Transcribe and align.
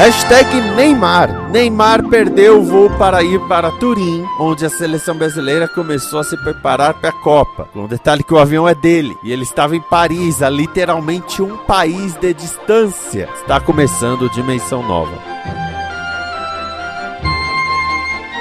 Hashtag 0.00 0.62
Neymar. 0.76 1.50
Neymar 1.50 2.02
perdeu 2.08 2.60
o 2.60 2.64
voo 2.64 2.88
para 2.96 3.22
ir 3.22 3.38
para 3.40 3.70
Turim, 3.72 4.24
onde 4.40 4.64
a 4.64 4.70
seleção 4.70 5.14
brasileira 5.14 5.68
começou 5.68 6.18
a 6.18 6.24
se 6.24 6.38
preparar 6.38 6.94
para 6.94 7.10
a 7.10 7.12
Copa. 7.12 7.68
Com 7.70 7.80
um 7.80 7.86
detalhe 7.86 8.24
que 8.24 8.32
o 8.32 8.38
avião 8.38 8.66
é 8.66 8.74
dele 8.74 9.14
e 9.22 9.30
ele 9.30 9.42
estava 9.42 9.76
em 9.76 9.80
Paris, 9.82 10.42
a 10.42 10.48
literalmente 10.48 11.42
um 11.42 11.54
país 11.54 12.14
de 12.14 12.32
distância. 12.32 13.28
Está 13.34 13.60
começando 13.60 14.30
Dimensão 14.30 14.82
Nova. 14.82 15.18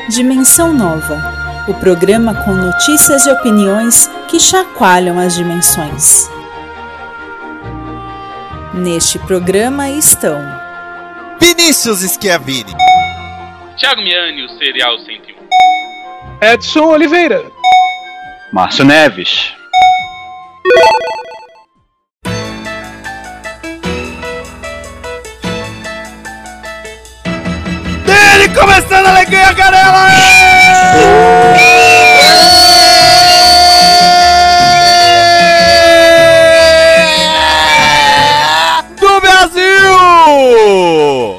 Dimensão 0.07 0.73
Nova, 0.73 1.21
o 1.67 1.73
programa 1.73 2.35
com 2.35 2.53
notícias 2.53 3.25
e 3.25 3.31
opiniões 3.31 4.09
que 4.29 4.39
chacoalham 4.39 5.19
as 5.19 5.35
dimensões. 5.35 6.29
Neste 8.73 9.19
programa 9.19 9.89
estão 9.89 10.58
Vinícius 11.39 12.01
Schiavini. 12.01 12.73
Thiago 13.77 14.01
Miani, 14.01 14.43
o 14.43 14.49
Serial 14.57 14.97
101. 14.99 15.35
Edson 16.41 16.85
Oliveira. 16.85 17.43
Márcio 18.51 18.83
Neves. 18.85 19.53
Dele 28.05 28.49
começando 28.53 29.05
a 29.05 29.09
alegria, 29.09 29.53
Canela! 29.53 30.09
Do 38.99 39.21
Brasil! 39.21 41.38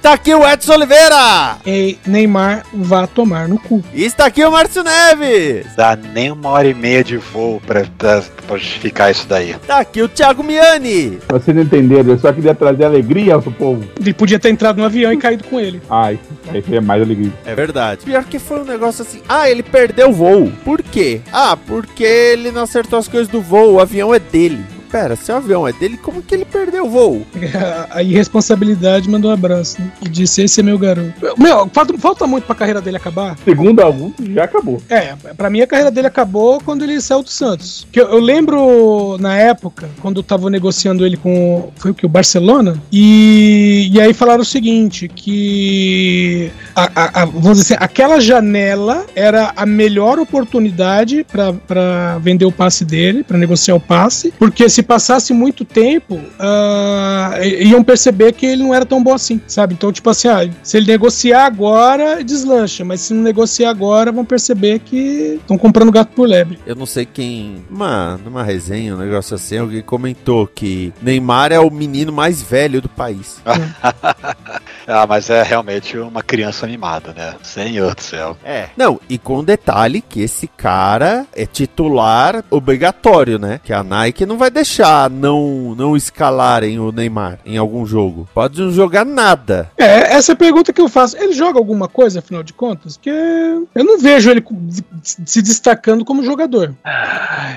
Tá 0.00 0.12
aqui 0.12 0.32
o 0.32 0.48
Edson 0.48 0.74
Oliveira! 0.74 1.56
E 1.66 1.98
Neymar 2.06 2.64
vá 2.72 3.06
tomar 3.06 3.48
no 3.48 3.58
cu. 3.58 3.82
E 3.92 4.04
está 4.04 4.26
aqui 4.26 4.44
o 4.44 4.50
Márcio 4.52 4.84
Neves! 4.84 5.74
Dá 5.74 5.96
nem 5.96 6.30
uma 6.30 6.50
hora 6.50 6.68
e 6.68 6.72
meia 6.72 7.02
de 7.02 7.16
voo 7.16 7.60
pra, 7.66 7.84
pra, 7.98 8.22
pra 8.46 8.56
justificar 8.56 9.10
isso 9.10 9.26
daí. 9.26 9.56
Tá 9.66 9.80
aqui 9.80 10.00
o 10.00 10.08
Thiago 10.08 10.44
Miani! 10.44 11.18
Vocês 11.28 11.54
não 11.56 11.64
entenderam, 11.64 12.10
eu 12.10 12.18
só 12.18 12.32
queria 12.32 12.54
trazer 12.54 12.84
alegria 12.84 13.38
pro 13.40 13.50
povo. 13.50 13.84
Ele 14.00 14.14
podia 14.14 14.38
ter 14.38 14.50
entrado 14.50 14.78
no 14.78 14.84
avião 14.84 15.12
e 15.12 15.16
caído 15.16 15.42
com 15.44 15.58
ele. 15.58 15.82
Ai, 15.90 16.16
aí 16.48 16.62
seria 16.62 16.80
mais 16.80 17.02
alegria. 17.02 17.32
É 17.44 17.56
verdade. 17.56 18.04
Pior 18.04 18.22
que 18.22 18.38
foi 18.38 18.60
um 18.60 18.64
negócio 18.64 19.02
assim. 19.02 19.20
Ah, 19.28 19.50
ele 19.50 19.64
perdeu 19.64 20.10
o 20.10 20.12
voo. 20.12 20.52
Por 20.64 20.80
quê? 20.80 21.20
Ah, 21.32 21.56
porque 21.66 22.04
ele 22.04 22.52
não 22.52 22.62
acertou 22.62 23.00
as 23.00 23.08
coisas 23.08 23.26
do 23.26 23.42
voo. 23.42 23.74
O 23.74 23.80
avião 23.80 24.14
é 24.14 24.20
dele. 24.20 24.64
Pera, 24.90 25.16
se 25.16 25.30
o 25.30 25.36
avião 25.36 25.66
é 25.68 25.72
dele, 25.72 25.96
como 25.96 26.22
que 26.22 26.34
ele 26.34 26.44
perdeu 26.44 26.86
o 26.86 26.90
voo? 26.90 27.26
A 27.90 28.02
irresponsabilidade 28.02 29.08
mandou 29.08 29.30
um 29.30 29.34
abraço. 29.34 29.80
Né? 29.80 29.90
E 30.04 30.08
disse: 30.08 30.42
Esse 30.42 30.60
é 30.60 30.62
meu 30.62 30.78
garoto. 30.78 31.12
Meu, 31.36 31.68
falta, 31.72 31.98
falta 31.98 32.26
muito 32.26 32.44
pra 32.44 32.54
carreira 32.54 32.80
dele 32.80 32.96
acabar. 32.96 33.36
Segundo 33.44 33.80
alguns, 33.80 34.12
já 34.34 34.44
acabou. 34.44 34.80
É, 34.88 35.14
pra 35.36 35.50
mim 35.50 35.60
a 35.60 35.66
carreira 35.66 35.90
dele 35.90 36.06
acabou 36.06 36.60
quando 36.64 36.82
ele 36.84 37.00
saiu 37.00 37.22
do 37.22 37.28
Santos. 37.30 37.86
Que 37.92 38.00
eu, 38.00 38.08
eu 38.08 38.18
lembro 38.18 39.16
na 39.18 39.36
época, 39.36 39.88
quando 40.00 40.18
eu 40.18 40.22
tava 40.22 40.48
negociando 40.50 41.04
ele 41.04 41.16
com. 41.16 41.70
Foi 41.76 41.90
o 41.90 41.94
que? 41.94 42.06
O 42.06 42.08
Barcelona? 42.08 42.80
E, 42.92 43.88
e 43.92 44.00
aí 44.00 44.12
falaram 44.14 44.42
o 44.42 44.44
seguinte: 44.46 45.08
que. 45.08 46.50
A, 46.74 46.90
a- 46.94 47.22
a- 47.22 47.24
vamos 47.24 47.58
dizer 47.58 47.74
assim, 47.74 47.84
aquela 47.84 48.20
janela 48.20 49.04
era 49.14 49.52
a 49.56 49.66
melhor 49.66 50.18
oportunidade 50.18 51.24
pra- 51.30 51.52
pra 51.52 52.18
vender 52.18 52.44
o 52.44 52.52
passe 52.52 52.84
dele, 52.84 53.22
pra 53.24 53.36
negociar 53.38 53.74
o 53.74 53.80
passe, 53.80 54.32
porque 54.38 54.68
se 54.68 54.77
passasse 54.82 55.32
muito 55.32 55.64
tempo, 55.64 56.20
i- 57.42 57.68
iam 57.68 57.82
perceber 57.82 58.32
que 58.32 58.46
ele 58.46 58.62
não 58.62 58.74
era 58.74 58.84
tão 58.84 59.02
bom 59.02 59.14
assim, 59.14 59.40
sabe? 59.46 59.74
Então, 59.74 59.92
tipo 59.92 60.08
assim, 60.10 60.28
ah, 60.28 60.48
se 60.62 60.76
ele 60.76 60.86
negociar 60.86 61.44
agora, 61.46 62.22
deslancha, 62.24 62.84
mas 62.84 63.00
se 63.02 63.14
não 63.14 63.22
negociar 63.22 63.70
agora, 63.70 64.10
vão 64.12 64.24
perceber 64.24 64.78
que 64.80 65.38
estão 65.40 65.56
comprando 65.58 65.92
gato 65.92 66.10
por 66.14 66.28
lebre. 66.28 66.58
Eu 66.66 66.74
não 66.76 66.86
sei 66.86 67.06
quem. 67.06 67.64
Uma, 67.70 68.18
numa 68.24 68.42
resenha, 68.42 68.94
um 68.94 68.98
negócio 68.98 69.34
assim, 69.34 69.58
alguém 69.58 69.82
comentou 69.82 70.46
que 70.46 70.92
Neymar 71.02 71.52
é 71.52 71.58
o 71.60 71.70
menino 71.70 72.12
mais 72.12 72.42
velho 72.42 72.80
do 72.80 72.88
país. 72.88 73.40
Ah, 74.90 75.06
mas 75.06 75.28
é 75.28 75.42
realmente 75.42 75.98
uma 75.98 76.22
criança 76.22 76.66
mimada, 76.66 77.12
né? 77.14 77.34
Senhor 77.42 77.94
do 77.94 78.00
céu. 78.00 78.38
É. 78.42 78.68
Não, 78.74 78.98
e 79.06 79.18
com 79.18 79.44
detalhe 79.44 80.00
que 80.00 80.22
esse 80.22 80.46
cara 80.46 81.26
é 81.36 81.44
titular 81.44 82.42
obrigatório, 82.50 83.38
né? 83.38 83.60
Que 83.62 83.74
a 83.74 83.84
Nike 83.84 84.24
não 84.24 84.38
vai 84.38 84.50
deixar 84.50 84.67
não, 85.10 85.74
não 85.76 85.96
escalarem 85.96 86.78
o 86.78 86.92
Neymar 86.92 87.38
em 87.44 87.56
algum 87.56 87.84
jogo. 87.86 88.28
Pode 88.34 88.60
não 88.60 88.70
jogar 88.70 89.04
nada. 89.04 89.70
É, 89.76 90.14
essa 90.14 90.32
é 90.32 90.34
a 90.34 90.36
pergunta 90.36 90.72
que 90.72 90.80
eu 90.80 90.88
faço. 90.88 91.16
Ele 91.16 91.32
joga 91.32 91.58
alguma 91.58 91.88
coisa, 91.88 92.18
afinal 92.18 92.42
de 92.42 92.52
contas? 92.52 92.96
Porque 92.96 93.10
eu 93.10 93.84
não 93.84 93.98
vejo 93.98 94.30
ele 94.30 94.44
se 95.02 95.42
destacando 95.42 96.04
como 96.04 96.22
jogador. 96.24 96.74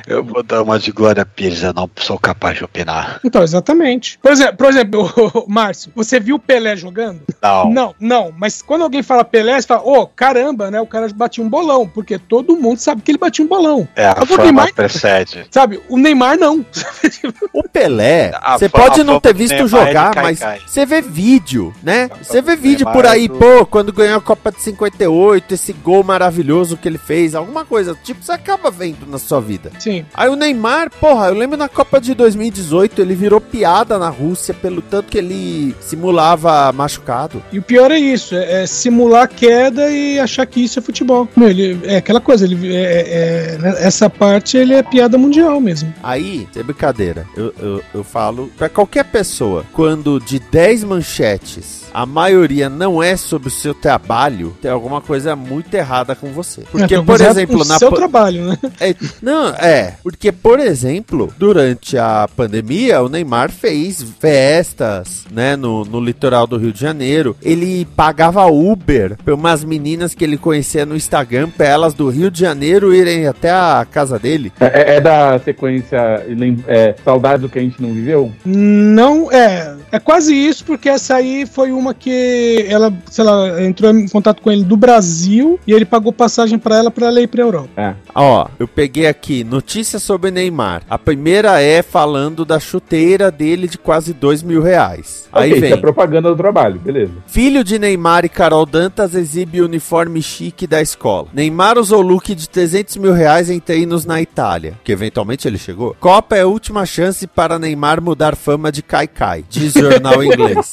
Eu 0.08 0.24
vou 0.24 0.44
dar 0.44 0.62
uma 0.62 0.80
de 0.80 0.92
Glória 0.92 1.26
Pires, 1.26 1.64
eu 1.64 1.74
não 1.74 1.90
sou 1.98 2.18
capaz 2.18 2.58
de 2.58 2.64
opinar. 2.64 3.20
Então, 3.24 3.44
exatamente. 3.44 4.18
Por 4.22 4.32
exemplo, 4.32 4.58
por 4.58 4.70
exemplo 4.70 5.46
Márcio, 5.48 5.92
você 5.96 6.20
viu 6.20 6.36
o 6.36 6.40
Pelé 6.40 6.76
jogando? 6.76 7.22
Não. 7.42 7.70
Não, 7.72 7.96
não. 8.00 8.34
Mas 8.38 8.62
quando 8.62 8.84
alguém 8.84 9.04
fala 9.04 9.24
Pelé, 9.24 9.60
você 9.60 9.68
fala, 9.68 9.82
ô, 9.84 10.08
caramba, 10.08 10.70
né? 10.72 10.80
O 10.82 10.88
cara 10.88 11.08
batia 11.14 11.44
um 11.44 11.50
bolão. 11.50 11.88
Porque 11.88 12.18
todo 12.18 12.58
mundo 12.58 12.80
sabe 12.80 13.02
que 13.02 13.12
ele 13.12 13.18
batia 13.18 13.44
um 13.44 13.48
bolão. 13.48 13.88
É, 13.96 14.06
a 14.08 14.12
Agora, 14.12 14.24
o 14.24 14.28
fama 14.28 14.44
Neymar- 14.44 14.74
precede. 14.74 15.46
Sabe? 15.52 15.82
O 15.90 15.98
Neymar 15.98 16.38
não. 16.38 16.66
O 17.54 17.64
Pelé, 17.68 18.32
você 18.58 18.70
pode 18.70 19.04
não 19.04 19.20
ter 19.20 19.34
visto 19.34 19.54
Neymar, 19.54 19.68
jogar, 19.88 20.16
mas 20.16 20.40
você 20.66 20.86
vê 20.86 21.02
vídeo, 21.02 21.74
né? 21.84 22.10
Você 22.22 22.42
vê 22.42 22.56
vídeo 22.56 22.86
Neymar 22.86 22.94
por 22.94 23.06
aí, 23.06 23.26
é 23.26 23.28
do- 23.28 23.36
pô, 23.36 23.66
quando 23.66 23.92
ganhou 23.94 24.18
a 24.18 24.22
Copa 24.22 24.52
de 24.52 24.62
58, 24.62 25.54
esse 25.54 25.74
gol 25.74 26.04
maravilhoso 26.04 26.78
que 26.78 26.88
ele 26.88 26.98
fez, 26.98 27.36
alguma 27.36 27.66
coisa, 27.66 27.96
tipo, 28.04 28.24
você 28.24 28.32
acaba 28.32 28.70
vendo 28.72 29.06
na 29.08 29.18
sua 29.18 29.40
vida. 29.42 29.72
Sim. 29.80 30.06
Aí 30.14 30.30
o 30.30 30.36
Neymar, 30.36 30.90
porra, 30.92 31.28
eu 31.28 31.34
lembro 31.34 31.58
na 31.58 31.68
Copa 31.70 32.00
de 32.00 32.14
2018, 32.14 33.02
ele 33.02 33.16
virou 33.16 33.42
piada 33.42 33.98
na 33.98 34.10
Rússia 34.10 34.54
pelo 34.54 34.82
tanto 34.82 35.10
que 35.10 35.18
ele 35.18 35.76
simulava 35.80 36.72
machucado. 36.72 37.42
E 37.52 37.60
o 37.60 37.62
pior 37.62 37.92
é 37.92 38.00
isso, 38.00 38.36
é, 38.36 38.64
é 38.64 38.68
simular 38.68 39.28
queda 39.28 39.90
e 39.90 40.20
achar 40.20 40.46
que 40.46 40.64
isso 40.64 40.80
é 40.80 40.82
futebol. 40.82 41.28
Meu, 41.36 41.50
ele, 41.50 41.80
é 41.84 41.98
aquela 41.98 42.20
coisa, 42.22 42.46
ele, 42.46 42.76
é, 42.76 43.54
é- 43.56 43.58
né, 43.58 43.76
essa 43.80 44.10
parte 44.10 44.58
ele 44.58 44.74
é 44.74 44.84
piada 44.84 45.18
mundial 45.18 45.60
mesmo. 45.60 45.94
Aí, 46.04 46.48
sem 46.54 46.64
brincadeira, 46.64 46.91
eu, 47.36 47.54
eu, 47.60 47.84
eu 47.94 48.04
falo 48.04 48.52
pra 48.58 48.70
qualquer 48.70 49.06
pessoa, 49.06 49.66
quando 49.74 50.20
de 50.20 50.40
10 50.40 50.84
manchetes, 50.84 51.81
a 51.94 52.06
maioria 52.06 52.70
não 52.70 53.02
é 53.02 53.16
sobre 53.18 53.48
o 53.48 53.52
seu 53.52 53.74
trabalho, 53.74 54.56
tem 54.62 54.70
alguma 54.72 55.02
coisa 55.02 55.36
muito 55.36 55.74
errada 55.74 56.16
com 56.16 56.32
você. 56.32 56.64
Porque, 56.72 56.96
É, 56.96 57.02
por 57.02 57.20
é 57.22 57.28
exemplo, 57.30 57.62
o 57.62 57.66
na 57.68 57.78
seu 57.78 57.90
pa- 57.90 57.96
trabalho, 57.98 58.46
né? 58.48 58.58
É, 58.80 58.96
não, 59.22 59.50
é. 59.50 59.96
Porque, 60.04 60.32
por 60.32 60.60
exemplo, 60.60 61.34
durante 61.38 61.98
a 61.98 62.28
pandemia, 62.36 63.02
o 63.02 63.10
Neymar 63.10 63.52
fez 63.52 64.04
festas, 64.20 65.26
né, 65.32 65.56
no, 65.56 65.84
no 65.86 66.00
litoral 66.00 66.48
do 66.48 66.58
Rio 66.58 66.72
de 66.72 66.80
Janeiro. 66.80 67.36
Ele 67.42 67.86
pagava 67.96 68.46
Uber 68.46 69.18
pra 69.24 69.36
umas 69.36 69.64
meninas 69.64 70.14
que 70.16 70.24
ele 70.24 70.38
conhecia 70.38 70.86
no 70.86 70.96
Instagram, 70.96 71.50
pra 71.50 71.68
elas 71.68 71.94
do 71.94 72.10
Rio 72.10 72.32
de 72.32 72.40
Janeiro 72.40 72.94
irem 72.94 73.28
até 73.28 73.50
a 73.52 73.86
casa 73.90 74.18
dele. 74.18 74.52
É, 74.60 74.66
é- 74.66 74.96
é 74.98 75.02
da 75.02 75.40
sequência 75.40 76.26
é, 76.68 76.96
Saudade 77.04 77.42
do 77.44 77.50
que 77.50 77.60
a 77.60 77.62
gente 77.62 77.82
não 77.82 77.94
viveu? 77.94 78.32
Não, 78.46 79.32
é. 79.32 79.76
É 79.92 80.00
quase 80.00 80.34
isso, 80.34 80.64
porque 80.64 80.88
essa 80.90 81.16
aí 81.16 81.46
foi 81.46 81.72
uma 81.72 81.94
que 81.94 82.66
ela, 82.70 82.94
sei 83.10 83.24
lá, 83.24 83.62
entrou 83.62 83.92
em 83.92 84.08
contato 84.08 84.42
com 84.42 84.52
ele 84.52 84.64
do 84.64 84.78
Brasil 84.78 85.60
e 85.68 85.74
ele 85.74 85.86
pagou 85.86 86.14
passagem 86.14 86.58
pra 86.58 86.78
ela 86.78 86.90
pra 86.90 87.08
ela 87.08 87.22
ir 87.22 87.28
pra 87.28 87.42
Europa. 87.42 87.70
É. 87.76 87.94
Ó, 88.16 88.48
eu 88.58 88.68
peguei 88.68 89.08
aqui 89.08 89.44
notícias 89.44 90.02
sobre 90.02 90.32
Neymar. 90.32 90.84
A 90.90 90.98
primeira 90.98 91.62
é 91.62 91.82
falando 91.82 92.46
da 92.46 92.60
chuteira 92.60 93.30
dele 93.30 93.68
de 93.68 93.78
quase 93.78 94.14
dois 94.14 94.42
mil 94.42 94.62
reais. 94.62 95.28
Aí 95.32 95.50
ok, 95.52 95.58
isso 95.58 95.66
é 95.66 95.70
vem. 95.70 95.82
propaganda 95.82 96.30
do 96.30 96.36
trabalho, 96.36 96.80
beleza. 96.80 97.12
Filho 97.28 97.64
de 97.64 97.80
Neymar 97.80 98.26
e 98.26 98.30
Carol 98.30 98.66
Dantas 98.66 99.16
exibe 99.16 99.62
uniforme 99.62 100.22
chique 100.22 100.68
da 100.68 100.82
escola. 100.82 101.28
Neymar 101.34 101.78
usou 101.78 102.02
look 102.02 102.34
de 102.34 102.50
300 102.50 102.98
mil 102.98 103.14
reais 103.14 103.50
em 103.50 103.60
treinos 103.60 104.06
na 104.06 104.22
Itália, 104.22 104.78
que 104.84 104.92
eventualmente 104.92 105.48
ele 105.48 105.58
chegou. 105.58 105.96
Copa 106.00 106.36
é 106.36 106.42
a 106.42 106.48
última 106.48 106.86
chance 106.86 107.26
para 107.28 107.60
Neymar 107.60 108.02
mudar 108.02 108.36
fama 108.36 108.72
de 108.72 108.82
Kai 108.82 109.08
Kai, 109.08 109.44
diz 109.50 109.74
jornal 109.82 110.24
inglês. 110.24 110.72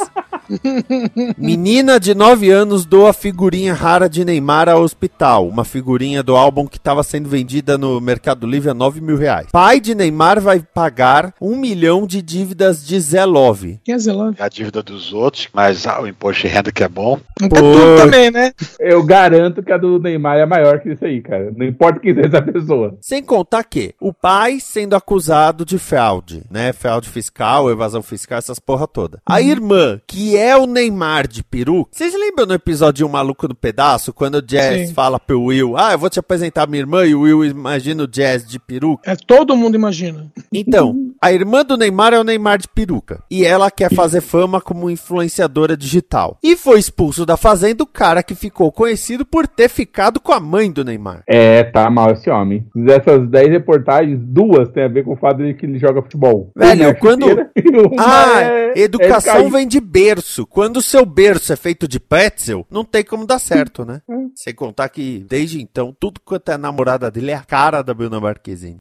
Menina 1.37 1.99
de 2.01 2.15
9 2.15 2.51
anos 2.51 2.85
doa 2.85 3.13
figurinha 3.13 3.75
rara 3.75 4.09
de 4.09 4.25
Neymar 4.25 4.69
ao 4.69 4.83
hospital. 4.83 5.47
Uma 5.49 5.65
figurinha 5.65 6.23
do 6.23 6.37
álbum 6.37 6.67
que 6.67 6.77
estava 6.77 7.03
sendo 7.03 7.29
vendida 7.29 7.77
no 7.77 8.01
Mercado 8.01 8.47
Livre 8.47 8.71
a 8.71 8.75
9 8.75 9.01
mil 9.01 9.17
reais. 9.17 9.49
Pai 9.53 9.81
de 9.81 9.95
Neymar 9.95 10.41
vai 10.41 10.61
pagar 10.61 11.35
um 11.41 11.57
milhão 11.57 12.07
de 12.07 12.23
dívidas 12.23 12.87
de 12.87 12.99
Zé 13.01 13.25
Love. 13.25 13.81
Quem 13.85 13.95
é 13.95 13.99
Zelove? 13.99 14.37
É 14.39 14.45
a 14.45 14.49
dívida 14.49 14.83
dos 14.83 15.13
outros, 15.13 15.49
mas 15.53 15.87
ah, 15.87 16.01
o 16.01 16.07
imposto 16.07 16.43
de 16.43 16.49
renda 16.49 16.73
que 16.73 16.83
é 16.83 16.89
bom. 16.89 17.19
Não 17.41 17.49
quer 17.49 17.61
tudo 17.61 17.97
também, 17.97 18.31
né? 18.31 18.53
Eu 18.79 19.03
garanto 19.03 19.63
que 19.63 19.73
a 19.73 19.77
do 19.77 19.99
Neymar 19.99 20.39
é 20.39 20.47
maior 20.47 20.81
que 20.81 20.91
isso 20.91 21.05
aí, 21.05 21.21
cara. 21.21 21.53
Não 21.57 21.67
importa 21.67 22.01
quem 22.01 22.15
seja 22.15 22.29
essa 22.29 22.43
pessoa. 22.43 22.97
Sem 23.01 23.23
contar 23.23 23.65
que 23.65 23.95
o 24.01 24.13
pai 24.13 24.61
sendo 24.61 24.97
acusado 24.97 25.65
de 25.65 25.79
fraude, 25.79 26.43
né? 26.51 26.73
Fraude 26.73 27.09
fiscal, 27.09 27.71
evasão 27.71 28.03
fiscal, 28.03 28.39
essas 28.39 28.59
porra 28.59 28.87
toda. 28.87 29.21
A 29.27 29.41
irmã, 29.41 30.01
que 30.07 30.37
é 30.37 30.38
o 30.57 30.67
Neymar 30.67 31.27
de 31.27 31.43
peru. 31.43 31.87
Vocês 31.91 32.15
lembram 32.15 32.47
no 32.47 32.55
episódio 32.55 33.07
Um 33.07 33.11
Maluco 33.11 33.49
no 33.49 33.55
Pedaço, 33.55 34.13
quando 34.13 34.37
o 34.37 34.43
Jazz 34.43 34.89
Sim. 34.89 34.95
fala 34.95 35.19
pro 35.19 35.43
Will, 35.43 35.77
ah, 35.77 35.93
eu 35.93 35.99
vou 35.99 36.11
te 36.11 36.19
apresentar 36.19 36.67
minha 36.69 36.81
irmã, 36.83 37.05
e 37.07 37.15
o 37.15 37.21
Will 37.23 37.45
imagina 37.45 38.03
o 38.03 38.07
Jazz 38.09 38.47
de 38.47 38.59
peru? 38.59 38.99
É, 39.05 39.15
todo 39.17 39.57
mundo 39.57 39.75
imagina. 39.75 40.31
Então, 40.53 40.95
a 41.23 41.33
irmã 41.33 41.65
do 41.65 41.77
Neymar 41.77 42.13
é 42.15 42.19
o 42.21 42.25
Neymar 42.25 42.59
de 42.59 42.69
peruca. 42.69 43.23
E 43.31 43.45
ela 43.45 43.71
quer 43.71 43.93
fazer 43.93 44.21
fama 44.21 44.61
como 44.61 44.91
influenciadora 44.91 45.77
digital. 45.77 46.39
E 46.43 46.57
foi 46.57 46.79
expulso 46.79 47.25
da 47.27 47.37
fazenda 47.37 47.83
o 47.83 47.87
cara 47.87 48.23
que 48.23 48.35
ficou 48.35 48.71
conhecido 48.73 49.25
por 49.25 49.47
ter 49.47 49.69
ficado 49.69 50.21
com 50.21 50.33
a 50.33 50.41
mãe 50.41 50.71
do 50.71 50.85
Neymar. 50.85 51.23
É, 51.27 51.65
tá 51.65 51.89
mal 51.91 52.13
esse 52.13 52.29
homem. 52.31 52.67
Dessas 52.75 53.29
10 53.29 53.49
reportagens, 53.51 54.19
duas 54.23 54.69
tem 54.71 54.85
a 54.85 54.89
ver 54.89 55.05
com 55.05 55.13
o 55.13 55.17
fato 55.17 55.39
de 55.39 55.55
que 55.55 55.67
ele 55.67 55.79
joga 55.79 56.03
futebol. 56.03 56.51
Velho, 56.57 56.85
é 56.85 56.95
quando- 56.95 57.27
chuteira 57.29 57.51
Ah, 57.99 58.41
é- 58.43 58.73
é 58.77 58.81
educação 58.81 59.35
cair. 59.35 59.51
vem 59.51 59.67
de 59.67 59.81
berço. 59.81 60.28
Quando 60.51 60.79
o 60.79 60.83
seu 60.83 61.05
berço 61.07 61.53
é 61.53 61.57
feito 61.57 61.89
de 61.89 61.99
pretzel, 61.99 62.67
não 62.71 62.85
tem 62.85 63.05
como 63.05 63.27
dar 63.27 63.39
certo, 63.39 63.85
né? 63.85 64.03
Sem 64.35 64.55
contar 64.55 64.89
que, 64.89 65.25
desde 65.29 65.61
então, 65.61 65.97
tudo 65.99 66.21
quanto 66.21 66.51
é 66.51 66.57
namorada 66.57 67.11
dele 67.11 67.31
é 67.31 67.35
a 67.35 67.45
cara 67.45 67.83
da 67.83 67.95
Bruna 67.95 68.21
Marquezine. 68.21 68.79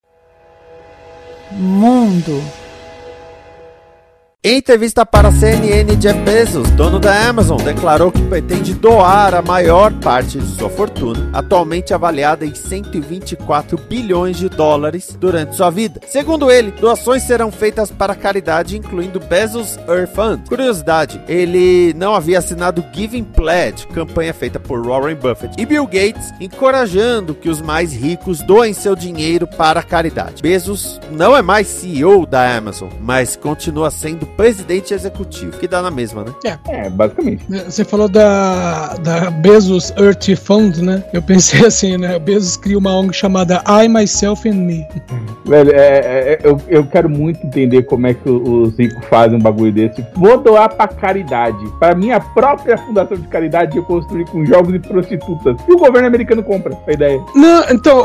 Mundo. 1.51 2.41
Em 4.43 4.57
entrevista 4.57 5.03
para 5.03 5.29
a 5.29 5.31
CNN, 5.31 5.95
Jeff 5.95 6.19
Bezos, 6.19 6.69
dono 6.69 6.99
da 6.99 7.27
Amazon, 7.27 7.57
declarou 7.57 8.11
que 8.11 8.21
pretende 8.21 8.75
doar 8.75 9.33
a 9.33 9.41
maior 9.41 9.91
parte 9.93 10.37
de 10.37 10.45
sua 10.55 10.69
fortuna, 10.69 11.27
atualmente 11.33 11.91
avaliada 11.91 12.45
em 12.45 12.53
124 12.53 13.79
bilhões 13.89 14.37
de 14.37 14.47
dólares, 14.47 15.17
durante 15.19 15.55
sua 15.55 15.71
vida. 15.71 15.99
Segundo 16.07 16.51
ele, 16.51 16.69
doações 16.69 17.23
serão 17.23 17.51
feitas 17.51 17.89
para 17.89 18.13
caridade, 18.13 18.77
incluindo 18.77 19.19
Bezos 19.19 19.75
Earth 19.89 20.13
Fund. 20.13 20.47
Curiosidade, 20.47 21.19
ele 21.27 21.95
não 21.95 22.13
havia 22.13 22.37
assinado 22.37 22.85
Giving 22.93 23.23
Pledge, 23.23 23.87
campanha 23.87 24.35
feita 24.35 24.59
por 24.59 24.85
Warren 24.85 25.15
Buffett 25.15 25.59
e 25.59 25.65
Bill 25.65 25.87
Gates, 25.87 26.31
encorajando 26.39 27.33
que 27.33 27.49
os 27.49 27.59
mais 27.59 27.91
ricos 27.91 28.43
doem 28.43 28.71
seu 28.71 28.95
dinheiro 28.95 29.47
para 29.47 29.79
a 29.79 29.83
caridade. 29.83 30.43
Bezos 30.43 31.01
não 31.11 31.35
é 31.35 31.41
mais 31.41 31.65
CEO 31.65 32.23
da 32.27 32.55
Amazon, 32.55 32.89
mas 33.01 33.35
continua 33.35 33.89
sendo 33.89 34.26
presidente 34.35 34.93
executivo, 34.93 35.57
que 35.57 35.67
dá 35.67 35.81
na 35.81 35.89
mesma, 35.91 36.23
né? 36.23 36.57
É, 36.67 36.89
basicamente. 36.89 37.43
Você 37.65 37.83
falou 37.83 38.07
da, 38.09 38.95
da 38.97 39.29
Bezos 39.31 39.91
Earth 39.97 40.35
Fund, 40.35 40.77
né? 40.79 41.03
Eu 41.13 41.21
pensei 41.21 41.65
assim, 41.67 41.97
né? 41.97 42.17
Bezos 42.19 42.57
cria 42.57 42.77
uma 42.77 42.91
ONG 42.95 43.13
chamada 43.13 43.63
I, 43.83 43.87
Myself 43.87 44.47
and 44.49 44.53
Me. 44.55 44.85
Velho, 45.45 45.71
é, 45.71 45.75
é- 45.77 46.33
é- 46.33 46.39
eu, 46.43 46.59
eu 46.67 46.85
quero 46.85 47.09
muito 47.09 47.45
entender 47.45 47.83
como 47.83 48.07
é 48.07 48.13
que 48.13 48.29
o- 48.29 48.63
os 48.63 48.77
ricos 48.77 49.03
fazem 49.05 49.37
um 49.37 49.41
bagulho 49.41 49.71
desse. 49.71 50.05
Vou 50.15 50.37
doar 50.37 50.69
pra 50.75 50.87
caridade. 50.87 51.57
Pra 51.79 51.95
minha 51.95 52.19
própria 52.19 52.77
fundação 52.77 53.17
de 53.17 53.27
caridade 53.27 53.77
eu 53.77 53.83
construí 53.83 54.25
com 54.25 54.45
jogos 54.45 54.73
e 54.75 54.79
prostitutas. 54.79 55.55
E 55.67 55.71
o 55.73 55.77
governo 55.77 56.07
americano 56.07 56.43
compra 56.43 56.77
a 56.87 56.91
ideia. 56.91 57.19
Não, 57.35 57.63
então, 57.69 57.97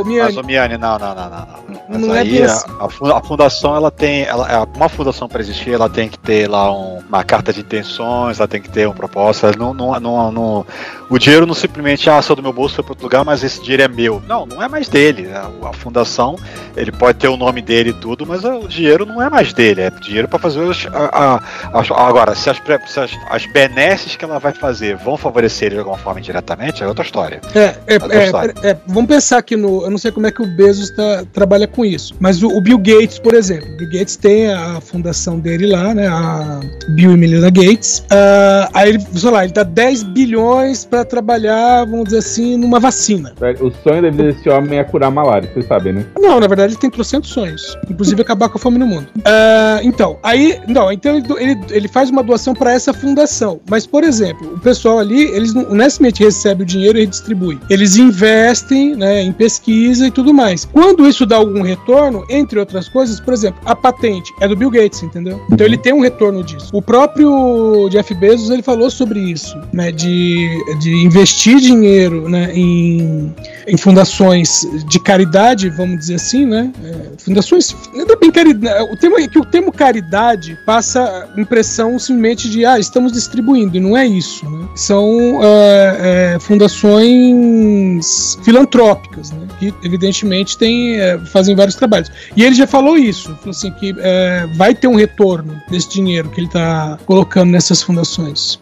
ô, 0.00 0.04
minha, 0.04 0.24
Mas, 0.24 0.36
ô 0.36 0.42
Miane, 0.42 0.76
não, 0.76 0.98
não, 0.98 1.14
não, 1.14 1.30
não. 1.30 1.30
não. 1.30 1.64
Mas 1.88 2.00
Não 2.00 2.14
é 2.14 2.20
aí 2.20 2.30
bem 2.30 2.44
a, 2.44 2.84
a 2.84 2.88
fun- 2.88 3.06
a 3.12 3.22
fundação, 3.22 3.74
ela 3.76 3.90
tem. 3.90 4.22
Ela, 4.22 4.50
é, 4.50 4.76
uma 4.76 4.88
fundação 4.88 5.28
para 5.28 5.40
existir, 5.40 5.63
ela 5.72 5.88
tem 5.88 6.08
que 6.08 6.18
ter 6.18 6.48
lá 6.48 6.72
um- 6.72 6.98
uma 7.08 7.22
carta 7.24 7.52
de 7.52 7.60
intenções, 7.60 8.38
ela 8.38 8.48
tem 8.48 8.60
que 8.60 8.68
ter 8.68 8.86
uma 8.86 8.94
proposta. 8.94 9.46
ela 9.48 9.56
Não, 9.56 9.72
não, 9.74 9.98
não, 10.00 10.32
não- 10.32 10.66
o 11.08 11.18
dinheiro 11.18 11.46
não 11.46 11.54
simplesmente, 11.54 12.08
ah, 12.10 12.20
saiu 12.20 12.36
do 12.36 12.42
meu 12.42 12.52
bolso, 12.52 12.74
foi 12.76 12.84
para 12.84 12.92
outro 12.92 13.04
lugar, 13.04 13.24
mas 13.24 13.42
esse 13.44 13.60
dinheiro 13.62 13.82
é 13.82 13.88
meu. 13.88 14.22
Não, 14.26 14.46
não 14.46 14.62
é 14.62 14.68
mais 14.68 14.88
dele. 14.88 15.28
A, 15.32 15.68
a 15.68 15.72
fundação, 15.72 16.36
ele 16.76 16.90
pode 16.90 17.18
ter 17.18 17.28
o 17.28 17.36
nome 17.36 17.60
dele 17.62 17.90
e 17.90 17.92
tudo, 17.92 18.24
mas 18.26 18.42
o 18.44 18.66
dinheiro 18.66 19.04
não 19.06 19.20
é 19.22 19.28
mais 19.30 19.52
dele. 19.52 19.82
É 19.82 19.90
dinheiro 19.90 20.26
para 20.28 20.38
fazer 20.38 20.60
os. 20.60 20.86
a- 20.92 21.40
a- 21.72 22.06
agora, 22.08 22.34
se, 22.34 22.50
as, 22.50 22.56
se 22.86 23.00
as, 23.00 23.10
as 23.30 23.46
benesses 23.46 24.16
que 24.16 24.24
ela 24.24 24.38
vai 24.38 24.52
fazer 24.52 24.96
vão 24.96 25.16
favorecer 25.16 25.66
ele 25.66 25.74
de 25.76 25.78
alguma 25.80 25.98
forma 25.98 26.20
indiretamente, 26.20 26.82
é 26.82 26.86
outra 26.86 27.04
história. 27.04 27.40
É, 27.54 27.76
é, 27.86 27.94
Outra 27.94 28.14
é, 28.18 28.24
história. 28.24 28.54
é, 28.62 28.76
vamos 28.86 29.06
pensar 29.06 29.38
aqui 29.38 29.56
no. 29.56 29.84
Eu 29.84 29.90
não 29.90 29.98
sei 29.98 30.10
como 30.10 30.26
é 30.26 30.30
que 30.32 30.42
o 30.42 30.46
Bezos 30.46 30.90
tá- 30.90 31.24
trabalha 31.32 31.68
com 31.68 31.84
isso. 31.84 32.14
Mas 32.18 32.42
o, 32.42 32.48
o 32.48 32.60
Bill 32.60 32.78
Gates, 32.78 33.18
por 33.18 33.34
exemplo. 33.34 33.68
O 33.74 33.76
Bill 33.76 33.90
Gates 33.90 34.16
tem 34.16 34.52
a 34.52 34.80
fundação 34.80 35.38
dele 35.38 35.53
lá, 35.66 35.94
né? 35.94 36.06
A 36.06 36.60
Bill 36.90 37.12
e 37.12 37.16
Melinda 37.16 37.50
Gates. 37.50 38.04
Ah, 38.10 38.68
aí 38.72 38.90
ele, 38.90 39.00
sei 39.14 39.30
lá, 39.30 39.44
ele 39.44 39.52
dá 39.52 39.62
10 39.62 40.02
bilhões 40.04 40.84
pra 40.84 41.04
trabalhar, 41.04 41.84
vamos 41.84 42.04
dizer 42.06 42.18
assim, 42.18 42.56
numa 42.56 42.78
vacina. 42.78 43.34
O 43.60 43.70
sonho 43.82 44.02
da 44.02 44.10
vida 44.10 44.32
desse 44.32 44.48
homem 44.48 44.78
é 44.78 44.84
curar 44.84 45.08
a 45.08 45.10
malária, 45.10 45.50
vocês 45.52 45.66
sabem, 45.66 45.92
né? 45.92 46.06
Não, 46.18 46.38
na 46.38 46.46
verdade 46.46 46.74
ele 46.74 46.80
tem 46.80 46.90
trocentos 46.90 47.30
sonhos. 47.30 47.76
Inclusive 47.88 48.22
acabar 48.22 48.48
com 48.48 48.58
a 48.58 48.60
fome 48.60 48.78
no 48.78 48.86
mundo. 48.86 49.08
Ah, 49.24 49.80
então, 49.82 50.18
aí. 50.22 50.60
Não, 50.68 50.92
então 50.92 51.16
ele, 51.16 51.26
ele, 51.38 51.60
ele 51.70 51.88
faz 51.88 52.10
uma 52.10 52.22
doação 52.22 52.54
para 52.54 52.72
essa 52.72 52.92
fundação. 52.92 53.60
Mas, 53.68 53.86
por 53.86 54.04
exemplo, 54.04 54.54
o 54.54 54.60
pessoal 54.60 54.98
ali, 54.98 55.24
eles 55.24 55.52
não, 55.54 55.64
simplesmente 56.04 56.22
recebe 56.22 56.62
o 56.62 56.66
dinheiro 56.66 56.98
e 56.98 57.02
redistribui. 57.02 57.58
Eles 57.70 57.96
investem 57.96 58.94
né, 58.94 59.22
em 59.22 59.32
pesquisa 59.32 60.06
e 60.06 60.10
tudo 60.10 60.34
mais. 60.34 60.64
Quando 60.64 61.08
isso 61.08 61.24
dá 61.24 61.36
algum 61.36 61.62
retorno, 61.62 62.24
entre 62.28 62.58
outras 62.58 62.88
coisas, 62.88 63.20
por 63.20 63.32
exemplo, 63.32 63.60
a 63.64 63.74
patente 63.74 64.32
é 64.40 64.48
do 64.48 64.56
Bill 64.56 64.70
Gates, 64.70 65.02
entendeu? 65.02 65.40
Então 65.50 65.66
ele 65.66 65.78
tem 65.78 65.92
um 65.92 66.00
retorno 66.00 66.42
disso. 66.42 66.70
O 66.72 66.82
próprio 66.82 67.88
Jeff 67.90 68.14
Bezos 68.14 68.50
ele 68.50 68.62
falou 68.62 68.90
sobre 68.90 69.20
isso, 69.20 69.56
né? 69.72 69.92
De, 69.92 70.48
de 70.80 71.04
investir 71.04 71.58
dinheiro 71.60 72.28
né, 72.28 72.50
em 72.54 73.32
em 73.66 73.76
fundações 73.76 74.66
de 74.86 75.00
caridade, 75.00 75.70
vamos 75.70 75.98
dizer 75.98 76.16
assim, 76.16 76.44
né? 76.44 76.70
É, 76.82 77.18
fundações. 77.18 77.74
Não 77.94 78.02
é 78.02 78.16
bem 78.16 78.30
caridade. 78.30 78.92
O 78.92 78.96
termo 78.96 79.18
é 79.18 79.26
que 79.26 79.38
o 79.38 79.44
termo 79.44 79.72
caridade 79.72 80.58
passa 80.66 81.28
impressão 81.36 81.98
simplesmente 81.98 82.48
de 82.48 82.64
ah, 82.64 82.78
estamos 82.78 83.12
distribuindo, 83.12 83.76
e 83.76 83.80
não 83.80 83.96
é 83.96 84.06
isso, 84.06 84.48
né? 84.48 84.68
São 84.76 85.40
é, 85.42 86.34
é, 86.34 86.38
fundações 86.40 88.38
filantrópicas, 88.44 89.30
né? 89.30 89.43
Que 89.72 89.86
evidentemente 89.86 90.56
tem, 90.58 91.00
é, 91.00 91.18
fazem 91.18 91.54
vários 91.54 91.74
trabalhos. 91.76 92.10
E 92.36 92.42
ele 92.44 92.54
já 92.54 92.66
falou 92.66 92.96
isso, 92.96 93.34
falou 93.36 93.50
assim 93.50 93.70
que 93.72 93.94
é, 93.98 94.46
vai 94.56 94.74
ter 94.74 94.88
um 94.88 94.94
retorno 94.96 95.60
desse 95.70 95.88
dinheiro 95.90 96.28
que 96.28 96.40
ele 96.40 96.46
está 96.46 96.98
colocando 97.06 97.50
nessas 97.50 97.82
fundações. 97.82 98.58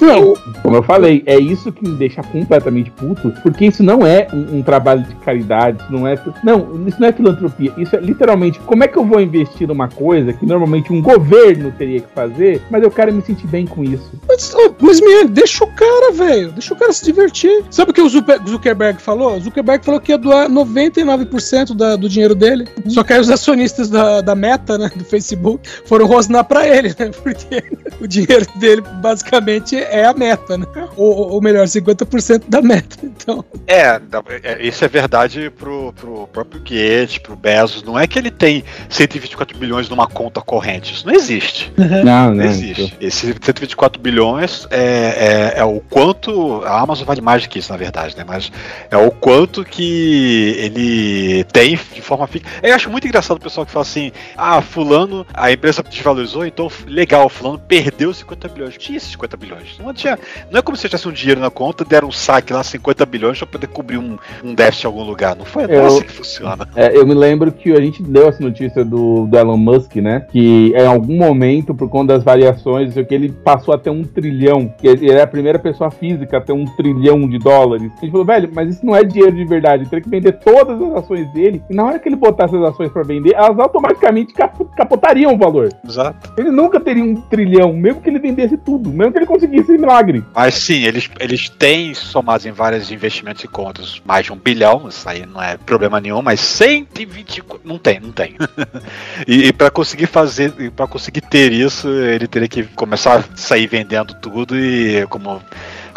Não, 0.00 0.34
Como 0.62 0.76
eu 0.76 0.82
falei, 0.82 1.22
é 1.26 1.38
isso 1.38 1.70
que 1.72 1.86
me 1.86 1.94
deixa 1.96 2.22
completamente 2.22 2.90
puto, 2.90 3.32
porque 3.42 3.66
isso 3.66 3.82
não 3.82 4.06
é 4.06 4.26
um, 4.32 4.58
um 4.58 4.62
trabalho 4.62 5.02
de 5.02 5.14
caridade, 5.16 5.78
isso 5.82 5.92
não 5.92 6.06
é. 6.06 6.18
Não, 6.42 6.86
isso 6.86 7.00
não 7.00 7.08
é 7.08 7.12
filantropia. 7.12 7.72
Isso 7.76 7.96
é 7.96 8.00
literalmente 8.00 8.58
como 8.60 8.84
é 8.84 8.88
que 8.88 8.96
eu 8.96 9.04
vou 9.04 9.20
investir 9.20 9.66
numa 9.68 9.88
coisa 9.88 10.32
que 10.32 10.46
normalmente 10.46 10.92
um 10.92 11.00
governo 11.02 11.72
teria 11.76 12.00
que 12.00 12.08
fazer, 12.14 12.62
mas 12.70 12.82
eu 12.82 12.90
quero 12.90 13.12
me 13.12 13.22
sentir 13.22 13.46
bem 13.46 13.66
com 13.66 13.82
isso. 13.84 14.10
Mas, 14.28 14.54
ô, 14.54 14.74
mas 14.80 15.00
minha, 15.00 15.24
deixa 15.26 15.64
o 15.64 15.68
cara, 15.68 16.12
velho. 16.12 16.52
Deixa 16.52 16.74
o 16.74 16.76
cara 16.76 16.92
se 16.92 17.04
divertir. 17.04 17.64
Sabe 17.70 17.90
o 17.90 17.94
que 17.94 18.00
o 18.02 18.08
Zucker- 18.08 18.40
Zuckerberg 18.46 19.00
falou? 19.00 19.36
O 19.36 19.40
Zuckerberg 19.40 19.84
falou 19.84 20.00
que 20.00 20.12
ia 20.12 20.18
doar 20.18 20.45
99% 20.48 21.74
da- 21.74 21.96
do 21.96 22.08
dinheiro 22.08 22.34
dele. 22.34 22.66
Só 22.88 23.02
que 23.02 23.12
aí 23.12 23.20
os 23.20 23.30
acionistas 23.30 23.88
da, 23.88 24.20
da 24.20 24.34
Meta, 24.34 24.76
né, 24.78 24.90
do 24.94 25.04
Facebook, 25.04 25.68
foram 25.84 26.06
rosnar 26.06 26.44
pra 26.44 26.66
ele, 26.66 26.88
né? 26.98 27.10
Porque 27.22 27.62
o 28.00 28.06
dinheiro 28.06 28.46
dele 28.56 28.82
basicamente 29.00 29.76
é 29.76 30.04
a 30.06 30.12
Meta, 30.14 30.56
né? 30.58 30.66
Ou, 30.96 31.32
ou 31.32 31.40
melhor, 31.42 31.66
50% 31.66 32.44
da 32.48 32.60
Meta. 32.62 32.96
Então, 33.02 33.44
É, 33.66 34.00
é, 34.42 34.66
isso 34.66 34.84
é 34.84 34.88
verdade 34.88 35.50
pro, 35.50 35.92
pro 35.94 36.26
próprio 36.28 36.60
Gates, 36.60 37.18
pro 37.18 37.34
Bezos. 37.36 37.82
Não 37.82 37.98
é 37.98 38.06
que 38.06 38.18
ele 38.18 38.30
tem 38.30 38.62
124 38.88 39.56
bilhões 39.58 39.88
numa 39.88 40.06
conta 40.06 40.40
corrente. 40.40 40.92
Isso 40.94 41.06
não 41.06 41.14
existe. 41.14 41.72
Não, 42.04 42.34
Não 42.34 42.44
existe. 42.44 42.94
Esse 43.00 43.34
124 43.40 44.00
bilhões 44.00 44.66
é, 44.70 45.52
é, 45.56 45.60
é 45.60 45.64
o 45.64 45.80
quanto. 45.80 46.62
A 46.64 46.80
Amazon 46.80 47.06
vale 47.06 47.20
mais 47.20 47.42
do 47.42 47.48
que 47.48 47.58
isso, 47.58 47.72
na 47.72 47.78
verdade, 47.78 48.16
né? 48.16 48.24
Mas 48.26 48.50
é 48.90 48.96
o 48.96 49.10
quanto 49.10 49.64
que 49.64 50.25
ele 50.26 51.44
tem 51.44 51.78
de 51.94 52.02
forma 52.02 52.26
fixa. 52.26 52.46
Eu 52.62 52.74
acho 52.74 52.90
muito 52.90 53.06
engraçado 53.06 53.36
o 53.36 53.40
pessoal 53.40 53.66
que 53.66 53.72
fala 53.72 53.82
assim: 53.82 54.12
ah, 54.36 54.60
Fulano, 54.60 55.26
a 55.32 55.50
empresa 55.52 55.82
desvalorizou, 55.82 56.46
então 56.46 56.68
legal, 56.86 57.28
Fulano 57.28 57.58
perdeu 57.58 58.12
50 58.12 58.48
bilhões. 58.48 58.76
Tinha 58.76 58.96
esses 58.96 59.10
50 59.10 59.36
bilhões. 59.36 59.78
Não, 59.78 59.92
tinha, 59.92 60.18
não 60.50 60.58
é 60.58 60.62
como 60.62 60.76
se 60.76 60.88
tivesse 60.88 61.08
um 61.08 61.12
dinheiro 61.12 61.40
na 61.40 61.50
conta, 61.50 61.84
deram 61.84 62.08
um 62.08 62.12
saque 62.12 62.52
lá, 62.52 62.62
50 62.62 63.06
bilhões, 63.06 63.38
pra 63.38 63.46
poder 63.46 63.66
cobrir 63.68 63.98
um, 63.98 64.18
um 64.42 64.54
déficit 64.54 64.84
em 64.84 64.86
algum 64.88 65.02
lugar. 65.04 65.36
Não 65.36 65.44
foi 65.44 65.64
Eu- 65.64 65.86
assim 65.86 66.02
que 66.02 66.12
funciona. 66.12 66.68
É, 66.74 66.96
eu 66.96 67.06
me 67.06 67.14
lembro 67.14 67.52
que 67.52 67.72
a 67.72 67.80
gente 67.80 68.02
deu 68.02 68.28
essa 68.28 68.42
notícia 68.42 68.84
do, 68.84 69.26
do 69.26 69.36
Elon 69.38 69.56
Musk, 69.56 69.96
né? 69.96 70.26
Que 70.30 70.72
em 70.74 70.86
algum 70.86 71.16
momento, 71.16 71.74
por 71.74 71.88
conta 71.88 72.14
das 72.14 72.24
variações, 72.24 72.94
que, 72.94 73.14
ele 73.14 73.30
passou 73.30 73.74
a 73.74 73.78
ter 73.78 73.90
um 73.90 74.04
trilhão. 74.04 74.72
Que 74.78 74.88
ele 74.88 75.10
é 75.10 75.22
a 75.22 75.26
primeira 75.26 75.58
pessoa 75.58 75.90
física 75.90 76.38
a 76.38 76.40
ter 76.40 76.52
um 76.52 76.64
trilhão 76.64 77.28
de 77.28 77.38
dólares. 77.38 77.90
A 77.96 78.00
gente 78.00 78.10
falou, 78.10 78.26
velho, 78.26 78.50
mas 78.52 78.76
isso 78.76 78.84
não 78.84 78.94
é 78.94 79.02
dinheiro 79.04 79.34
de 79.36 79.44
verdade. 79.44 79.84
Teria 79.84 80.02
que 80.02 80.08
vender 80.16 80.32
todas 80.32 80.80
as 80.80 81.04
ações 81.04 81.32
dele. 81.32 81.62
E 81.70 81.74
na 81.74 81.84
hora 81.84 81.98
que 81.98 82.08
ele 82.08 82.16
botasse 82.16 82.54
as 82.56 82.62
ações 82.62 82.90
pra 82.92 83.02
vender, 83.02 83.34
elas 83.34 83.58
automaticamente 83.58 84.32
cap- 84.34 84.64
capotariam 84.76 85.34
o 85.34 85.38
valor. 85.38 85.68
Exato. 85.86 86.32
Ele 86.36 86.50
nunca 86.50 86.80
teria 86.80 87.02
um 87.04 87.14
trilhão, 87.22 87.72
mesmo 87.72 88.00
que 88.00 88.08
ele 88.10 88.18
vendesse 88.18 88.56
tudo, 88.56 88.90
mesmo 88.90 89.12
que 89.12 89.18
ele 89.18 89.26
conseguisse 89.26 89.70
esse 89.72 89.78
milagre. 89.78 90.24
Mas 90.34 90.54
sim, 90.54 90.84
eles, 90.84 91.08
eles 91.20 91.48
têm 91.48 91.94
somados 91.94 92.46
em 92.46 92.52
vários 92.52 92.90
investimentos 92.90 93.42
e 93.44 93.48
contas 93.48 94.00
mais 94.04 94.24
de 94.26 94.32
um 94.32 94.36
bilhão, 94.36 94.88
isso 94.88 95.08
aí 95.08 95.24
não 95.26 95.42
é 95.42 95.56
problema 95.56 96.00
nenhum, 96.00 96.22
mas 96.22 96.40
120 96.40 97.42
co- 97.42 97.60
não 97.64 97.78
tem, 97.78 98.00
não 98.00 98.12
tem. 98.12 98.34
e 99.26 99.46
e 99.46 99.52
para 99.52 99.70
conseguir 99.70 100.06
fazer, 100.06 100.52
para 100.74 100.86
conseguir 100.86 101.20
ter 101.20 101.52
isso, 101.52 101.88
ele 101.88 102.26
teria 102.26 102.48
que 102.48 102.64
começar 102.64 103.18
a 103.20 103.24
sair 103.36 103.66
vendendo 103.66 104.14
tudo 104.14 104.56
e 104.58 105.06
como 105.08 105.40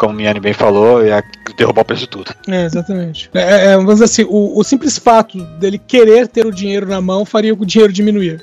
como 0.00 0.14
o 0.14 0.16
Miane 0.16 0.40
bem 0.40 0.54
falou, 0.54 1.04
ia 1.04 1.22
derrubar 1.58 1.82
o 1.82 1.84
preço 1.84 2.00
de 2.02 2.08
tudo. 2.08 2.34
É, 2.48 2.64
exatamente. 2.64 3.28
É, 3.34 3.66
é, 3.66 3.76
vamos 3.76 3.96
dizer 3.96 4.06
assim, 4.06 4.24
o, 4.24 4.58
o 4.58 4.64
simples 4.64 4.96
fato 4.96 5.38
dele 5.58 5.76
querer 5.76 6.26
ter 6.26 6.46
o 6.46 6.50
dinheiro 6.50 6.86
na 6.86 7.02
mão 7.02 7.26
faria 7.26 7.52
o 7.52 7.66
dinheiro 7.66 7.92
diminuir. 7.92 8.42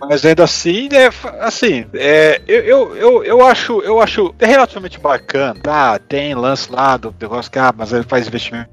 Mas 0.00 0.24
ainda 0.24 0.44
assim, 0.44 0.88
é, 0.92 1.10
assim, 1.40 1.86
é, 1.94 2.40
eu, 2.46 2.60
eu, 2.64 2.96
eu, 2.96 3.24
eu 3.24 3.46
acho, 3.46 3.80
eu 3.80 4.00
acho 4.00 4.34
relativamente 4.40 4.98
bacana, 4.98 5.58
tá? 5.60 5.98
Tem 5.98 6.34
lance 6.34 6.70
lá 6.70 6.96
do 6.96 7.14
negócio 7.20 7.50
que, 7.50 7.58
ah, 7.58 7.72
mas 7.76 7.92
ele 7.92 8.04
faz 8.04 8.26
investimento. 8.26 8.68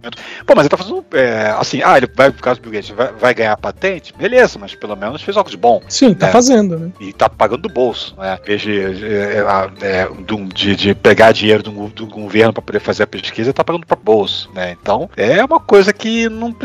Pô, 0.45 0.53
mas 0.55 0.63
ele 0.65 0.69
tá 0.69 0.77
fazendo, 0.77 1.05
é, 1.13 1.53
assim, 1.57 1.81
ah, 1.83 1.97
ele 1.97 2.07
vai, 2.15 2.31
por 2.31 2.41
causa 2.41 2.59
do 2.59 2.63
Bill 2.63 2.73
Gates, 2.79 2.95
vai, 2.95 3.11
vai 3.13 3.33
ganhar 3.33 3.57
patente? 3.57 4.13
Beleza, 4.17 4.57
mas 4.59 4.75
pelo 4.75 4.95
menos 4.95 5.21
fez 5.21 5.35
algo 5.37 5.49
de 5.49 5.57
bom. 5.57 5.81
Sim, 5.87 6.13
tá 6.13 6.27
É. 6.27 6.31
fazendo, 6.31 6.77
né? 6.77 6.91
E 6.99 7.13
tá 7.13 7.29
pagando 7.29 7.63
do 7.63 7.69
bolso, 7.69 8.15
né? 8.17 8.37
De, 8.45 8.79
é, 9.05 9.43
é, 9.81 10.09
de, 10.53 10.75
de 10.75 10.95
pegar 10.95 11.31
dinheiro 11.31 11.63
do, 11.63 11.71
do 11.89 12.07
governo 12.07 12.53
para 12.53 12.61
poder 12.61 12.79
fazer 12.79 13.03
a 13.03 13.07
pesquisa, 13.07 13.53
tá 13.53 13.63
pagando 13.63 13.85
para 13.85 13.95
bolso, 13.97 14.49
né? 14.53 14.75
Então, 14.79 15.09
é 15.17 15.43
uma 15.43 15.59
coisa 15.59 15.91
que 15.93 16.29
não, 16.29 16.55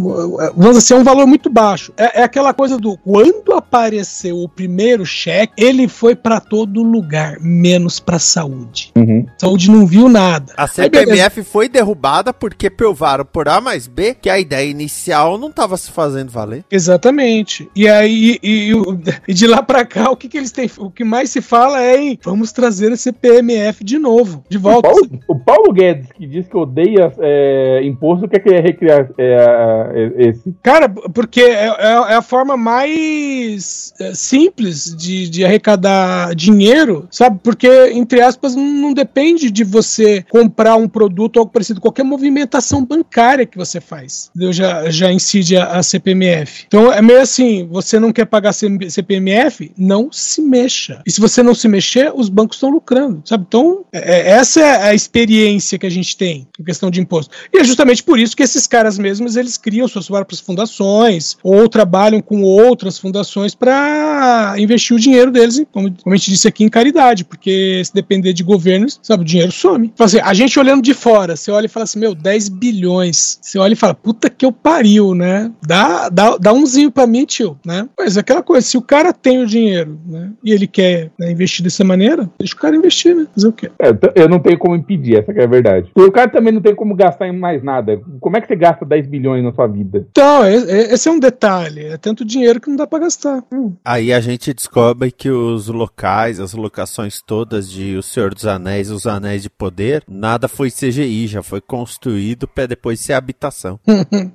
vamos 0.56 0.78
dizer, 0.78 0.94
é 0.94 0.98
um 0.98 1.04
valor 1.04 1.26
muito 1.26 1.50
baixo. 1.50 1.92
É, 1.98 2.22
é 2.22 2.24
aquela 2.24 2.54
coisa 2.54 2.78
do 2.78 2.96
quando 2.98 3.54
apareceu 3.54 4.38
o 4.38 4.48
primeiro 4.48 5.04
cheque, 5.06 5.54
ele 5.58 5.88
foi 5.88 6.16
pra 6.16 6.40
todo 6.40 6.84
lugar, 6.84 7.40
menos 7.40 8.00
pra 8.00 8.20
saúde. 8.20 8.92
Uhum. 8.96 9.26
Saúde 9.38 9.72
não 9.72 9.88
viu 9.88 10.08
nada. 10.08 10.54
A 10.56 10.64
Aí. 10.64 10.70
CPMF 10.70 11.44
foi 11.44 11.68
derrubada 11.68 12.32
porque 12.34 12.70
provaram 12.70 13.26
por 13.26 13.50
A 13.50 13.60
mais 13.60 13.88
B 13.88 14.14
que 14.14 14.30
a 14.30 14.40
ideia 14.40 14.70
inicial 14.70 15.36
não 15.38 15.50
estava 15.50 15.76
se 15.78 15.92
fazendo 15.92 16.30
valer. 16.30 16.64
Exatamente. 16.70 17.68
E 17.76 17.88
aí, 17.88 18.38
e, 18.44 18.72
e 18.72 18.74
e 19.28 19.34
de 19.34 19.48
lá 19.48 19.64
pra 19.64 19.84
cá, 19.86 20.12
o 20.12 20.18
que, 20.18 20.30
que 20.30 20.38
eles 20.38 20.52
têm? 20.52 20.70
O 20.86 20.92
que 20.92 21.04
mais 21.04 21.30
se 21.30 21.42
fala 21.42 21.82
é 21.82 21.98
em 21.98 22.20
vamos 22.24 22.52
trazer 22.52 22.92
a 22.92 22.96
CPMF 22.98 23.84
de 23.84 23.98
novo, 23.98 24.44
de 24.50 24.58
O 24.58 24.62
volta. 24.62 24.90
Paulo, 24.90 25.10
o 25.28 25.36
Paulo 25.40 25.74
Guedes, 25.74 26.08
que 26.12 26.26
diz 26.28 26.48
que 26.48 26.58
odeia 26.58 27.12
é, 27.20 27.82
imposto, 27.84 28.28
quer 28.28 28.40
querer 28.40 28.62
recriar 28.62 29.10
é, 29.18 30.14
é, 30.18 30.30
esse. 30.30 30.54
Cara, 30.62 30.90
porque 30.90 31.42
é, 31.42 31.68
é- 31.68 32.12
é 32.14 32.16
a 32.16 32.22
forma 32.22 32.56
mais 32.58 33.94
é, 34.00 34.14
simples 34.14 34.96
de, 34.96 35.30
de 35.30 35.46
arrecadar 35.46 36.36
dinheiro, 36.36 37.08
sabe? 37.12 37.40
Porque, 37.44 37.68
entre 37.94 38.22
aspas, 38.22 38.56
não, 38.56 38.94
depende 38.94 39.50
de 39.50 39.64
você 39.64 40.24
comprar 40.30 40.76
um 40.76 40.88
produto 40.88 41.38
ou 41.38 41.42
algo 41.42 41.52
parecido. 41.52 41.82
Qualquer 41.82 42.04
movimentação 42.04 42.86
bancária 42.86 43.46
que 43.46 43.58
você 43.58 43.80
faz 43.82 44.30
entendeu? 44.36 44.54
já, 44.54 44.90
já 44.90 45.12
incide 45.12 45.58
a, 45.58 45.78
a 45.78 45.84
CPMF. 45.84 46.66
Então 46.68 46.92
é 46.92 47.02
meio 47.02 47.22
assim: 47.22 47.68
você 47.72 48.00
não 48.00 48.12
quer 48.12 48.26
pagar 48.26 48.54
CPMF? 48.54 49.72
Não 49.78 50.12
se 50.12 50.42
mexa. 50.42 50.73
E 51.06 51.12
se 51.12 51.20
você 51.22 51.42
não 51.44 51.54
se 51.56 51.68
mexer, 51.68 52.12
os 52.16 52.30
bancos 52.30 52.58
estão 52.58 52.70
lucrando, 52.70 53.22
sabe? 53.26 53.46
Então, 53.48 53.86
é- 53.92 54.00
é- 54.00 54.30
essa 54.32 54.60
é 54.60 54.90
a 54.90 54.94
experiência 54.94 55.78
que 55.78 55.86
a 55.86 55.90
gente 55.90 56.16
tem 56.18 56.48
em 56.60 56.64
questão 56.64 56.90
de 56.90 57.00
imposto. 57.00 57.34
E 57.54 57.60
é 57.60 57.64
justamente 57.64 58.04
por 58.04 58.20
isso 58.20 58.36
que 58.36 58.44
esses 58.44 58.68
caras 58.68 58.98
mesmos 58.98 59.36
eles 59.36 59.58
criam 59.58 59.88
suas 59.88 60.08
próprias 60.08 60.40
fundações 60.40 61.38
ou 61.44 61.68
trabalham 61.70 62.22
com 62.22 62.42
outras 62.44 62.98
fundações 62.98 63.54
para 63.56 64.56
investir 64.58 64.96
o 64.96 65.00
dinheiro 65.00 65.32
deles, 65.32 65.62
como, 65.72 65.92
como 65.92 66.14
a 66.14 66.18
gente 66.18 66.32
disse 66.32 66.48
aqui, 66.48 66.64
em 66.64 66.70
caridade, 66.70 67.24
porque 67.26 67.82
se 67.84 67.94
depender 67.94 68.34
de 68.34 68.44
governos, 68.44 69.00
sabe, 69.02 69.24
o 69.24 69.26
dinheiro 69.26 69.52
some. 69.52 69.92
Fala 69.96 70.06
assim, 70.08 70.20
a 70.20 70.34
gente 70.34 70.60
olhando 70.60 70.82
de 70.82 70.94
fora, 70.94 71.36
você 71.36 71.52
olha 71.52 71.66
e 71.66 71.70
fala 71.70 71.84
assim, 71.84 72.00
meu, 72.00 72.16
10 72.16 72.50
bilhões. 72.50 73.40
Você 73.42 73.58
olha 73.60 73.74
e 73.74 73.76
fala, 73.76 73.94
puta 73.94 74.30
que 74.30 74.46
eu 74.46 74.52
pariu, 74.52 75.14
né? 75.14 75.52
Dá, 75.66 76.10
dá, 76.10 76.38
dá 76.38 76.54
umzinho 76.54 76.92
pra 76.92 77.06
mim, 77.08 77.26
tio, 77.26 77.58
né? 77.66 77.88
Mas 77.98 78.18
é 78.18 78.20
aquela 78.20 78.42
coisa, 78.42 78.66
se 78.66 78.78
o 78.78 78.82
cara 78.82 79.14
tem 79.14 79.42
o 79.42 79.48
dinheiro, 79.48 80.00
né, 80.06 80.32
e 80.44 80.52
ele 80.52 80.63
quer 80.68 81.12
né, 81.20 81.32
investir 81.32 81.64
dessa 81.64 81.84
maneira, 81.84 82.30
deixa 82.38 82.56
o 82.56 82.58
cara 82.58 82.76
investir, 82.76 83.16
né? 83.16 83.28
Fazer 83.34 83.48
o 83.48 83.52
quê? 83.54 83.72
É, 83.80 83.90
eu 84.16 84.30
não 84.30 84.40
tenho 84.40 84.58
como 84.58 84.76
impedir, 84.76 85.18
essa 85.20 85.34
que 85.34 85.40
é 85.40 85.44
a 85.44 85.48
verdade. 85.48 85.92
O 85.96 86.12
cara 86.12 86.30
também 86.30 86.54
não 86.54 86.62
tem 86.62 86.76
como 86.76 86.96
gastar 86.96 87.28
em 87.28 87.38
mais 87.38 87.64
nada. 87.64 88.00
Como 88.20 88.38
é 88.38 88.42
que 88.42 88.48
você 88.48 88.56
gasta 88.56 88.86
10 88.86 89.08
bilhões 89.08 89.44
na 89.44 89.54
sua 89.54 89.68
vida? 89.68 90.06
Então, 90.12 90.46
e- 90.48 90.56
e- 90.66 90.94
esse 90.94 91.08
é 91.08 91.12
um 91.12 91.20
detalhe. 91.20 91.86
É 91.86 91.98
tanto 91.98 92.24
dinheiro 92.26 92.60
que 92.62 92.70
não 92.70 92.76
dá 92.76 92.86
pra 92.88 93.00
gastar. 93.00 93.44
Hum. 93.52 93.74
Aí 93.84 94.12
a 94.14 94.20
gente 94.20 94.54
descobre 94.54 95.12
que 95.12 95.30
os 95.30 95.68
locais, 95.68 96.40
as 96.40 96.54
locações 96.54 97.22
todas 97.22 97.70
de 97.70 97.96
O 97.98 98.04
Senhor 98.04 98.34
dos 98.34 98.46
Anéis, 98.46 98.90
Os 98.92 99.06
Anéis 99.08 99.44
de 99.44 99.50
Poder, 99.50 100.04
nada 100.08 100.48
foi 100.48 100.70
CGI, 100.70 101.28
já 101.28 101.44
foi 101.44 101.62
construído 101.62 102.48
para 102.48 102.66
depois 102.66 103.00
ser 103.00 103.14
habitação. 103.14 103.80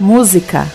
Música. 0.00 0.66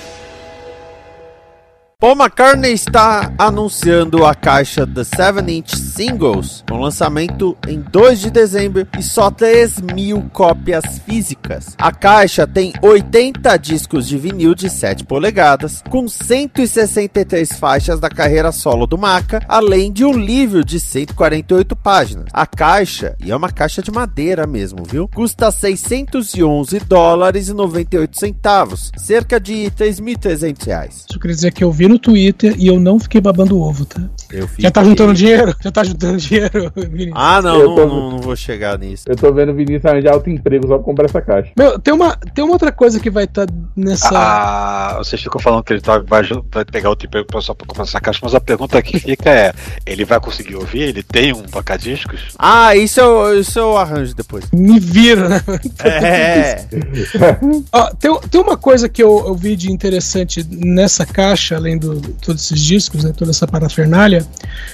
Paul 2.04 2.18
McCartney 2.18 2.74
está 2.74 3.34
anunciando 3.38 4.26
a 4.26 4.36
caixa 4.36 4.86
The 4.86 5.04
7-inch 5.04 5.74
Singles, 5.74 6.62
com 6.70 6.82
lançamento 6.82 7.58
em 7.66 7.80
2 7.80 8.20
de 8.20 8.30
dezembro 8.30 8.86
e 9.00 9.02
só 9.02 9.32
3 9.32 9.80
mil 9.80 10.30
cópias 10.34 10.84
físicas. 11.06 11.78
A 11.78 11.94
caixa 11.94 12.46
tem 12.46 12.74
80 12.82 13.56
discos 13.56 14.06
de 14.06 14.18
vinil 14.18 14.54
de 14.54 14.70
7 14.70 15.06
polegadas, 15.06 15.82
com 15.90 16.06
163 16.06 17.54
faixas 17.54 18.02
da 18.02 18.10
carreira 18.10 18.52
solo 18.52 18.86
do 18.86 18.98
Maca, 18.98 19.40
além 19.48 19.90
de 19.90 20.04
um 20.04 20.12
livro 20.12 20.66
de 20.66 20.82
148 20.82 21.74
páginas. 21.74 22.26
A 22.34 22.46
caixa, 22.46 23.16
e 23.24 23.32
é 23.32 23.36
uma 23.36 23.50
caixa 23.50 23.82
de 23.82 23.92
madeira 23.92 24.46
mesmo, 24.46 24.84
viu? 24.84 25.08
Custa 25.08 25.50
611 25.50 26.80
dólares 26.80 27.48
e 27.48 27.54
98 27.54 28.20
centavos, 28.20 28.92
cerca 28.98 29.40
de 29.40 29.72
3.300 29.72 30.66
reais. 30.66 31.06
Isso 31.10 31.18
quer 31.18 31.30
dizer 31.30 31.54
que 31.54 31.64
eu 31.64 31.72
vi 31.72 31.93
no 31.94 32.00
Twitter 32.00 32.56
e 32.58 32.68
eu 32.68 32.80
não 32.80 33.00
fiquei 33.00 33.22
babando 33.22 33.60
ovo, 33.60 33.86
tá? 33.86 34.02
Eu 34.32 34.50
Já 34.58 34.72
tá 34.72 34.84
juntando 34.84 35.14
dinheiro? 35.14 35.56
Já 35.62 35.72
tá 35.72 35.84
juntando 35.84 36.18
dinheiro, 36.18 36.72
Vinícius? 36.76 37.14
Ah, 37.16 37.42
não, 37.42 37.56
Eu 37.60 37.68
não, 37.70 37.76
tô- 37.76 37.86
não, 37.88 38.12
não 38.12 38.18
vou 38.20 38.36
chegar 38.36 38.78
nisso. 38.80 39.04
Eu 39.08 39.16
tô 39.16 39.32
vendo 39.34 39.52
o 39.52 39.56
Vinícius 39.56 39.86
arranjar 39.86 40.14
outro 40.16 40.32
emprego 40.32 40.68
só 40.68 40.76
pra 40.78 40.84
comprar 40.86 41.06
essa 41.06 41.22
caixa. 41.22 41.52
Meu, 41.58 41.78
tem 41.80 41.94
uma, 41.94 42.16
tem 42.34 42.44
uma 42.44 42.54
outra 42.54 42.72
coisa 42.72 43.00
que 43.00 43.10
vai 43.10 43.26
estar 43.26 43.46
nessa. 43.76 44.10
Ah, 44.12 44.96
vocês 44.98 45.22
ficam 45.22 45.40
falando 45.40 45.64
que 45.64 45.74
ele 45.74 45.82
tá, 45.82 46.00
vai, 46.00 46.24
vai 46.52 46.66
pegar 46.66 46.90
o 46.90 46.96
tempo 46.96 47.42
só 47.42 47.54
pra 47.54 47.68
comprar 47.68 47.84
essa 47.84 48.02
caixa, 48.02 48.20
mas 48.24 48.34
a 48.36 48.40
pergunta 48.40 48.82
que 48.82 49.00
fica 49.00 49.30
é: 49.30 49.54
ele 49.86 50.04
vai 50.06 50.20
conseguir 50.20 50.56
ouvir? 50.56 50.82
Ele 50.82 51.04
tem 51.04 51.34
um 51.34 51.44
tocadiscos? 51.44 52.20
Ah, 52.40 52.76
isso 52.76 53.00
eu, 53.00 53.40
isso 53.40 53.60
eu 53.60 53.78
arranjo 53.78 54.16
depois. 54.16 54.46
Me 54.52 54.80
vira, 54.80 55.30
né? 55.30 55.42
É. 55.84 56.66
Ó, 57.72 57.88
tem, 57.96 58.20
tem 58.32 58.42
uma 58.42 58.58
coisa 58.58 58.90
que 58.90 59.02
eu, 59.04 59.24
eu 59.28 59.36
vi 59.36 59.56
de 59.56 59.72
interessante 59.72 60.46
nessa 60.50 61.06
caixa, 61.06 61.56
além 61.56 61.78
de 61.96 62.14
todos 62.14 62.44
esses 62.44 62.60
discos, 62.60 63.04
né, 63.04 63.14
toda 63.16 63.32
essa 63.32 63.48
parafernália, 63.48 64.26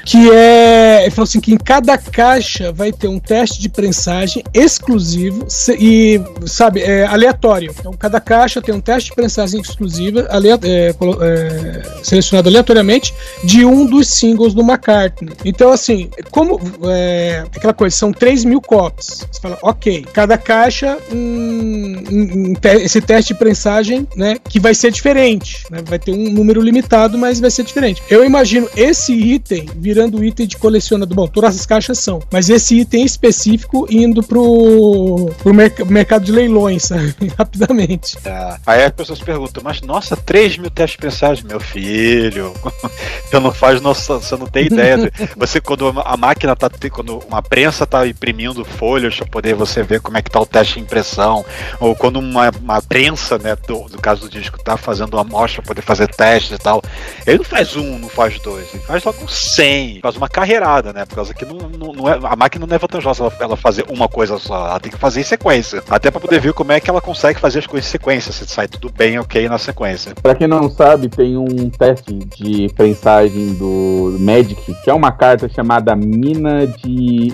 que 0.06 0.30
é. 0.32 1.01
Ele 1.04 1.12
falou 1.12 1.24
assim: 1.24 1.39
que 1.39 1.54
em 1.54 1.58
cada 1.58 1.98
caixa 1.98 2.72
vai 2.72 2.92
ter 2.92 3.08
um 3.08 3.20
teste 3.20 3.60
de 3.62 3.70
prensagem 3.70 4.44
exclusivo 4.54 5.48
e, 5.80 6.22
sabe, 6.46 6.82
é, 6.82 7.06
aleatório. 7.06 7.74
Então, 7.80 7.94
cada 7.94 8.20
caixa 8.20 8.62
tem 8.62 8.74
um 8.74 8.82
teste 8.82 9.10
de 9.10 9.16
prensagem 9.16 9.60
exclusiva, 9.62 10.28
alea- 10.30 10.60
é, 10.63 10.89
é, 11.22 11.82
selecionado 12.04 12.50
aleatoriamente, 12.50 13.13
de 13.44 13.66
um 13.66 13.86
dos 13.86 14.08
singles 14.08 14.54
do 14.54 14.62
McCartney. 14.62 15.34
Então, 15.46 15.72
assim, 15.72 16.10
como. 16.32 16.60
É, 16.86 17.44
aquela 17.56 17.74
coisa, 17.74 17.96
são 17.96 18.12
3 18.12 18.44
mil 18.46 18.62
copies. 18.62 19.25
Você 19.32 19.42
fala, 19.42 19.58
ok, 19.62 20.06
cada 20.13 20.38
caixa, 20.38 20.98
um, 21.12 21.16
um- 22.12 22.50
um 22.51 22.54
te- 22.56 22.70
esse 22.84 23.01
teste 23.01 23.34
de 23.34 23.39
prensagem, 23.39 24.08
né, 24.16 24.38
que 24.48 24.60
vai 24.60 24.74
ser 24.74 24.92
diferente. 24.92 25.30
né, 25.70 25.80
vai 25.86 26.00
ter 26.00 26.12
um 26.12 26.30
número 26.32 26.62
limitado, 26.62 26.88
mas 27.17 27.39
vai 27.39 27.51
ser 27.51 27.63
diferente. 27.63 28.01
Eu 28.10 28.24
imagino 28.25 28.69
esse 28.75 29.13
item 29.13 29.67
virando 29.75 30.24
item 30.24 30.48
de 30.48 30.58
colecionador. 30.58 31.15
Bom, 31.15 31.27
todas 31.27 31.55
as 31.55 31.65
caixas 31.65 32.00
são, 32.00 32.19
mas 32.31 32.50
esse 32.50 32.79
item 32.79 33.03
específico 33.05 33.86
indo 33.89 34.22
pro, 34.24 35.31
pro 35.41 35.53
merc- 35.53 35.86
mercado 35.86 36.25
de 36.25 36.31
leilões, 36.31 36.84
sabe? 36.89 37.13
Rapidamente. 37.38 38.17
É. 38.25 38.58
Aí 38.65 38.84
as 38.84 38.91
pessoas 38.91 39.19
perguntam, 39.19 39.62
mas 39.63 39.81
nossa, 39.81 40.15
3 40.15 40.58
mil 40.58 40.69
testes 40.69 40.98
prensagem, 40.98 41.46
meu 41.46 41.60
filho. 41.60 42.53
Você 43.29 43.39
não 43.39 43.51
faz 43.51 43.79
noção, 43.81 44.19
você 44.19 44.36
não 44.36 44.48
tem 44.48 44.65
ideia. 44.65 44.98
de- 44.98 45.12
Você, 45.38 45.62
quando 45.62 45.88
a 46.03 46.17
máquina 46.17 46.55
tá. 46.55 46.69
Quando 46.91 47.19
uma 47.27 47.41
prensa 47.41 47.86
tá 47.86 48.08
imprimindo 48.08 48.63
folhas 48.65 49.15
para 49.15 49.27
poder 49.27 49.53
você 49.55 49.84
ver 49.84 50.01
como 50.01 50.17
é 50.17 50.22
que 50.22 50.29
tá 50.31 50.39
o 50.39 50.46
teste 50.46 50.75
de 50.75 50.79
impressão, 50.81 51.46
ou 51.79 51.96
quando 51.96 52.17
uma, 52.17 52.50
uma 52.62 52.81
prensa, 52.81 53.38
né, 53.38 53.55
do, 53.67 53.88
do 53.89 54.00
caso 54.00 54.22
do 54.22 54.29
disco, 54.29 54.58
tá 54.63 54.77
fazendo 54.77 55.13
uma 55.13 55.22
amostra 55.22 55.62
para 55.62 55.67
poder 55.69 55.81
fazer 55.81 56.08
testes 56.08 56.51
e 56.51 56.58
tal, 56.58 56.79
ele 57.26 57.38
não 57.38 57.46
faz 57.46 57.76
um, 57.76 58.00
não 58.00 58.10
faz 58.10 58.40
dois, 58.40 58.74
ele 58.74 58.84
faz 58.84 59.04
logo 59.04 59.28
100, 59.28 60.00
faz 60.02 60.16
uma 60.16 60.30
carreirada, 60.30 60.94
né? 60.94 61.06
Por 61.06 61.16
causa 61.16 61.34
que 61.34 61.46
não, 61.46 61.58
não, 61.70 61.94
não 61.94 62.10
é, 62.10 62.20
a 62.24 62.36
máquina 62.36 62.66
não 62.66 62.76
é 62.76 62.80
vantajosa 62.80 63.24
ela, 63.24 63.34
ela 63.40 63.58
fazer 63.58 63.86
uma 63.90 64.08
coisa 64.08 64.38
só, 64.38 64.68
ela 64.68 64.80
tem 64.80 64.92
que 64.92 64.98
fazer 64.98 65.22
em 65.22 65.24
sequência. 65.24 65.84
Até 65.90 66.12
para 66.12 66.22
poder 66.22 66.40
ver 66.40 66.54
como 66.54 66.72
é 66.72 66.80
que 66.80 66.90
ela 66.90 67.02
consegue 67.02 67.40
fazer 67.40 67.60
as 67.60 67.68
coisas 67.68 67.88
em 67.88 67.92
sequência, 67.92 68.32
se 68.32 68.46
sai 68.48 68.68
tudo 68.68 68.92
bem, 68.92 69.20
ok 69.20 69.48
na 69.48 69.58
sequência. 69.58 70.14
Pra 70.22 70.36
quem 70.36 70.48
não 70.48 70.70
sabe, 70.70 71.10
tem 71.10 71.38
um 71.38 71.70
teste 71.70 72.14
de 72.14 72.70
prensagem 72.74 73.54
do 73.54 74.18
Magic, 74.20 74.74
que 74.84 74.90
é 74.90 74.94
uma 74.94 75.12
carta 75.12 75.50
chamada 75.50 75.96
Mina 75.96 76.68
de. 76.68 77.34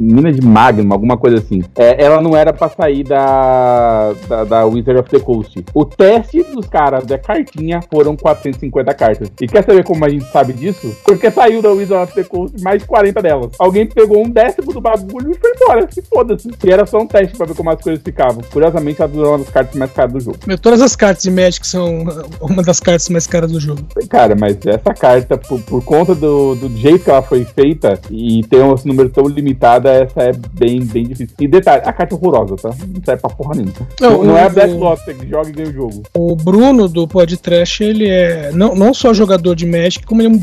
Mina 0.00 0.32
de 0.32 0.40
Magnum, 0.40 0.92
alguma 0.92 1.16
coisa 1.16 1.38
assim. 1.38 1.62
É, 1.76 2.02
ela 2.02 2.20
não 2.20 2.36
era 2.36 2.52
pra 2.52 2.68
sair 2.68 3.04
da, 3.04 4.12
da, 4.28 4.44
da 4.44 4.64
Wizard 4.64 5.00
of 5.00 5.10
the 5.10 5.20
Coast. 5.20 5.64
O 5.74 5.84
teste 5.84 6.42
dos 6.42 6.66
caras 6.66 7.04
da 7.04 7.18
cartinha 7.18 7.80
foram 7.90 8.16
450 8.16 8.85
cartas. 8.94 9.28
E 9.40 9.46
quer 9.46 9.64
saber 9.64 9.84
como 9.84 10.04
a 10.04 10.08
gente 10.08 10.30
sabe 10.30 10.52
disso? 10.52 10.94
Porque 11.04 11.30
saiu 11.30 11.60
da 11.62 11.70
Wizard 11.70 12.04
of 12.04 12.14
the 12.14 12.24
Coast 12.24 12.60
mais 12.62 12.84
40 12.84 13.22
delas. 13.22 13.52
Alguém 13.58 13.86
pegou 13.86 14.24
um 14.24 14.30
décimo 14.30 14.72
do 14.72 14.80
bagulho 14.80 15.32
e 15.32 15.34
foi 15.38 15.50
embora. 15.54 15.88
Se 15.90 16.02
foda-se. 16.02 16.50
E 16.64 16.70
era 16.70 16.86
só 16.86 16.98
um 16.98 17.06
teste 17.06 17.36
pra 17.36 17.46
ver 17.46 17.54
como 17.54 17.70
as 17.70 17.80
coisas 17.80 18.02
ficavam. 18.02 18.42
Curiosamente, 18.52 19.00
ela 19.02 19.10
é 19.14 19.16
uma 19.28 19.38
das 19.38 19.50
cartas 19.50 19.74
mais 19.76 19.90
caras 19.92 20.12
do 20.12 20.20
jogo. 20.20 20.38
Meu, 20.46 20.58
todas 20.58 20.80
as 20.82 20.94
cartas 20.96 21.22
de 21.22 21.30
Magic 21.30 21.66
são 21.66 22.04
uma 22.40 22.62
das 22.62 22.80
cartas 22.80 23.08
mais 23.08 23.26
caras 23.26 23.50
do 23.52 23.60
jogo. 23.60 23.82
Cara, 24.08 24.34
mas 24.38 24.56
essa 24.66 24.92
carta, 24.94 25.36
por, 25.38 25.60
por 25.62 25.84
conta 25.84 26.14
do, 26.14 26.54
do 26.54 26.76
jeito 26.76 27.04
que 27.04 27.10
ela 27.10 27.22
foi 27.22 27.44
feita 27.44 27.98
e 28.10 28.42
ter 28.48 28.62
um 28.62 28.74
número 28.84 29.08
tão 29.08 29.26
limitado, 29.26 29.88
essa 29.88 30.22
é 30.22 30.32
bem, 30.52 30.84
bem 30.84 31.04
difícil. 31.04 31.34
E 31.40 31.48
detalhe, 31.48 31.82
a 31.84 31.92
carta 31.92 32.14
é 32.14 32.18
horrorosa, 32.18 32.56
tá? 32.56 32.68
Não 32.70 33.02
serve 33.04 33.20
pra 33.22 33.30
porra 33.30 33.54
nenhuma. 33.54 33.74
Não, 34.00 34.10
Não, 34.10 34.24
não 34.24 34.34
o- 34.34 34.36
é 34.36 34.42
a 34.44 34.48
Black 34.48 34.72
Lotus 34.74 35.04
que 35.04 35.28
joga 35.28 35.48
e 35.48 35.52
ganha 35.52 35.68
o 35.68 35.72
jogo. 35.72 36.02
O 36.14 36.36
Bruno 36.36 36.88
do 36.88 37.06
Pod 37.08 37.36
Trash, 37.38 37.80
ele 37.80 38.08
é 38.08 38.50
não, 38.52 38.74
não 38.76 38.94
só 38.94 39.12
jogador 39.12 39.54
de 39.54 39.66
Magic, 39.66 40.04
como 40.06 40.22
ele 40.22 40.28
é 40.28 40.30
um 40.32 40.38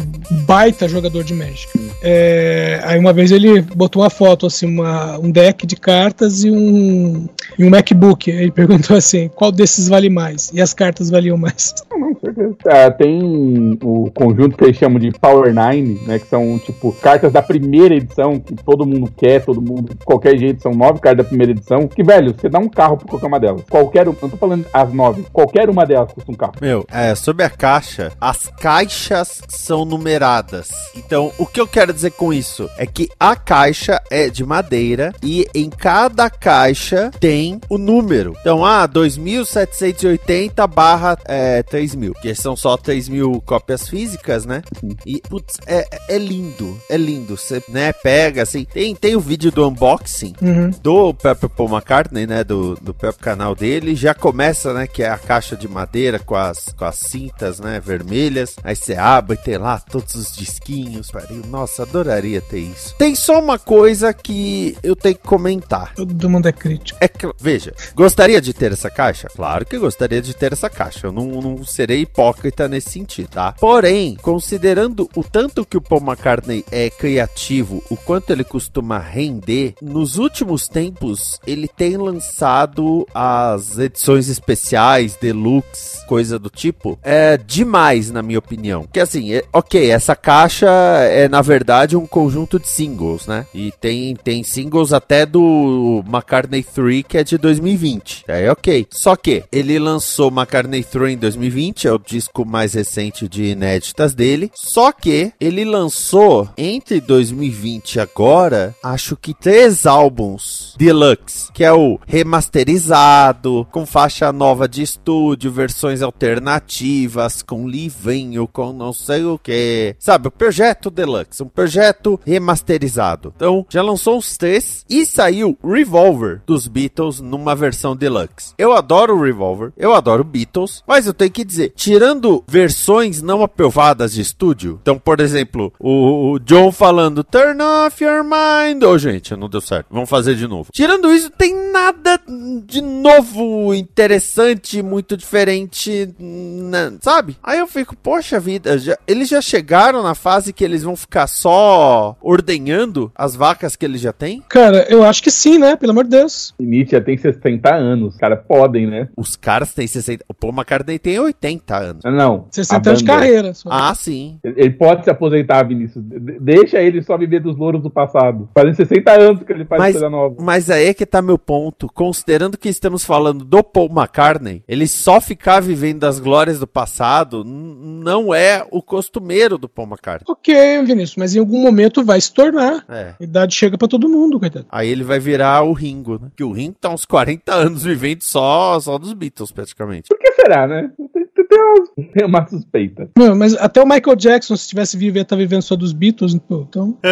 baita 0.46 0.88
jogador 0.88 1.24
de 1.24 1.34
Magic. 1.34 1.68
É, 2.02 2.82
aí 2.84 3.00
uma 3.00 3.14
vez 3.14 3.32
ele 3.32 3.62
botou 3.62 4.02
uma 4.02 4.10
foto, 4.10 4.46
assim, 4.46 4.66
uma, 4.66 5.18
um 5.20 5.32
deck 5.32 5.66
de 5.66 5.76
cartas 5.76 6.44
e 6.44 6.52
um, 6.52 7.28
e 7.58 7.64
um 7.64 7.70
MacBook. 7.70 8.30
Ele 8.30 8.52
perguntou 8.52 8.98
assim: 8.98 9.30
qual 9.30 9.52
desses 9.52 9.88
vale 9.88 10.10
mais? 10.10 10.52
E 10.54 10.62
as 10.62 10.74
cartas 10.74 11.10
valiam 11.10 11.38
mais. 11.38 11.74
Não, 11.92 12.00
não. 12.00 12.33
Ah, 12.68 12.92
tem 12.92 13.78
o 13.84 14.12
conjunto 14.12 14.58
que 14.58 14.64
eles 14.64 14.78
chamam 14.78 15.00
de 15.00 15.12
Power 15.12 15.54
Nine, 15.54 16.00
né? 16.06 16.20
Que 16.20 16.28
são, 16.28 16.58
tipo, 16.60 16.92
cartas 16.94 17.32
da 17.32 17.42
primeira 17.42 17.96
edição, 17.96 18.40
que 18.40 18.56
todo 18.56 18.86
mundo 18.86 19.12
quer, 19.16 19.44
todo 19.44 19.62
mundo, 19.62 19.96
qualquer 20.04 20.38
jeito, 20.38 20.62
são 20.62 20.72
nove 20.72 21.00
cartas 21.00 21.26
da 21.26 21.30
primeira 21.30 21.52
edição. 21.52 21.88
Que, 21.88 22.04
velho, 22.04 22.34
você 22.34 22.50
dá 22.50 22.60
um 22.60 22.70
carro 22.70 22.98
por 22.98 23.08
qualquer 23.08 23.28
uma 23.28 23.40
delas. 23.40 23.64
Qualquer 23.70 24.08
um, 24.08 24.16
não 24.22 24.30
tô 24.30 24.38
falando 24.38 24.66
as 24.74 24.94
nove, 24.94 25.26
qualquer 25.32 25.70
uma 25.70 25.86
delas 25.86 26.12
custa 26.12 26.32
um 26.32 26.36
carro. 26.36 26.54
Meu, 26.62 26.86
é, 26.92 27.16
sobre 27.16 27.44
a 27.44 27.50
caixa, 27.50 28.12
as 28.20 28.48
caixas 28.60 29.42
são 29.48 29.86
numeradas. 29.86 30.70
Então, 30.96 31.32
o 31.38 31.46
que 31.46 31.60
eu 31.60 31.68
quero 31.68 31.94
dizer 31.94 32.12
com 32.12 32.34
isso 32.34 32.70
é 32.78 32.86
que 32.86 33.10
a 33.20 33.36
caixa 33.36 34.02
é 34.10 34.30
de 34.30 34.46
madeira 34.46 35.14
e 35.22 35.46
em 35.54 35.70
cada 35.70 36.30
caixa 36.30 37.12
tem 37.20 37.60
o 37.70 37.78
número. 37.78 38.36
Então, 38.42 38.66
ah, 38.66 38.86
2780 38.86 40.66
barra 40.68 41.18
é, 41.26 41.64
3000, 41.64 42.14
que 42.24 42.34
são 42.34 42.56
só 42.56 42.78
3 42.78 43.10
mil 43.10 43.42
cópias 43.46 43.90
físicas, 43.90 44.46
né? 44.46 44.62
E, 45.06 45.20
putz, 45.30 45.58
é, 45.68 45.86
é 46.08 46.18
lindo, 46.18 46.80
é 46.90 46.96
lindo. 46.96 47.36
Você, 47.36 47.62
né, 47.68 47.92
pega, 47.92 48.44
assim, 48.44 48.64
tem, 48.64 48.96
tem 48.96 49.14
o 49.14 49.20
vídeo 49.20 49.52
do 49.52 49.68
unboxing, 49.68 50.34
Uhum. 50.42 50.70
do 50.82 51.14
Pepper 51.14 51.50
Paul 51.50 51.70
McCartney, 51.70 52.26
né, 52.26 52.42
do, 52.46 52.76
do 52.76 52.94
próprio 52.94 53.22
canal 53.22 53.54
dele, 53.54 53.94
já 53.94 54.14
começa, 54.14 54.74
né, 54.74 54.88
que 54.88 55.04
é 55.04 55.10
a 55.10 55.18
caixa 55.18 55.58
de 55.58 55.68
madeira 55.68 56.18
com 56.18 56.36
as, 56.36 56.74
com 56.78 56.86
as 56.86 56.96
cintas, 56.96 57.60
né, 57.60 57.82
vermelhas, 57.84 58.56
aí 58.64 58.74
você 58.76 58.96
abre 58.96 59.36
e 59.36 59.44
tem 59.44 59.58
lá 59.58 59.80
todos 59.80 60.16
os 60.16 60.32
disquinhos, 60.34 61.12
pariu, 61.12 61.42
nossa, 61.50 61.84
adoraria 61.84 62.40
ter 62.40 62.60
isso. 62.60 62.96
Tem 62.98 63.16
só 63.16 63.42
uma 63.42 63.60
coisa 63.60 64.14
que 64.14 64.78
eu 64.82 64.96
tenho 64.96 65.16
que 65.16 65.28
comentar. 65.28 65.94
Todo 65.94 66.30
mundo 66.30 66.48
é 66.48 66.54
crítico. 66.54 66.98
É 67.02 67.10
veja, 67.38 67.74
gostaria 67.94 68.40
de 68.40 68.54
ter 68.54 68.72
essa 68.72 68.90
caixa? 68.90 69.28
Claro 69.28 69.66
que 69.66 69.78
gostaria 69.78 70.22
de 70.22 70.34
ter 70.34 70.54
essa 70.54 70.70
caixa. 70.70 71.08
Eu 71.08 71.12
não, 71.12 71.26
não 71.42 71.66
serei 71.66 72.06
hipócrita 72.14 72.68
nesse 72.68 72.92
sentido, 72.92 73.30
tá? 73.30 73.54
Porém, 73.60 74.16
considerando 74.22 75.10
o 75.16 75.24
tanto 75.24 75.66
que 75.66 75.78
o 75.78 75.82
Paul 75.82 76.02
McCartney 76.02 76.64
é 76.72 76.90
criativo, 76.90 77.84
o 77.90 77.98
quanto 77.98 78.32
ele 78.32 78.44
costuma 78.44 79.00
render, 79.00 79.74
nos 79.82 80.18
últimos 80.18 80.68
tempos 80.68 81.40
ele 81.46 81.68
tem 81.68 81.98
lançado 81.98 83.08
as 83.14 83.80
edições 83.80 84.30
especiais, 84.30 85.18
deluxe, 85.20 86.06
coisa 86.06 86.38
do 86.38 86.50
tipo, 86.50 87.00
é 87.02 87.38
demais, 87.38 88.12
na 88.12 88.22
minha 88.22 88.40
opinião. 88.40 88.88
Que 88.92 89.00
assim, 89.00 89.34
é- 89.34 89.44
ok, 89.52 89.90
essa 89.90 90.16
caixa 90.16 90.70
é 90.70 91.28
na 91.28 91.42
verdade 91.42 91.98
um 91.98 92.06
conjunto 92.06 92.60
de 92.60 92.68
singles, 92.68 93.26
né? 93.26 93.46
E 93.54 93.72
tem, 93.82 94.16
tem 94.16 94.44
singles 94.44 94.94
até 94.94 95.26
do 95.26 96.04
McCartney 96.08 96.64
3, 96.64 97.04
que 97.08 97.18
é 97.18 97.24
de 97.24 97.38
2020. 97.38 98.26
Aí, 98.28 98.48
ok. 98.50 98.86
Só 98.92 99.16
que 99.16 99.44
ele 99.52 99.80
lançou 99.80 100.30
McCartney 100.30 100.84
3 100.84 101.14
em 101.14 101.18
2020, 101.18 101.88
é 101.88 101.92
o 101.94 102.03
disco 102.06 102.46
mais 102.46 102.74
recente 102.74 103.28
de 103.28 103.46
inéditas 103.46 104.14
dele. 104.14 104.52
Só 104.54 104.92
que 104.92 105.32
ele 105.40 105.66
lançou 105.66 106.50
entre 106.58 107.00
2020 107.00 107.96
e 107.96 108.00
agora, 108.00 108.76
acho 108.84 109.16
que 109.16 109.34
três 109.34 109.86
álbuns 109.86 110.76
deluxe, 110.78 111.52
que 111.52 111.64
é 111.64 111.72
o 111.72 112.00
remasterizado, 112.06 113.68
com 113.72 113.86
faixa 113.86 114.32
nova 114.32 114.68
de 114.68 114.82
estúdio, 114.82 115.52
versões 115.52 116.02
alternativas, 116.02 117.42
com 117.42 117.68
livrinho, 117.68 118.48
com 118.48 118.74
não 118.74 118.94
sei 118.94 119.24
o 119.24 119.38
que. 119.38 119.96
Sabe, 120.00 120.28
o 120.28 120.32
projeto 120.32 120.90
deluxe, 120.90 121.44
um 121.44 121.48
projeto 121.48 122.20
remasterizado. 122.26 123.34
Então, 123.36 123.66
já 123.70 123.82
lançou 123.82 124.18
os 124.18 124.38
três 124.38 124.86
e 124.90 125.06
saiu 125.06 125.58
Revolver 125.64 126.42
dos 126.46 126.68
Beatles 126.68 127.20
numa 127.20 127.56
versão 127.56 127.96
deluxe. 127.96 128.54
Eu 128.58 128.74
adoro 128.74 129.22
Revolver, 129.22 129.72
eu 129.78 129.94
adoro 129.94 130.24
Beatles, 130.24 130.84
mas 130.88 131.06
eu 131.06 131.14
tenho 131.14 131.32
que 131.32 131.46
dizer, 131.46 131.74
tirando 131.94 132.44
versões 132.48 133.22
não 133.22 133.44
aprovadas 133.44 134.14
de 134.14 134.22
estúdio, 134.22 134.80
então, 134.82 134.98
por 134.98 135.20
exemplo, 135.20 135.72
o, 135.80 136.32
o 136.32 136.40
John 136.40 136.72
falando 136.72 137.24
Turn 137.24 137.62
off 137.62 138.04
your 138.04 138.24
mind, 138.24 138.82
ô 138.82 138.90
oh, 138.90 138.98
gente, 138.98 139.36
não 139.36 139.48
deu 139.48 139.62
certo, 139.62 139.88
vamos 139.92 140.10
fazer 140.10 140.34
de 140.34 140.48
novo. 140.48 140.72
Tirando 140.74 141.14
isso, 141.14 141.30
tem 141.30 141.54
nada 141.72 142.20
de 142.66 142.82
novo, 142.82 143.76
interessante, 143.76 144.82
muito 144.82 145.16
diferente, 145.16 146.12
né, 146.18 146.94
sabe? 147.00 147.38
Aí 147.44 147.60
eu 147.60 147.68
fico, 147.68 147.96
poxa 147.96 148.40
vida, 148.40 148.76
já, 148.80 148.98
eles 149.06 149.30
já 149.30 149.40
chegaram 149.40 150.02
na 150.02 150.16
fase 150.16 150.52
que 150.52 150.64
eles 150.64 150.82
vão 150.82 150.96
ficar 150.96 151.28
só 151.28 152.18
ordenhando 152.22 153.12
as 153.16 153.36
vacas 153.36 153.76
que 153.76 153.86
eles 153.86 154.02
já 154.02 154.12
têm? 154.12 154.42
Cara, 154.50 154.88
eu 154.90 155.04
acho 155.04 155.22
que 155.22 155.30
sim, 155.30 155.60
né? 155.60 155.76
Pelo 155.76 155.92
amor 155.92 156.06
de 156.06 156.10
Deus. 156.10 156.56
E 156.60 156.66
Nietzsche 156.66 156.96
já 156.96 157.02
tem 157.02 157.18
60 157.18 157.72
anos, 157.72 158.16
os 158.16 158.20
caras 158.20 158.40
podem, 158.48 158.88
né? 158.88 159.10
Os 159.16 159.36
caras 159.36 159.76
têm 159.76 159.86
60. 159.86 160.26
O 160.28 160.34
Paul 160.34 160.54
McCartney 160.54 160.98
tem 160.98 161.20
80 161.20 161.83
anos. 161.84 162.04
Não. 162.04 162.48
60 162.52 162.90
anos 162.90 163.00
de 163.02 163.06
carreira. 163.08 163.54
Só. 163.54 163.70
Ah, 163.72 163.94
sim. 163.94 164.40
Ele, 164.44 164.72
pode 164.72 165.04
se 165.04 165.10
aposentar, 165.10 165.64
Vinícius. 165.64 166.04
De- 166.04 166.40
Deixa 166.40 166.80
ele 166.82 167.02
só 167.02 167.18
viver 167.18 167.40
dos 167.42 167.58
louros 167.58 167.82
do 167.82 167.90
passado. 167.90 168.50
Fazem 168.54 168.74
60 168.74 169.12
anos 169.12 169.44
que 169.44 169.52
ele 169.54 169.66
faz 169.66 169.80
Mas- 169.80 169.94
coisa 169.94 170.10
nova. 170.10 170.36
Mas 170.40 170.70
aí 170.70 170.88
é 170.88 170.94
que 170.94 171.06
tá 171.06 171.22
meu 171.22 171.38
ponto. 171.38 171.88
Considerando 171.94 172.58
que 172.58 172.70
estamos 172.70 173.04
falando 173.04 173.44
do 173.46 173.64
Paul 173.64 173.90
McCartney, 173.90 174.64
ele 174.68 174.88
só 174.88 175.20
ficar 175.22 175.62
vivendo 175.62 176.00
das 176.00 176.20
glórias 176.20 176.60
do 176.60 176.68
passado 176.68 177.44
não 177.44 178.34
é 178.34 178.66
o 178.72 178.82
costumeiro 178.82 179.58
do 179.58 179.68
Paul 179.70 179.88
McCartney. 179.88 180.26
Ok, 180.30 180.54
Vinícius, 180.84 181.16
mas 181.18 181.36
em 181.36 181.40
algum 181.40 181.62
momento 181.62 182.04
vai 182.04 182.20
se 182.20 182.34
tornar. 182.34 182.84
É. 182.90 183.14
A 183.20 183.24
idade 183.24 183.54
chega 183.56 183.78
pra 183.78 183.88
todo 183.88 184.10
mundo, 184.10 184.40
coitado. 184.40 184.66
Aí 184.70 184.90
ele 184.90 185.04
vai 185.04 185.20
virar 185.20 185.64
o 185.64 185.74
Ringo, 185.74 186.20
né? 186.22 186.28
Que 186.36 186.44
o 186.44 186.52
Ringo 186.52 186.76
tá 186.80 186.90
uns 186.90 187.06
40 187.06 187.54
anos 187.54 187.84
vivendo 187.84 188.22
só, 188.22 188.80
só 188.80 188.98
dos 188.98 189.14
Beatles, 189.14 189.52
praticamente. 189.52 190.10
Por 190.10 190.18
que 190.20 190.32
será, 190.34 190.68
né? 190.68 190.92
Tem, 190.98 191.08
tem- 191.08 191.23
tem 191.54 191.64
uma, 191.64 192.14
tem 192.14 192.26
uma 192.26 192.48
suspeita. 192.48 193.10
Não, 193.18 193.36
mas 193.36 193.56
até 193.56 193.82
o 193.82 193.88
Michael 193.88 194.16
Jackson, 194.16 194.56
se 194.56 194.68
tivesse 194.68 194.98
vivo, 194.98 195.18
ia 195.18 195.22
estar 195.22 195.36
vivendo 195.36 195.62
só 195.62 195.76
dos 195.76 195.94
Beatles, 195.94 196.34
então. 196.34 196.98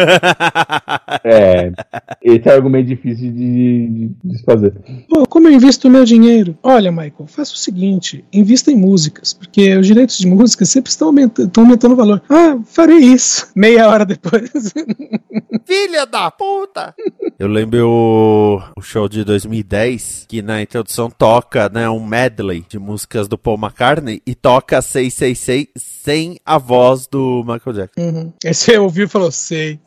É. 1.24 1.70
esse 2.22 2.48
é 2.48 2.52
um 2.52 2.56
argumento 2.56 2.88
difícil 2.88 3.30
de, 3.30 3.88
de 3.88 4.10
desfazer. 4.24 4.74
Pô, 5.08 5.26
como 5.28 5.46
eu 5.46 5.52
invisto 5.52 5.86
o 5.86 5.90
meu 5.90 6.04
dinheiro? 6.04 6.56
Olha, 6.62 6.90
Michael, 6.90 7.26
faça 7.26 7.52
o 7.52 7.56
seguinte: 7.56 8.24
invista 8.32 8.72
em 8.72 8.76
músicas, 8.76 9.32
porque 9.32 9.76
os 9.76 9.86
direitos 9.86 10.18
de 10.18 10.26
música 10.26 10.64
sempre 10.64 10.90
estão 10.90 11.08
aumentando, 11.08 11.48
estão 11.48 11.64
aumentando 11.64 11.92
o 11.92 11.96
valor. 11.96 12.22
Ah, 12.28 12.58
farei 12.64 12.98
isso. 12.98 13.50
Meia 13.54 13.88
hora 13.88 14.04
depois. 14.04 14.50
Filha 15.66 16.06
da 16.06 16.30
puta! 16.30 16.94
Eu 17.38 17.48
lembro 17.48 17.88
o, 17.88 18.62
o 18.76 18.82
show 18.82 19.08
de 19.08 19.24
2010, 19.24 20.26
que 20.28 20.42
na 20.42 20.62
introdução 20.62 21.10
toca 21.10 21.68
né, 21.68 21.88
um 21.88 22.04
medley 22.04 22.64
de 22.68 22.78
músicas 22.78 23.28
do 23.28 23.36
Paul 23.36 23.58
McCartney 23.58 24.22
e 24.26 24.34
toca 24.34 24.80
666 24.80 25.68
sem 25.76 26.38
a 26.44 26.58
voz 26.58 27.06
do 27.06 27.44
Michael 27.46 27.76
Jackson. 27.76 28.00
Uhum. 28.00 28.32
Aí 28.44 28.54
você 28.54 28.78
ouviu 28.78 29.06
e 29.06 29.08
falou: 29.08 29.30
sei. 29.30 29.78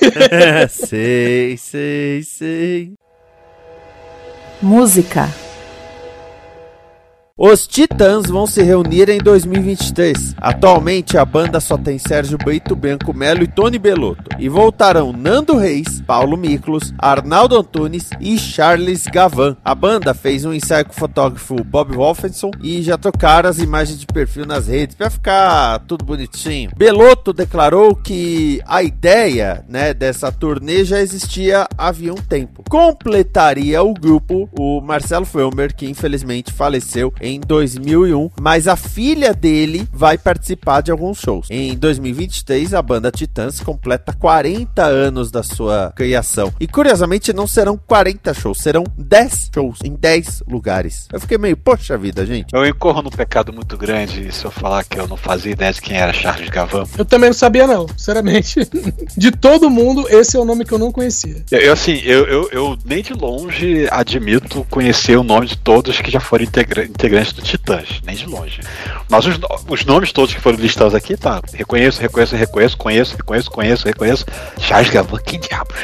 sei, 0.70 1.56
sei, 1.56 2.22
sei. 2.22 2.94
Música. 4.62 5.28
Os 7.42 7.66
Titãs 7.66 8.26
vão 8.26 8.46
se 8.46 8.62
reunir 8.62 9.08
em 9.08 9.16
2023. 9.16 10.34
Atualmente 10.36 11.16
a 11.16 11.24
banda 11.24 11.58
só 11.58 11.78
tem 11.78 11.98
Sérgio 11.98 12.36
Brito, 12.36 12.76
Bianco 12.76 13.14
Melo 13.14 13.42
e 13.42 13.46
Tony 13.46 13.78
Belotto. 13.78 14.36
E 14.38 14.46
voltarão 14.46 15.10
Nando 15.10 15.56
Reis, 15.56 16.02
Paulo 16.02 16.36
Miklos, 16.36 16.92
Arnaldo 16.98 17.56
Antunes 17.56 18.10
e 18.20 18.36
Charles 18.36 19.06
Gavan. 19.06 19.56
A 19.64 19.74
banda 19.74 20.12
fez 20.12 20.44
um 20.44 20.52
ensaio 20.52 20.84
com 20.84 20.92
o 20.92 20.94
fotógrafo 20.94 21.64
Bob 21.64 21.94
Wolfenson 21.94 22.50
e 22.62 22.82
já 22.82 22.98
trocaram 22.98 23.48
as 23.48 23.58
imagens 23.58 23.98
de 23.98 24.06
perfil 24.06 24.44
nas 24.44 24.66
redes 24.66 24.94
para 24.94 25.08
ficar 25.08 25.78
tudo 25.86 26.04
bonitinho. 26.04 26.70
Belotto 26.76 27.32
declarou 27.32 27.96
que 27.96 28.60
a 28.66 28.82
ideia, 28.82 29.64
né, 29.66 29.94
dessa 29.94 30.30
turnê 30.30 30.84
já 30.84 31.00
existia 31.00 31.66
havia 31.78 32.12
um 32.12 32.16
tempo. 32.16 32.62
Completaria 32.68 33.82
o 33.82 33.94
grupo 33.94 34.46
o 34.58 34.82
Marcelo 34.82 35.24
Felmer, 35.24 35.74
que 35.74 35.88
infelizmente 35.88 36.52
faleceu 36.52 37.10
em 37.18 37.29
2001, 37.38 38.30
mas 38.40 38.66
a 38.66 38.74
filha 38.74 39.32
dele 39.34 39.86
vai 39.92 40.16
participar 40.18 40.80
de 40.80 40.90
alguns 40.90 41.18
shows. 41.20 41.46
Em 41.50 41.76
2023, 41.76 42.74
a 42.74 42.82
banda 42.82 43.10
Titãs 43.10 43.60
completa 43.60 44.12
40 44.12 44.82
anos 44.82 45.30
da 45.30 45.42
sua 45.42 45.92
criação. 45.94 46.52
E 46.58 46.66
curiosamente, 46.66 47.32
não 47.32 47.46
serão 47.46 47.78
40 47.86 48.32
shows, 48.34 48.58
serão 48.58 48.84
10 48.96 49.50
shows 49.54 49.78
em 49.84 49.94
10 49.94 50.42
lugares. 50.48 51.06
Eu 51.12 51.20
fiquei 51.20 51.38
meio, 51.38 51.56
poxa 51.56 51.96
vida, 51.98 52.24
gente. 52.24 52.54
Eu 52.54 52.66
incorro 52.66 53.02
num 53.02 53.10
pecado 53.10 53.52
muito 53.52 53.76
grande 53.76 54.32
se 54.32 54.44
eu 54.44 54.50
falar 54.50 54.82
que 54.84 54.98
eu 54.98 55.06
não 55.06 55.16
fazia 55.16 55.52
ideia 55.52 55.72
de 55.72 55.80
quem 55.80 55.96
era 55.96 56.12
Charles 56.12 56.48
Gavan. 56.48 56.84
Eu 56.96 57.04
também 57.04 57.30
não 57.30 57.34
sabia, 57.34 57.66
não, 57.66 57.86
sinceramente. 57.88 58.60
De 59.16 59.30
todo 59.30 59.68
mundo, 59.68 60.06
esse 60.08 60.36
é 60.36 60.40
o 60.40 60.44
nome 60.44 60.64
que 60.64 60.72
eu 60.72 60.78
não 60.78 60.90
conhecia. 60.92 61.44
Eu, 61.50 61.58
eu, 61.58 61.72
assim, 61.72 62.00
eu, 62.04 62.24
eu, 62.26 62.48
eu 62.52 62.78
nem 62.84 63.02
de 63.02 63.12
longe 63.12 63.86
admito 63.90 64.66
conhecer 64.70 65.16
o 65.16 65.22
nome 65.22 65.46
de 65.46 65.58
todos 65.58 66.00
que 66.00 66.10
já 66.10 66.20
foram 66.20 66.44
integra- 66.44 66.84
integrantes 66.84 67.19
do 67.28 67.42
Titãs, 67.42 68.00
nem 68.04 68.16
de 68.16 68.26
longe. 68.26 68.60
Mas 69.08 69.26
os, 69.26 69.38
os 69.68 69.84
nomes 69.84 70.12
todos 70.12 70.34
que 70.34 70.40
foram 70.40 70.58
listados 70.58 70.94
aqui, 70.94 71.16
tá. 71.16 71.40
Reconheço, 71.52 72.00
reconheço, 72.00 72.34
reconheço, 72.34 72.76
conheço, 72.76 73.16
reconheço, 73.16 73.50
conheço, 73.50 73.86
reconheço. 73.86 74.26
Charles 74.58 74.90
Gavan, 74.90 75.18
que 75.18 75.38
diabos? 75.38 75.76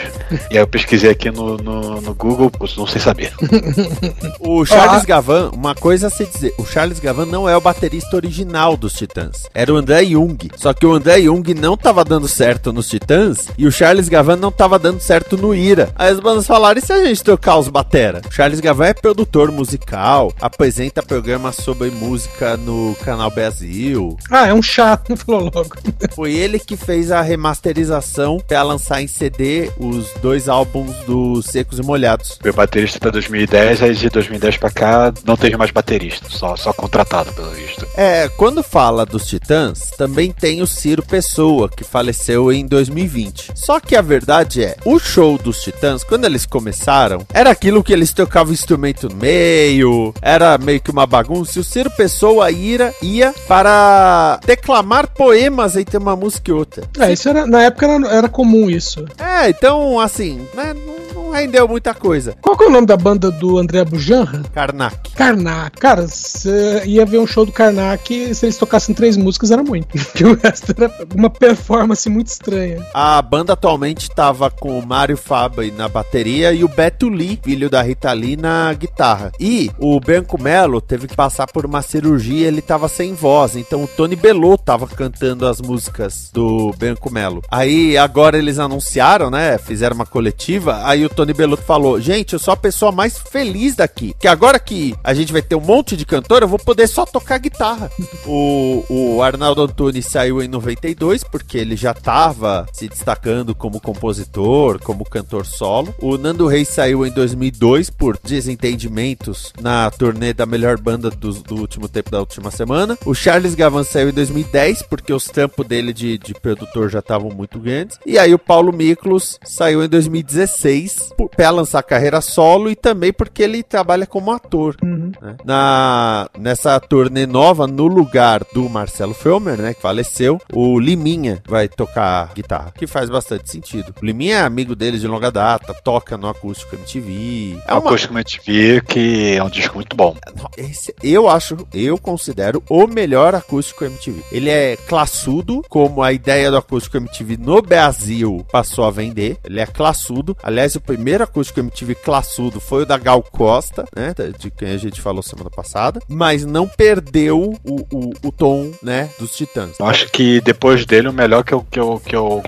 E 0.51 0.57
aí 0.57 0.63
eu 0.63 0.67
pesquisei 0.67 1.11
aqui 1.11 1.31
no, 1.31 1.57
no, 1.57 2.01
no 2.01 2.15
Google, 2.15 2.51
não 2.77 2.87
sei 2.87 3.01
saber. 3.01 3.33
O 4.41 4.65
Charles 4.65 5.05
Gavan, 5.05 5.51
uma 5.53 5.75
coisa 5.75 6.07
a 6.07 6.11
se 6.11 6.25
dizer, 6.25 6.55
o 6.59 6.65
Charles 6.65 7.01
Gavan 7.01 7.27
não 7.27 7.49
é 7.49 7.57
o 7.57 7.61
baterista 7.61 8.17
original 8.17 8.77
dos 8.77 8.93
Titãs. 8.93 9.45
Era 9.55 9.73
o 9.73 9.77
André 9.77 10.05
Jung. 10.05 10.51
Só 10.57 10.73
que 10.73 10.87
o 10.87 10.93
André 10.93 11.23
Jung 11.23 11.55
não 11.55 11.77
tava 11.77 12.05
dando 12.05 12.29
certo 12.29 12.73
nos 12.73 12.89
Titãs 12.89 13.49
e 13.59 13.67
o 13.67 13.73
Charles 13.73 14.09
Gavan 14.09 14.37
não 14.37 14.53
tava 14.53 14.79
dando 14.79 15.01
certo 15.01 15.37
no 15.37 15.55
Ira. 15.55 15.91
Aí 15.97 16.11
as 16.11 16.21
bandas 16.21 16.47
falaram, 16.47 16.79
e 16.79 16.83
se 16.83 16.93
a 16.93 17.05
gente 17.05 17.23
trocar 17.23 17.57
os 17.57 17.69
batera? 17.69 18.21
O 18.29 18.33
Charles 18.33 18.61
Gavan 18.61 18.87
é 18.87 18.95
produtor 18.95 19.51
musical, 19.51 20.33
apresenta 20.41 21.03
programas 21.17 21.57
sobre 21.57 21.91
música 21.91 22.59
no 22.59 22.95
canal 23.03 23.31
Brasil. 23.31 24.19
Ah, 24.31 24.49
é 24.49 24.53
um 24.53 24.61
chato, 24.61 25.17
falou 25.25 25.51
logo. 25.55 25.75
Foi 26.15 26.35
ele 26.35 26.59
que 26.59 26.77
fez 26.77 27.11
a 27.11 27.23
remasterização 27.23 28.37
para 28.47 28.63
lançar 28.63 29.01
em 29.01 29.07
CD 29.07 29.71
os 29.79 30.13
dois 30.21 30.47
álbuns 30.47 30.95
dos 31.07 31.47
Secos 31.47 31.79
e 31.79 31.83
Molhados. 31.83 32.39
Meu 32.45 32.53
baterista 32.53 32.99
até 32.99 33.11
2010, 33.11 33.83
aí 33.83 33.95
de 33.95 34.11
2010 34.11 34.59
pra 34.59 34.71
cá 34.71 35.15
não 35.25 35.39
teve 35.39 35.57
mais 35.57 35.71
baterista, 35.71 36.29
só, 36.29 36.55
só 36.55 36.71
contratado 36.75 37.33
pelo 37.33 37.51
visto. 37.53 37.87
É, 37.97 38.29
quando 38.37 38.63
fala 38.63 39.07
dos 39.07 39.27
Titãs, 39.27 39.93
também 39.97 40.31
tem 40.31 40.61
o 40.61 40.67
Ciro 40.67 41.03
Pessoa, 41.03 41.71
que 41.71 41.83
faleceu 41.83 42.53
em 42.53 42.67
2020. 42.67 43.53
Só 43.55 43.81
que 43.81 43.97
a 43.97 44.03
verdade 44.03 44.63
é, 44.63 44.77
o 44.85 44.99
show 44.99 45.39
dos 45.39 45.63
Titãs, 45.63 46.05
quando 46.05 46.27
eles 46.27 46.45
começaram, 46.45 47.27
era 47.33 47.49
aquilo 47.49 47.83
que 47.83 47.95
eles 47.95 48.13
tocavam 48.13 48.53
instrumento 48.53 49.09
no 49.09 49.17
meio, 49.17 50.13
era 50.21 50.59
meio 50.59 50.79
que 50.79 50.91
uma 50.91 51.06
bagunça, 51.07 51.59
e 51.59 51.61
o 51.61 51.65
Ciro 51.65 51.91
Pessoa 51.91 52.51
ira, 52.51 52.95
ia 53.03 53.35
para 53.47 54.39
declamar 54.45 55.09
poemas 55.09 55.77
entre 55.77 55.97
uma 55.97 56.17
música 56.17 56.51
e 56.51 56.55
outra. 56.55 56.85
É, 56.99 57.13
isso 57.13 57.29
era, 57.29 57.47
na 57.47 57.63
época 57.63 57.87
era, 57.87 58.09
era 58.09 58.29
comum 58.29 58.69
isso. 58.69 59.05
É, 59.19 59.49
então, 59.49 59.99
assim, 60.01 60.47
né, 60.55 60.75
não, 60.75 61.06
não 61.06 61.06
rendeu 61.37 61.69
muita 61.69 61.95
coisa. 61.95 62.35
Qual 62.41 62.57
que 62.57 62.65
é 62.65 62.67
o 62.67 62.71
nome 62.71 62.87
da 62.87 62.97
banda 62.97 63.31
do 63.31 63.59
André 63.59 63.85
Bujanra? 63.85 64.43
Karnak. 64.53 65.11
Karnak. 65.15 65.79
Cara, 65.79 66.07
você 66.07 66.83
ia 66.85 67.05
ver 67.05 67.19
um 67.19 67.27
show 67.27 67.45
do 67.45 67.53
Karnak, 67.53 68.35
se 68.35 68.47
eles 68.47 68.57
tocassem 68.57 68.95
três 68.95 69.17
músicas 69.17 69.51
era 69.51 69.63
muito. 69.63 69.89
Porque 69.97 70.25
o 70.25 70.35
resto 70.37 70.75
era 70.77 70.93
uma 71.15 71.31
performance 71.31 72.09
muito 72.09 72.29
estranha. 72.29 72.85
A 72.95 73.21
banda 73.21 73.53
atualmente 73.53 74.09
tava 74.11 74.51
com 74.51 74.79
o 74.79 74.87
Mário 74.87 75.17
Fabre 75.17 75.71
na 75.71 75.89
bateria 75.89 76.53
e 76.53 76.65
o 76.65 76.69
Beto 76.69 77.09
Lee, 77.09 77.39
filho 77.43 77.69
da 77.69 77.83
Rita 77.83 78.13
Lee, 78.13 78.37
na 78.37 78.73
guitarra. 78.73 79.33
E 79.39 79.71
o 79.79 80.01
Bianco 80.01 80.41
Melo 80.41 80.81
teve 80.81 81.07
que 81.07 81.17
passar 81.17 81.47
por 81.47 81.67
uma 81.67 81.83
cirurgia, 81.83 82.49
ele 82.49 82.63
tava 82.63 82.89
sem 82.89 83.15
voz, 83.15 83.57
então 83.57 83.85
o 83.85 83.89
Tony 83.89 84.17
Belot 84.17 84.63
tava 84.65 84.87
cantando 84.87 85.47
as 85.47 85.61
músicas 85.61 86.31
do 86.33 86.73
Bianco 86.79 87.13
Melo. 87.13 87.43
Aí 87.51 87.97
agora 87.97 88.39
eles 88.39 88.59
anunciaram, 88.59 89.31
né, 89.31 89.59
fizeram 89.59 89.97
uma 89.97 90.07
coletiva, 90.07 90.81
aí 90.85 91.05
o 91.05 91.09
Tony 91.09 91.26
Belot 91.35 91.63
falou, 91.63 92.01
gente, 92.01 92.33
eu 92.33 92.39
sou 92.39 92.53
a 92.53 92.57
pessoa 92.57 92.93
mais 92.93 93.19
feliz 93.19 93.77
daqui, 93.77 94.15
que 94.19 94.29
agora 94.29 94.59
que 94.59 94.95
a 95.03 95.15
gente 95.15 95.33
vai 95.33 95.43
ter 95.43 95.55
um 95.55 95.61
monte 95.61 95.97
de 95.97 96.05
cantor, 96.05 96.43
eu 96.43 96.49
vou 96.49 96.59
poder 96.59 96.87
só 96.87 97.05
tocar 97.05 97.39
guitarra. 97.39 97.91
O, 98.29 98.85
o 98.89 99.23
Arnaldo 99.23 99.63
Antunes 99.63 100.07
saiu 100.07 100.43
em 100.43 100.49
92, 100.49 101.23
porque 101.23 101.57
ele 101.59 101.77
já 101.77 101.93
estava 101.93 102.67
se 102.73 102.89
destacando 102.89 103.55
como 103.55 103.81
compositor, 103.81 104.81
como 104.83 105.05
cantor 105.05 105.47
solo. 105.47 105.95
O 106.01 106.19
Nando 106.19 106.47
Reis 106.49 106.69
saiu 106.69 107.07
em 107.07 107.11
2002 107.13 107.89
por 107.91 108.19
desentendimentos 108.23 109.53
na 109.61 109.89
turnê 109.91 110.33
da 110.33 110.45
melhor 110.45 110.79
banda 110.79 111.09
do, 111.09 111.33
do 111.35 111.57
último 111.57 111.89
tempo 111.89 112.11
da 112.11 112.19
última 112.19 112.51
semana. 112.51 112.99
O 113.05 113.15
Charles 113.15 113.55
Gavan 113.55 113.85
saiu 113.85 114.09
em 114.09 114.13
2010, 114.13 114.83
porque 114.83 115.13
os 115.13 115.27
tampos 115.27 115.67
dele 115.67 115.93
de, 115.93 116.19
de 116.19 116.35
produtor 116.35 116.91
já 116.91 116.99
estavam 116.99 117.31
muito 117.31 117.61
grandes. 117.61 117.99
E 118.05 118.19
aí 118.19 118.35
o 118.35 118.39
Paulo 118.39 118.73
Miklos 118.73 119.39
saiu 119.45 119.85
em 119.85 119.89
2016 119.89 121.06
para 121.15 121.51
lançar 121.51 121.83
carreira 121.83 122.21
solo 122.21 122.71
e 122.71 122.77
também 122.77 123.13
porque 123.13 123.43
ele 123.43 123.63
trabalha 123.63 124.07
como 124.07 124.31
ator. 124.31 124.77
Uhum. 124.83 125.13
né? 125.21 125.37
Na, 125.45 126.29
nessa 126.39 126.79
turnê 126.81 127.27
nova, 127.27 127.67
no 127.67 127.87
lugar 127.87 128.43
do 128.53 128.69
Marcelo 128.69 129.15
Felmer, 129.15 129.59
né, 129.59 129.75
que 129.75 129.81
faleceu, 129.81 130.41
o 130.53 130.79
Liminha 130.79 131.43
vai 131.47 131.69
tocar 131.69 132.33
guitarra, 132.35 132.73
que 132.77 132.87
faz 132.87 133.09
bastante 133.09 133.51
sentido. 133.51 133.95
O 134.01 134.05
Liminha 134.05 134.39
é 134.39 134.41
amigo 134.43 134.75
dele 134.75 134.99
de 134.99 135.07
longa 135.07 135.31
data, 135.31 135.75
toca 135.85 136.17
no 136.17 136.29
Acústico 136.29 136.77
MTV. 136.77 137.59
É 137.67 137.73
É 137.73 137.75
uma, 137.75 137.81
Acústico 137.81 138.15
MTV, 138.15 138.83
que 138.83 139.35
é 139.37 139.43
um 139.43 139.51
disco 139.51 139.77
muito 139.77 139.97
bom. 139.97 140.17
esse, 140.57 140.95
eu 141.03 141.29
acho, 141.29 141.57
eu 141.73 141.99
considero 141.99 142.63
o 142.69 142.87
melhor 142.87 143.35
acústico 143.35 143.85
MTV. 143.85 144.23
Ele 144.33 144.51
é 144.51 144.77
classudo, 144.77 145.63
como 145.69 146.03
a 146.03 146.13
ideia 146.13 146.51
do 146.51 146.57
acústico 146.57 146.97
MTV 146.97 147.37
no 147.37 147.63
Brasil 147.63 148.47
passou 148.51 148.85
a 148.85 148.91
vender. 148.91 149.39
Ele 149.45 149.61
é 149.61 149.67
classudo. 149.67 150.37
Aliás, 150.43 150.75
o 150.77 150.81
primeiro 150.97 151.25
acústico 151.25 151.61
MTV 151.61 151.95
classudo 151.97 152.59
foi 152.59 152.83
o 152.83 152.87
da 152.87 152.97
Gal 152.97 153.23
Costa, 153.23 153.85
né? 153.95 154.15
De 154.39 154.51
quem 154.51 154.71
a 154.71 154.79
gente 154.79 155.03
falou 155.03 155.23
semana 155.23 155.51
passada. 155.51 156.01
Mas 156.09 156.47
não 156.47 156.67
perdeu 156.67 157.55
o, 157.63 157.75
o, 157.93 158.13
o 158.25 158.33
tom, 158.33 158.73
né? 158.83 159.11
Dos 159.19 159.37
Titãs. 159.37 159.79
Eu 159.79 159.87
acho 159.87 160.11
que 160.11 160.41
depois 160.41 160.87
dele, 160.87 161.09
o 161.09 161.13
melhor 161.13 161.45
que 161.45 161.53
eu, 161.53 161.67
que 161.71 161.79
eu, 161.79 162.01
que 162.01 162.17
eu, 162.17 162.43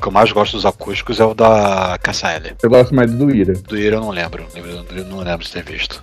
que 0.00 0.08
eu 0.08 0.10
mais 0.10 0.32
gosto 0.32 0.54
dos 0.54 0.64
acústicos 0.64 1.20
é 1.20 1.24
o 1.24 1.34
da 1.34 1.98
KSL. 2.02 2.54
Eu 2.62 2.70
gosto 2.70 2.94
mais 2.94 3.12
do 3.12 3.30
Ira. 3.30 3.52
Do 3.52 3.76
Ira 3.76 3.96
eu 3.96 4.00
não 4.00 4.10
lembro. 4.10 4.46
Eu 4.54 5.04
não 5.04 5.18
lembro 5.18 5.44
de 5.44 5.52
ter 5.52 5.62
visto. 5.62 6.02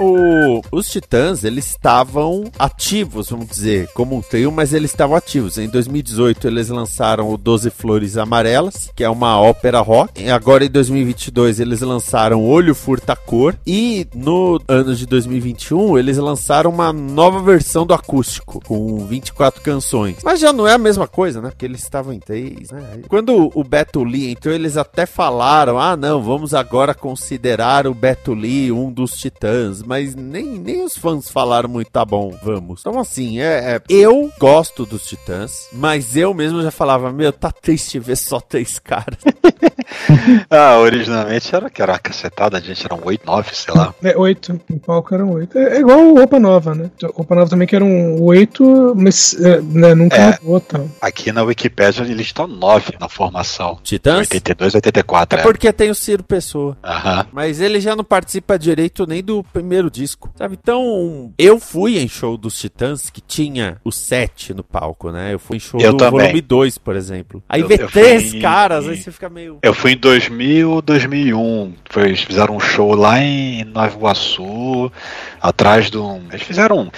O- 0.00 0.60
os 0.72 0.88
Titãs, 0.90 1.44
eles 1.44 1.66
estavam 1.66 2.44
ativos, 2.58 3.30
vamos 3.30 3.48
dizer, 3.48 3.88
como 3.94 4.16
um 4.16 4.20
trio, 4.20 4.50
mas 4.52 4.72
eles 4.72 4.90
estavam 4.90 5.16
ativos. 5.16 5.58
Em 5.58 5.68
2018, 5.68 6.46
eles 6.46 6.68
lançaram 6.68 7.30
o 7.32 7.36
12 7.36 7.70
Flores 7.70 8.16
Amarelas, 8.16 8.90
que 8.94 9.02
é 9.04 9.10
uma 9.10 9.40
ópera 9.40 9.80
rock. 9.80 10.28
Agora, 10.30 10.64
em 10.64 10.70
2022, 10.70 11.60
eles 11.60 11.80
lançaram 11.80 12.44
Olho 12.44 12.74
Furta 12.74 13.14
Cor. 13.16 13.54
E 13.66 14.06
no 14.14 14.60
ano 14.68 14.94
de 14.94 15.06
2021, 15.06 15.98
eles 15.98 16.16
lançaram 16.18 16.70
uma 16.70 16.92
nova 16.92 17.40
versão 17.42 17.86
do 17.86 17.94
acústico, 17.94 18.60
com 18.66 19.06
24 19.06 19.60
canções. 19.62 20.16
Mas 20.22 20.40
já 20.40 20.52
não 20.52 20.66
é 20.66 20.74
a 20.74 20.78
mesma 20.78 21.06
coisa, 21.06 21.40
né? 21.40 21.50
Porque 21.50 21.64
eles 21.64 21.82
estavam 21.82 22.12
em 22.12 22.20
três, 22.20 22.70
né? 22.70 22.82
Quando 23.08 23.50
o 23.54 23.64
Beto 23.64 24.02
Lee 24.04 24.30
entrou, 24.30 24.54
eles 24.54 24.76
até 24.76 25.06
falaram: 25.06 25.78
ah, 25.78 25.96
não, 25.96 26.22
vamos 26.22 26.54
agora 26.54 26.94
considerar 26.94 27.86
o 27.86 27.94
Beto 27.94 28.32
Lee 28.34 28.70
um 28.72 28.90
dos 28.92 29.12
Titãs. 29.12 29.82
Mas 29.88 30.14
nem, 30.14 30.44
nem 30.58 30.84
os 30.84 30.98
fãs 30.98 31.30
falaram 31.30 31.66
muito, 31.66 31.90
tá 31.90 32.04
bom, 32.04 32.30
vamos. 32.42 32.80
Então, 32.82 33.00
assim, 33.00 33.40
é, 33.40 33.76
é- 33.76 33.82
eu 33.88 34.30
gosto 34.38 34.84
dos 34.84 35.06
Titãs, 35.06 35.66
mas 35.72 36.14
eu 36.14 36.34
mesmo 36.34 36.60
já 36.60 36.70
falava: 36.70 37.10
meu, 37.10 37.32
tá 37.32 37.50
triste 37.50 37.98
ver 37.98 38.16
só 38.16 38.38
três 38.38 38.78
caras. 38.78 39.16
Ah, 40.50 40.78
originalmente 40.78 41.54
era 41.54 41.68
que 41.70 41.82
era 41.82 41.92
uma 41.92 41.98
cacetada, 41.98 42.56
a 42.58 42.60
gente 42.60 42.84
eram 42.84 43.00
8, 43.02 43.24
9, 43.26 43.54
sei 43.54 43.74
lá. 43.74 43.94
É, 44.02 44.16
oito. 44.16 44.60
O 44.70 44.78
palco 44.80 45.14
eram 45.14 45.30
oito. 45.32 45.58
É, 45.58 45.76
é 45.76 45.80
igual 45.80 45.98
o 45.98 46.14
Roupa 46.18 46.38
Nova, 46.38 46.74
né? 46.74 46.90
Roupa 47.14 47.34
Nova 47.34 47.50
também 47.50 47.66
que 47.66 47.76
eram 47.76 48.16
oito, 48.22 48.94
mas 48.96 49.34
é, 49.40 49.60
né, 49.60 49.94
nunca 49.94 50.16
É. 50.16 50.38
mudou 50.42 50.60
tal. 50.60 50.88
Aqui 51.00 51.32
na 51.32 51.42
Wikipédia 51.42 52.02
eles 52.02 52.26
estão 52.26 52.46
9 52.46 52.94
na 53.00 53.08
formação. 53.08 53.78
Titãs? 53.82 54.18
82, 54.20 54.74
84, 54.74 55.38
É 55.38 55.40
é. 55.40 55.44
porque 55.44 55.72
tem 55.72 55.90
o 55.90 55.94
Ciro 55.94 56.22
Pessoa. 56.22 56.76
Aham. 56.82 57.26
Mas 57.32 57.60
ele 57.60 57.80
já 57.80 57.94
não 57.96 58.04
participa 58.04 58.58
direito 58.58 59.06
nem 59.06 59.22
do 59.22 59.42
primeiro 59.44 59.90
disco, 59.90 60.30
sabe? 60.36 60.58
Então, 60.60 61.32
eu 61.38 61.58
fui 61.58 61.98
em 61.98 62.08
show 62.08 62.36
dos 62.36 62.58
Titãs 62.58 63.10
que 63.10 63.20
tinha 63.20 63.78
o 63.84 63.90
7 63.92 64.54
no 64.54 64.62
palco, 64.64 65.10
né? 65.10 65.32
Eu 65.34 65.38
fui 65.38 65.56
em 65.56 65.60
show 65.60 65.80
Eu 65.80 65.92
do 65.92 65.98
também. 65.98 66.20
volume 66.20 66.40
2, 66.40 66.78
por 66.78 66.96
exemplo. 66.96 67.42
Aí 67.48 67.60
Eu- 67.62 67.68
vê 67.68 67.82
eu 67.82 67.88
três 67.88 68.34
em- 68.34 68.40
caras, 68.40 68.86
aí 68.88 68.94
em- 68.96 69.00
você 69.00 69.10
fica 69.12 69.28
meio. 69.28 69.58
Eu 69.62 69.74
fui 69.78 69.92
em 69.92 69.96
2000, 69.96 70.82
2001. 70.82 71.72
Foi, 71.90 72.02
eles 72.04 72.20
fizeram 72.22 72.56
um 72.56 72.60
show 72.60 72.94
lá 72.94 73.18
em 73.20 73.64
Nova 73.64 73.94
Iguaçu, 73.96 74.92
atrás 75.40 75.90
de 75.90 75.96
um. 75.96 76.20
Eles 76.30 76.42
fizeram 76.42 76.78
um, 76.80 76.90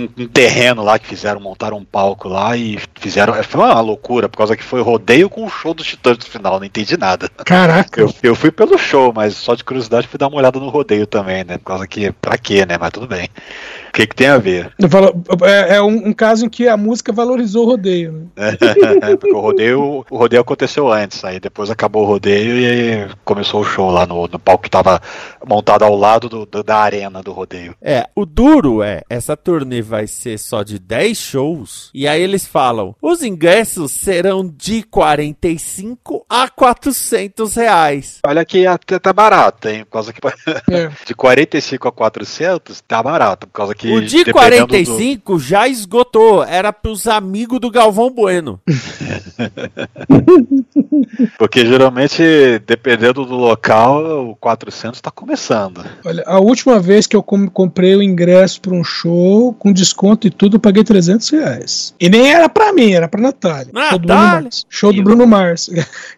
um- 0.00 0.08
um 0.16 0.26
terreno 0.28 0.82
lá 0.82 0.98
que 0.98 1.06
fizeram, 1.06 1.40
montaram 1.40 1.76
um 1.76 1.84
palco 1.84 2.28
lá 2.28 2.56
e 2.56 2.78
fizeram. 2.98 3.34
Foi 3.42 3.60
uma 3.60 3.80
loucura, 3.80 4.28
por 4.28 4.38
causa 4.38 4.56
que 4.56 4.62
foi 4.62 4.80
rodeio 4.80 5.28
com 5.28 5.44
o 5.44 5.50
show 5.50 5.74
dos 5.74 5.86
Titãs 5.86 6.16
no 6.18 6.24
final, 6.24 6.58
não 6.58 6.64
entendi 6.66 6.96
nada. 6.96 7.28
Caraca. 7.44 8.00
Eu, 8.00 8.14
eu 8.22 8.34
fui 8.34 8.50
pelo 8.50 8.78
show, 8.78 9.12
mas 9.14 9.34
só 9.34 9.54
de 9.54 9.64
curiosidade 9.64 10.06
fui 10.08 10.18
dar 10.18 10.28
uma 10.28 10.38
olhada 10.38 10.58
no 10.58 10.68
rodeio 10.70 11.06
também, 11.06 11.44
né? 11.44 11.58
Por 11.58 11.64
causa 11.64 11.86
que. 11.86 12.10
Pra 12.12 12.38
quê, 12.38 12.64
né? 12.64 12.78
Mas 12.78 12.90
tudo 12.90 13.06
bem. 13.06 13.28
O 13.90 13.92
que, 13.92 14.06
que 14.06 14.14
tem 14.14 14.28
a 14.28 14.38
ver? 14.38 14.72
Eu 14.78 14.88
falo, 14.88 15.12
é, 15.42 15.76
é 15.76 15.82
um, 15.82 16.08
um 16.08 16.12
caso 16.12 16.46
em 16.46 16.48
que 16.48 16.68
a 16.68 16.76
música 16.76 17.12
valorizou 17.12 17.64
o 17.66 17.70
rodeio, 17.70 18.30
né? 18.36 18.56
Porque 19.18 19.34
o 19.34 19.40
rodeio, 19.40 20.06
o 20.08 20.16
rodeio 20.16 20.40
aconteceu 20.42 20.90
antes, 20.92 21.24
aí 21.24 21.40
depois 21.40 21.70
acabou 21.70 22.04
o 22.04 22.06
rodeio 22.06 22.56
e 22.58 22.66
aí 22.66 23.08
começou 23.24 23.60
o 23.60 23.64
show 23.64 23.90
lá 23.90 24.06
no, 24.06 24.28
no 24.28 24.38
palco 24.38 24.62
que 24.62 24.70
tava 24.70 25.00
montado 25.46 25.82
ao 25.84 25.96
lado 25.96 26.28
do- 26.28 26.46
do- 26.46 26.62
da 26.62 26.76
arena 26.76 27.20
do 27.22 27.32
rodeio. 27.32 27.74
É, 27.82 28.06
o 28.14 28.24
duro 28.24 28.80
é, 28.82 29.02
essa 29.10 29.36
turnê 29.36 29.82
vai 29.82 30.06
ser 30.06 30.38
só 30.38 30.62
de 30.62 30.78
10 30.78 31.18
shows, 31.18 31.90
e 31.92 32.06
aí 32.06 32.22
eles 32.22 32.46
falam, 32.46 32.94
os 33.02 33.22
ingressos 33.22 33.90
serão 33.90 34.46
de 34.48 34.82
45 34.84 36.19
a 36.30 36.48
400 36.48 37.56
reais. 37.56 38.18
Olha 38.24 38.44
que 38.44 38.64
até 38.66 38.98
tá 39.00 39.12
barato, 39.12 39.68
hein? 39.68 39.84
Por 39.84 39.90
causa 39.90 40.12
que 40.12 40.20
É. 40.72 40.88
de 41.04 41.14
45 41.14 41.88
a 41.88 41.92
400 41.92 42.80
tá 42.86 43.02
barato, 43.02 43.46
por 43.48 43.52
causa 43.52 43.74
que 43.74 43.90
O 43.92 44.00
de 44.00 44.22
dependendo 44.24 44.68
45 44.68 45.38
já 45.40 45.66
esgotou, 45.66 46.44
era 46.44 46.72
pros 46.72 47.08
amigos 47.08 47.58
do 47.58 47.68
Galvão 47.70 48.10
Bueno. 48.10 48.60
do- 48.64 48.72
porque 51.38 51.64
geralmente 51.66 52.22
dependendo 52.66 53.24
do 53.24 53.34
local, 53.34 54.28
o 54.30 54.36
400 54.36 55.00
tá 55.00 55.10
começando. 55.10 55.84
Olha, 56.04 56.22
a 56.26 56.38
última 56.38 56.78
vez 56.78 57.06
que 57.06 57.16
eu 57.16 57.22
com- 57.22 57.48
comprei 57.48 57.94
o 57.96 58.02
ingresso 58.02 58.60
para 58.60 58.74
um 58.74 58.84
show, 58.84 59.52
com 59.54 59.72
desconto 59.72 60.26
e 60.26 60.30
tudo, 60.30 60.56
eu 60.56 60.60
paguei 60.60 60.84
300 60.84 61.28
reais. 61.30 61.94
E 62.00 62.08
nem 62.08 62.32
era 62.32 62.48
pra 62.48 62.72
mim, 62.72 62.92
era 62.92 63.08
pra 63.08 63.20
Natália. 63.20 63.72
Show 63.72 63.98
do 63.98 63.98
Bruno 63.98 64.06
Natália? 64.06 64.42
Mars. 64.42 64.66
Show 64.68 64.92
do 64.92 65.02
Bruno 65.02 65.26
Mars. 65.26 65.70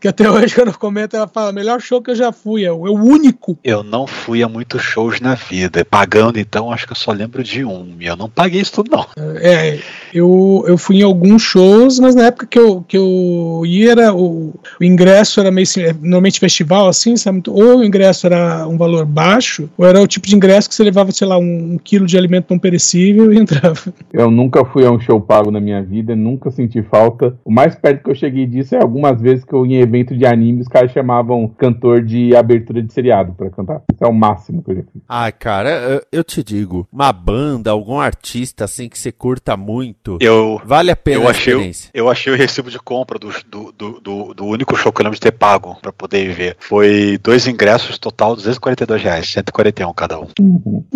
Que 0.03 0.09
até 0.09 0.29
hoje, 0.29 0.55
quando 0.55 0.69
eu 0.69 0.79
comento, 0.79 1.17
ela 1.17 1.29
fala: 1.29 1.53
melhor 1.53 1.81
show 1.81 2.03
que 2.03 2.11
eu 2.11 2.15
já 2.17 2.33
fui, 2.33 2.65
é 2.65 2.73
o, 2.73 2.87
é 2.87 2.91
o 2.91 2.95
único. 2.95 3.57
Eu 3.62 3.85
não 3.85 4.07
fui 4.07 4.43
a 4.43 4.49
muitos 4.49 4.83
shows 4.83 5.21
na 5.21 5.35
vida. 5.35 5.85
Pagando, 5.85 6.38
então, 6.38 6.73
acho 6.73 6.87
que 6.87 6.93
eu 6.93 6.97
só 6.97 7.12
lembro 7.12 7.43
de 7.43 7.65
um. 7.65 7.95
E 8.01 8.07
eu 8.07 8.17
não 8.17 8.29
paguei 8.29 8.61
isso 8.61 8.73
tudo, 8.73 8.91
não. 8.91 9.07
É, 9.37 9.79
eu, 10.12 10.65
eu 10.67 10.77
fui 10.77 10.97
em 10.97 11.03
alguns 11.03 11.43
shows, 11.43 12.01
mas 12.01 12.15
na 12.15 12.27
época 12.27 12.47
que 12.47 12.59
eu, 12.59 12.83
que 12.87 12.97
eu 12.97 13.62
ia, 13.65 13.93
era, 13.93 14.15
o, 14.15 14.53
o 14.81 14.85
ingresso 14.85 15.38
era 15.38 15.51
meio 15.51 15.62
assim, 15.62 15.83
é, 15.83 15.93
normalmente 15.93 16.41
festival, 16.41 16.88
assim, 16.88 17.17
sabe? 17.17 17.43
Ou 17.49 17.79
o 17.79 17.85
ingresso 17.85 18.27
era 18.27 18.67
um 18.67 18.77
valor 18.77 19.05
baixo, 19.05 19.71
ou 19.79 19.87
era 19.87 20.01
o 20.01 20.07
tipo 20.07 20.27
de 20.27 20.35
ingresso 20.35 20.69
que 20.69 20.75
você 20.75 20.83
levava, 20.83 21.12
sei 21.12 21.29
lá, 21.29 21.38
um, 21.38 21.75
um 21.75 21.79
quilo 21.79 22.07
de 22.07 22.19
alimento 22.19 22.47
não 22.51 22.59
perecível 22.59 23.33
e 23.33 23.38
entrava. 23.38 23.93
Eu 24.12 24.31
nunca 24.31 24.65
fui 24.65 24.85
a 24.85 24.91
um 24.91 24.99
show 24.99 25.21
pago 25.21 25.51
na 25.51 25.61
minha 25.61 25.83
vida, 25.83 26.17
nunca 26.17 26.51
senti 26.51 26.83
falta. 26.83 27.37
O 27.45 27.53
mais 27.53 27.77
perto 27.77 28.03
que 28.03 28.11
eu 28.11 28.15
cheguei 28.15 28.47
disso 28.47 28.75
é 28.75 28.83
algumas 28.83 29.21
vezes 29.21 29.45
que 29.45 29.53
eu 29.53 29.65
ia 29.65 29.91
evento 29.92 30.16
de 30.16 30.24
anime, 30.26 30.62
os 30.62 30.68
caras 30.68 30.90
chamavam 30.92 31.46
cantor 31.48 32.02
de 32.02 32.35
abertura 32.35 32.83
de 32.83 32.92
seriado 32.92 33.33
pra 33.35 33.50
cantar. 33.50 33.83
Isso 33.92 34.02
é 34.05 34.09
o 34.09 34.12
máximo 34.14 34.62
que 34.62 34.70
eu 34.72 34.76
já 34.76 34.83
fiz. 34.83 35.02
Ai, 35.09 35.33
cara, 35.33 36.02
eu, 36.11 36.24
te 36.24 36.42
digo, 36.42 36.87
uma 36.92 37.12
banda, 37.12 37.70
algum 37.70 37.98
artista 38.00 38.64
assim 38.64 38.88
que 38.88 38.98
você 38.98 39.12
curta 39.12 39.57
muito, 39.57 40.16
Eu, 40.20 40.61
vale 40.64 40.90
a 40.90 40.96
pena 40.96 41.22
eu, 41.24 41.28
a 41.28 41.31
achei, 41.31 41.52
o- 41.55 41.57
experiência. 41.57 41.90
eu 41.92 42.09
achei 42.11 42.33
o 42.33 42.37
recibo 42.37 42.70
de 42.70 42.78
compra 42.78 43.18
do, 43.18 43.28
do, 43.48 43.72
do, 43.72 44.00
do- 44.00 44.35
do 44.35 44.44
único 44.46 44.74
show 44.76 44.92
que 44.92 45.00
eu 45.00 45.05
lembro 45.05 45.16
de 45.16 45.20
ter 45.20 45.33
pago 45.33 45.76
pra 45.83 45.92
poder 45.92 46.33
ver. 46.33 46.57
Foi 46.59 47.18
dois 47.22 47.46
ingressos, 47.46 47.98
total 47.98 48.35
242 48.35 49.02
reais, 49.02 49.28
141 49.31 49.92
cada 49.92 50.18
um. 50.20 50.26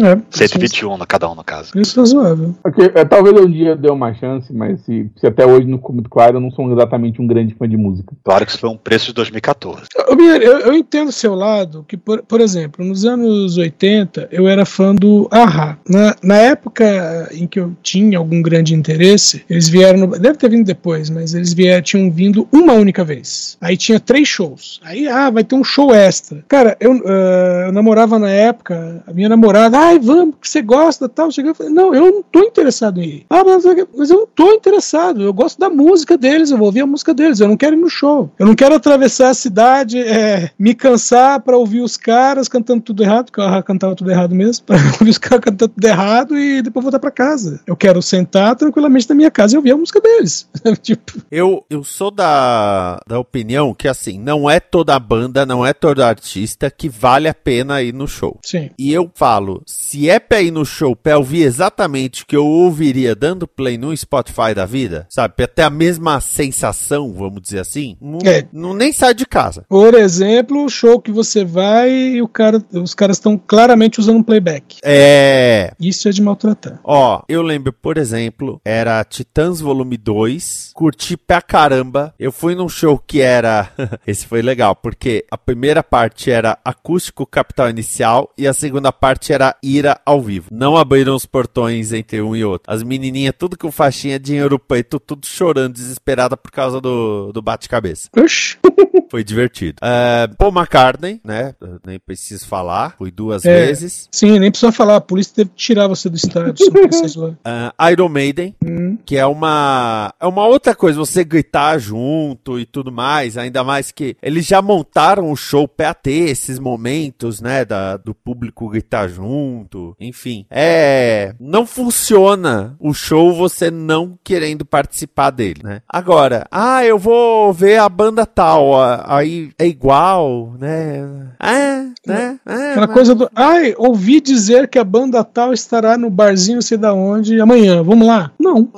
É, 0.02 0.18
121 0.30 0.96
na 0.96 1.06
cada 1.06 1.30
um, 1.30 1.34
no 1.34 1.44
caso. 1.44 1.72
Isso 1.78 1.98
é 1.98 2.02
razoável. 2.02 2.54
Porque, 2.62 2.82
é, 2.94 3.04
talvez 3.04 3.36
um 3.38 3.50
dia 3.50 3.76
dê 3.76 3.90
uma 3.90 4.14
chance, 4.14 4.52
mas 4.52 4.80
se, 4.82 5.10
se 5.16 5.26
até 5.26 5.44
hoje 5.46 5.66
não 5.66 5.78
ficou 5.78 5.94
muito 5.94 6.08
claro, 6.10 6.36
eu 6.36 6.40
não 6.40 6.50
sou 6.50 6.70
exatamente 6.72 7.20
um 7.20 7.26
grande 7.26 7.54
fã 7.54 7.68
de 7.68 7.76
música. 7.76 8.14
Claro 8.24 8.44
que 8.44 8.50
isso 8.52 8.60
foi 8.60 8.70
um 8.70 8.76
preço 8.86 9.06
de 9.06 9.14
2014. 9.14 9.82
Eu, 9.96 10.60
eu, 10.60 10.72
entendo 10.72 11.08
o 11.08 11.12
seu 11.12 11.34
lado, 11.34 11.84
que, 11.88 11.96
por, 11.96 12.22
por 12.22 12.40
exemplo, 12.40 12.84
nos 12.84 13.04
anos 13.04 13.58
80 13.58 14.28
eu 14.30 14.46
era 14.46 14.64
fã 14.64 14.94
do 14.94 15.28
Aha. 15.32 15.76
Na, 15.88 16.14
na 16.22 16.36
época 16.36 17.28
em 17.32 17.48
que 17.48 17.58
eu 17.58 17.74
tinha 17.82 18.16
algum 18.16 18.40
grande 18.40 18.74
interesse, 18.74 19.44
eles 19.50 19.68
vieram. 19.68 19.98
No, 19.98 20.06
deve 20.16 20.38
ter 20.38 20.48
vindo 20.48 20.64
depois, 20.64 21.10
mas 21.10 21.34
eles 21.34 21.52
vieram, 21.52 21.82
tinham 21.82 22.10
vindo 22.12 22.46
uma 22.52 22.74
única 22.74 23.02
vez. 23.02 23.58
Aí 23.60 23.76
tinha 23.76 23.98
três 23.98 24.28
shows. 24.28 24.80
Aí, 24.84 25.08
ah, 25.08 25.30
vai 25.30 25.42
ter 25.42 25.56
um 25.56 25.64
show 25.64 25.92
extra. 25.92 26.44
Cara, 26.46 26.76
eu, 26.78 26.92
uh, 26.92 27.66
eu 27.66 27.72
namorava 27.72 28.20
na 28.20 28.30
época, 28.30 29.02
a 29.04 29.12
minha 29.12 29.28
namorada, 29.28 29.76
ai, 29.76 29.98
vamos, 29.98 30.36
que 30.40 30.48
você 30.48 30.62
gosta 30.62 31.08
tal. 31.08 31.32
Cheguei 31.32 31.50
e 31.50 31.54
falei, 31.54 31.72
não, 31.72 31.92
eu 31.92 32.04
não 32.04 32.22
tô 32.22 32.38
interessado 32.38 33.02
em 33.02 33.04
ir. 33.04 33.26
Ah, 33.28 33.42
mas, 33.42 33.64
mas 33.96 34.10
eu 34.10 34.18
não 34.18 34.28
tô 34.28 34.52
interessado. 34.52 35.22
Eu 35.22 35.34
gosto 35.34 35.58
da 35.58 35.68
música 35.68 36.16
deles, 36.16 36.52
eu 36.52 36.56
vou 36.56 36.66
ouvir 36.66 36.82
a 36.82 36.86
música 36.86 37.12
deles. 37.12 37.40
Eu 37.40 37.48
não 37.48 37.56
quero 37.56 37.74
ir 37.74 37.80
no 37.80 37.90
show. 37.90 38.30
Eu 38.38 38.46
não 38.46 38.54
quero 38.54 38.75
atravessar 38.76 39.30
a 39.30 39.34
cidade, 39.34 39.98
é, 39.98 40.50
me 40.58 40.74
cansar 40.74 41.40
para 41.40 41.56
ouvir 41.56 41.80
os 41.80 41.96
caras 41.96 42.48
cantando 42.48 42.82
tudo 42.82 43.02
errado, 43.02 43.26
porque 43.26 43.40
eu 43.40 43.62
cantava 43.62 43.94
tudo 43.94 44.10
errado 44.10 44.34
mesmo, 44.34 44.66
pra 44.66 44.76
ouvir 45.00 45.10
os 45.10 45.18
caras 45.18 45.44
cantando 45.44 45.72
tudo 45.72 45.84
errado 45.84 46.38
e 46.38 46.62
depois 46.62 46.82
voltar 46.84 46.98
para 46.98 47.10
casa. 47.10 47.60
Eu 47.66 47.76
quero 47.76 48.00
sentar 48.02 48.54
tranquilamente 48.56 49.08
na 49.08 49.14
minha 49.14 49.30
casa 49.30 49.54
e 49.54 49.56
ouvir 49.56 49.72
a 49.72 49.76
música 49.76 50.00
deles. 50.00 50.48
tipo. 50.82 51.22
Eu, 51.30 51.64
eu 51.68 51.82
sou 51.82 52.10
da, 52.10 53.00
da 53.06 53.18
opinião 53.18 53.74
que, 53.74 53.88
assim, 53.88 54.18
não 54.18 54.48
é 54.48 54.60
toda 54.60 54.98
banda, 54.98 55.46
não 55.46 55.64
é 55.64 55.72
todo 55.72 56.02
artista 56.02 56.70
que 56.70 56.88
vale 56.88 57.28
a 57.28 57.34
pena 57.34 57.82
ir 57.82 57.92
no 57.92 58.06
show. 58.06 58.38
Sim. 58.42 58.70
E 58.78 58.92
eu 58.92 59.10
falo, 59.14 59.62
se 59.66 60.08
é 60.08 60.18
pra 60.18 60.40
ir 60.40 60.50
no 60.50 60.64
show 60.64 60.94
pra 60.94 61.18
ouvir 61.18 61.42
exatamente 61.42 62.22
o 62.22 62.26
que 62.26 62.36
eu 62.36 62.46
ouviria 62.46 63.14
dando 63.14 63.46
play 63.46 63.78
no 63.78 63.96
Spotify 63.96 64.54
da 64.54 64.66
vida, 64.66 65.06
sabe? 65.08 65.34
Pra 65.34 65.46
ter 65.46 65.62
a 65.62 65.70
mesma 65.70 66.20
sensação, 66.20 67.12
vamos 67.12 67.40
dizer 67.40 67.60
assim, 67.60 67.96
não, 68.00 68.18
é. 68.24 68.46
Não 68.56 68.74
nem 68.74 68.92
sai 68.92 69.14
de 69.14 69.26
casa. 69.26 69.64
Por 69.68 69.94
exemplo, 69.94 70.64
o 70.64 70.68
show 70.68 71.00
que 71.00 71.12
você 71.12 71.44
vai 71.44 71.90
e 71.90 72.22
o 72.22 72.28
cara, 72.28 72.62
os 72.72 72.94
caras 72.94 73.18
estão 73.18 73.38
claramente 73.38 74.00
usando 74.00 74.16
um 74.16 74.22
playback. 74.22 74.78
É. 74.82 75.72
Isso 75.78 76.08
é 76.08 76.10
de 76.10 76.22
maltratar. 76.22 76.80
Ó, 76.82 77.22
eu 77.28 77.42
lembro, 77.42 77.72
por 77.72 77.98
exemplo, 77.98 78.60
era 78.64 79.04
Titãs 79.04 79.60
Volume 79.60 79.96
2, 79.96 80.70
curti 80.74 81.16
pra 81.16 81.42
caramba. 81.42 82.14
Eu 82.18 82.32
fui 82.32 82.54
num 82.54 82.68
show 82.68 82.98
que 82.98 83.20
era. 83.20 83.70
Esse 84.06 84.26
foi 84.26 84.40
legal, 84.40 84.74
porque 84.74 85.24
a 85.30 85.36
primeira 85.36 85.82
parte 85.82 86.30
era 86.30 86.58
acústico 86.64 87.26
capital 87.26 87.68
inicial 87.68 88.32
e 88.38 88.46
a 88.46 88.54
segunda 88.54 88.90
parte 88.90 89.32
era 89.32 89.54
ira 89.62 90.00
ao 90.04 90.22
vivo. 90.22 90.48
Não 90.50 90.76
abriram 90.76 91.14
os 91.14 91.26
portões 91.26 91.92
entre 91.92 92.22
um 92.22 92.34
e 92.34 92.44
outro. 92.44 92.72
As 92.72 92.82
menininhas, 92.82 93.34
tudo 93.36 93.58
com 93.58 93.70
faixinha, 93.70 94.18
dinheiro 94.18 94.58
peito, 94.58 94.98
tudo 94.98 95.26
chorando, 95.26 95.74
desesperada 95.74 96.36
por 96.36 96.50
causa 96.50 96.80
do, 96.80 97.32
do 97.32 97.42
bate-cabeça. 97.42 98.08
Foi 99.10 99.22
divertido. 99.22 99.78
Uh, 99.82 100.34
Paul 100.36 100.52
McCartney, 100.52 101.20
né? 101.24 101.54
Nem 101.86 101.98
preciso 101.98 102.46
falar. 102.46 102.96
Fui 102.98 103.10
duas 103.10 103.44
é, 103.44 103.66
vezes. 103.66 104.08
Sim, 104.10 104.38
nem 104.38 104.50
precisa 104.50 104.72
falar. 104.72 104.96
A 104.96 105.00
polícia 105.00 105.34
teve 105.36 105.50
que 105.50 105.56
tirar 105.56 105.86
você 105.86 106.08
do 106.08 106.16
estádio. 106.16 106.66
uh, 106.66 107.36
Iron 107.90 108.08
Maiden, 108.08 108.54
hum. 108.64 108.98
que 109.04 109.16
é 109.16 109.26
uma, 109.26 110.12
é 110.20 110.26
uma 110.26 110.46
outra 110.46 110.74
coisa. 110.74 110.98
Você 110.98 111.24
gritar 111.24 111.78
junto 111.78 112.58
e 112.58 112.66
tudo 112.66 112.90
mais. 112.90 113.38
Ainda 113.38 113.62
mais 113.62 113.90
que 113.90 114.16
eles 114.20 114.46
já 114.46 114.60
montaram 114.60 115.30
o 115.30 115.36
show 115.36 115.68
pra 115.68 115.94
ter 115.94 116.28
esses 116.28 116.58
momentos, 116.58 117.40
né? 117.40 117.64
Da, 117.64 117.96
do 117.96 118.14
público 118.14 118.68
gritar 118.68 119.08
junto. 119.08 119.96
Enfim. 120.00 120.46
É. 120.50 121.34
Não 121.38 121.64
funciona 121.66 122.76
o 122.78 122.92
show 122.92 123.34
você 123.34 123.70
não 123.70 124.18
querendo 124.22 124.64
participar 124.64 125.30
dele, 125.30 125.60
né? 125.62 125.82
Agora, 125.88 126.46
ah, 126.50 126.84
eu 126.84 126.98
vou 126.98 127.52
ver 127.52 127.78
a 127.78 127.88
banda 127.88 128.26
tal 128.36 128.74
aí 129.06 129.50
é 129.58 129.66
igual, 129.66 130.54
né? 130.58 131.32
É, 131.40 131.86
né? 132.06 132.38
É, 132.44 132.70
Aquela 132.72 132.86
mas... 132.86 132.94
coisa 132.94 133.14
do. 133.14 133.30
Ai, 133.34 133.74
ouvi 133.78 134.20
dizer 134.20 134.68
que 134.68 134.78
a 134.78 134.84
banda 134.84 135.24
tal 135.24 135.54
estará 135.54 135.96
no 135.96 136.10
barzinho, 136.10 136.60
sei 136.60 136.76
da 136.76 136.92
onde, 136.92 137.40
amanhã. 137.40 137.82
Vamos 137.82 138.06
lá? 138.06 138.30
Não. 138.38 138.70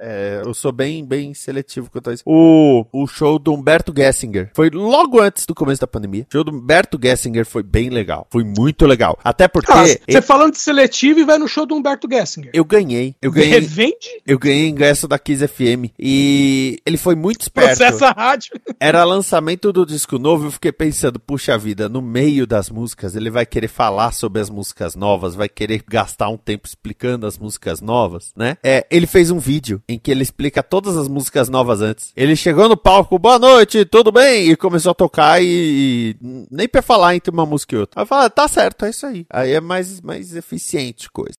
é, 0.00 0.40
eu 0.42 0.54
sou 0.54 0.72
bem, 0.72 1.04
bem 1.04 1.34
seletivo 1.34 1.90
quanto 1.90 2.08
a 2.08 2.14
isso. 2.14 2.22
O, 2.24 2.86
o 2.90 3.06
show 3.06 3.38
do 3.38 3.52
Humberto 3.52 3.92
Gessinger 3.94 4.50
foi 4.54 4.70
logo 4.70 5.20
antes 5.20 5.44
do 5.44 5.54
começo 5.54 5.82
da 5.82 5.86
pandemia. 5.86 6.26
O 6.28 6.32
show 6.32 6.42
do 6.42 6.50
Humberto 6.50 6.98
Gessinger 7.00 7.44
foi 7.44 7.62
bem 7.62 7.90
legal. 7.90 8.26
Foi 8.30 8.44
muito 8.44 8.86
legal. 8.86 9.18
Até 9.22 9.46
porque. 9.46 9.70
Ah, 9.70 9.84
você 9.84 10.00
ele... 10.08 10.22
falando 10.22 10.52
de 10.52 10.58
seletivo 10.58 11.20
e 11.20 11.24
vai 11.24 11.36
no 11.36 11.46
show 11.46 11.66
do 11.66 11.74
Humberto 11.74 12.08
Gessinger. 12.10 12.50
Eu 12.54 12.64
ganhei. 12.64 13.14
Eu 13.20 13.30
ganhei. 13.30 13.50
Revende? 13.50 14.22
Eu 14.26 14.38
ganhei 14.38 14.68
ingresso 14.68 15.06
da 15.06 15.18
Kiss 15.18 15.46
FM. 15.46 15.92
E 15.98 16.80
ele 16.86 16.96
foi 16.96 17.14
muito 17.14 17.42
esperto. 17.42 17.76
Processa 17.76 18.08
a 18.08 18.12
rádio. 18.12 18.53
Era 18.78 19.04
lançamento 19.04 19.72
do 19.72 19.86
disco 19.86 20.18
novo, 20.18 20.46
eu 20.46 20.50
fiquei 20.50 20.72
pensando, 20.72 21.18
puxa 21.18 21.56
vida, 21.56 21.88
no 21.88 22.02
meio 22.02 22.46
das 22.46 22.70
músicas, 22.70 23.16
ele 23.16 23.30
vai 23.30 23.46
querer 23.46 23.68
falar 23.68 24.12
sobre 24.12 24.40
as 24.40 24.50
músicas 24.50 24.94
novas, 24.94 25.34
vai 25.34 25.48
querer 25.48 25.82
gastar 25.88 26.28
um 26.28 26.36
tempo 26.36 26.66
explicando 26.66 27.26
as 27.26 27.38
músicas 27.38 27.80
novas, 27.80 28.32
né? 28.36 28.56
É, 28.62 28.86
ele 28.90 29.06
fez 29.06 29.30
um 29.30 29.38
vídeo 29.38 29.82
em 29.88 29.98
que 29.98 30.10
ele 30.10 30.22
explica 30.22 30.62
todas 30.62 30.96
as 30.96 31.08
músicas 31.08 31.48
novas 31.48 31.80
antes. 31.80 32.12
Ele 32.16 32.36
chegou 32.36 32.68
no 32.68 32.76
palco, 32.76 33.18
boa 33.18 33.38
noite, 33.38 33.84
tudo 33.84 34.12
bem? 34.12 34.50
E 34.50 34.56
começou 34.56 34.92
a 34.92 34.94
tocar 34.94 35.42
e, 35.42 35.46
e 35.46 36.16
nem 36.50 36.68
pra 36.68 36.82
falar 36.82 37.14
entre 37.14 37.32
uma 37.32 37.46
música 37.46 37.74
e 37.74 37.78
outra. 37.78 38.00
Aí 38.00 38.06
fala, 38.06 38.28
tá 38.28 38.46
certo, 38.48 38.84
é 38.84 38.90
isso 38.90 39.06
aí. 39.06 39.26
Aí 39.30 39.52
é 39.52 39.60
mais, 39.60 40.00
mais 40.00 40.34
eficiente 40.34 41.10
coisa. 41.10 41.38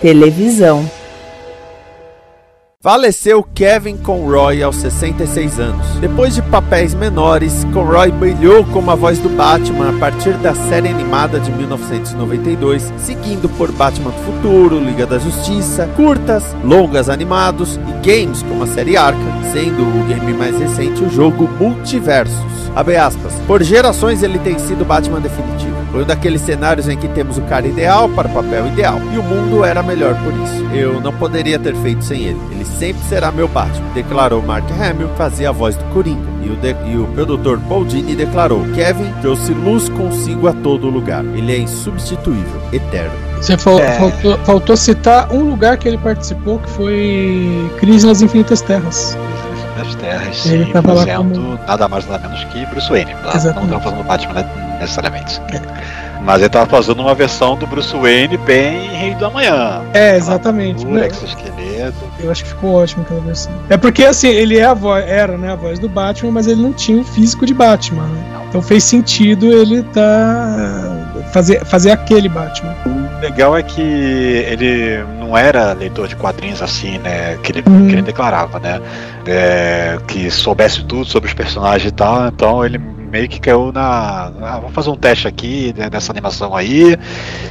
Televisão. 0.00 0.88
Faleceu 2.88 3.42
Kevin 3.54 3.98
Conroy 3.98 4.62
aos 4.62 4.76
66 4.76 5.60
anos. 5.60 5.86
Depois 6.00 6.34
de 6.34 6.40
papéis 6.40 6.94
menores, 6.94 7.66
Conroy 7.74 8.10
brilhou 8.10 8.64
como 8.64 8.90
a 8.90 8.94
voz 8.94 9.18
do 9.18 9.28
Batman 9.28 9.90
a 9.90 9.98
partir 9.98 10.32
da 10.38 10.54
série 10.54 10.88
animada 10.88 11.38
de 11.38 11.52
1992, 11.52 12.90
seguindo 12.96 13.46
por 13.46 13.70
Batman 13.72 14.10
do 14.10 14.24
Futuro, 14.24 14.80
Liga 14.80 15.04
da 15.04 15.18
Justiça, 15.18 15.86
curtas, 15.96 16.42
longas 16.64 17.10
animados 17.10 17.76
e 17.76 18.08
games 18.08 18.42
como 18.42 18.64
a 18.64 18.66
série 18.66 18.96
Arkham, 18.96 19.42
sendo 19.52 19.82
o 19.82 20.04
game 20.06 20.32
mais 20.32 20.58
recente 20.58 21.04
o 21.04 21.10
jogo 21.10 21.46
Multiversos. 21.60 22.58
Aspas. 22.74 23.34
Por 23.46 23.62
gerações 23.62 24.22
ele 24.22 24.38
tem 24.38 24.58
sido 24.58 24.86
Batman 24.86 25.20
definitivo. 25.20 25.67
Foi 25.90 26.02
um 26.02 26.06
daqueles 26.06 26.40
cenários 26.42 26.88
em 26.88 26.96
que 26.96 27.08
temos 27.08 27.38
o 27.38 27.42
cara 27.42 27.66
ideal 27.66 28.08
para 28.10 28.28
o 28.28 28.32
papel 28.32 28.66
ideal. 28.68 29.00
E 29.12 29.18
o 29.18 29.22
mundo 29.22 29.64
era 29.64 29.82
melhor 29.82 30.14
por 30.22 30.32
isso. 30.32 30.64
Eu 30.74 31.00
não 31.00 31.12
poderia 31.12 31.58
ter 31.58 31.74
feito 31.76 32.04
sem 32.04 32.22
ele. 32.24 32.40
Ele 32.50 32.64
sempre 32.64 33.02
será 33.08 33.32
meu 33.32 33.48
Batman, 33.48 33.88
declarou 33.94 34.42
Mark 34.42 34.64
Hamill, 34.70 35.08
fazia 35.16 35.48
a 35.48 35.52
voz 35.52 35.76
do 35.76 35.84
Coringa. 35.86 36.28
E 36.42 36.50
o, 36.50 36.56
de, 36.56 36.74
e 36.90 36.96
o 36.96 37.06
produtor 37.08 37.58
Paul 37.68 37.84
Dini 37.84 38.14
declarou: 38.14 38.64
Kevin 38.74 39.12
trouxe 39.20 39.52
luz 39.52 39.88
consigo 39.88 40.46
a 40.46 40.52
todo 40.52 40.88
lugar. 40.88 41.24
Ele 41.24 41.52
é 41.52 41.58
insubstituível, 41.58 42.60
eterno. 42.72 43.12
Você 43.36 43.56
fal 43.56 43.78
é. 43.78 43.92
faltou, 43.98 44.38
faltou 44.38 44.76
citar 44.76 45.32
um 45.32 45.50
lugar 45.50 45.76
que 45.76 45.88
ele 45.88 45.98
participou, 45.98 46.58
que 46.58 46.70
foi 46.70 47.70
Crise 47.78 48.06
nas 48.06 48.20
Infinitas 48.20 48.60
Terras 48.60 49.16
das 49.78 49.94
Terras, 49.94 50.46
ele 50.46 50.64
sim, 50.64 50.72
fazendo 50.72 51.40
como... 51.40 51.58
nada 51.66 51.88
mais 51.88 52.06
nada 52.06 52.28
menos 52.28 52.44
que 52.44 52.66
Bruce 52.66 52.88
Wayne. 52.90 53.14
Não 53.22 53.32
estava 53.32 53.80
fazendo 53.80 54.04
Batman 54.04 54.34
né, 54.34 54.76
necessariamente. 54.80 55.40
É. 55.52 56.08
Mas 56.22 56.36
ele 56.36 56.46
estava 56.46 56.66
fazendo 56.66 57.00
uma 57.00 57.14
versão 57.14 57.56
do 57.56 57.66
Bruce 57.66 57.96
Wayne 57.96 58.36
bem 58.38 58.88
Rei 58.88 59.14
do 59.14 59.26
Amanhã. 59.26 59.82
É, 59.94 60.16
exatamente. 60.16 60.84
Armadura, 60.84 61.06
exoesqueleto. 61.06 61.96
Eu 62.18 62.30
acho 62.30 62.42
que 62.44 62.50
ficou 62.50 62.74
ótimo 62.74 63.02
aquela 63.02 63.20
versão. 63.20 63.52
É 63.70 63.76
porque 63.76 64.04
assim, 64.04 64.28
ele 64.28 64.58
é 64.58 64.64
a 64.64 64.74
voz, 64.74 65.04
era 65.08 65.38
né, 65.38 65.52
a 65.52 65.56
voz 65.56 65.78
do 65.78 65.88
Batman, 65.88 66.32
mas 66.32 66.46
ele 66.46 66.60
não 66.60 66.72
tinha 66.72 67.00
o 67.00 67.04
físico 67.04 67.46
de 67.46 67.54
Batman. 67.54 68.02
Né? 68.02 68.44
Então 68.48 68.60
fez 68.60 68.84
sentido 68.84 69.52
ele 69.52 69.82
tá 69.84 70.98
fazer, 71.32 71.64
fazer 71.64 71.92
aquele 71.92 72.28
Batman. 72.28 72.74
O 73.18 73.20
legal 73.20 73.56
é 73.58 73.64
que 73.64 73.82
ele 73.82 75.02
não 75.18 75.36
era 75.36 75.72
leitor 75.72 76.06
de 76.06 76.14
quadrinhos 76.14 76.62
assim, 76.62 76.98
né? 76.98 77.36
Que 77.42 77.50
ele, 77.50 77.64
uhum. 77.66 77.88
que 77.88 77.94
ele 77.94 78.02
declarava, 78.02 78.60
né? 78.60 78.80
É, 79.26 79.98
que 80.06 80.30
soubesse 80.30 80.84
tudo 80.84 81.04
sobre 81.04 81.28
os 81.28 81.34
personagens 81.34 81.90
e 81.90 81.92
tal, 81.92 82.28
então 82.28 82.64
ele 82.64 82.78
meio 82.78 83.28
que 83.28 83.40
caiu 83.40 83.72
na. 83.72 84.32
Ah, 84.40 84.58
vamos 84.60 84.72
fazer 84.72 84.90
um 84.90 84.96
teste 84.96 85.26
aqui 85.26 85.74
né, 85.76 85.88
nessa 85.90 86.12
animação 86.12 86.54
aí. 86.54 86.96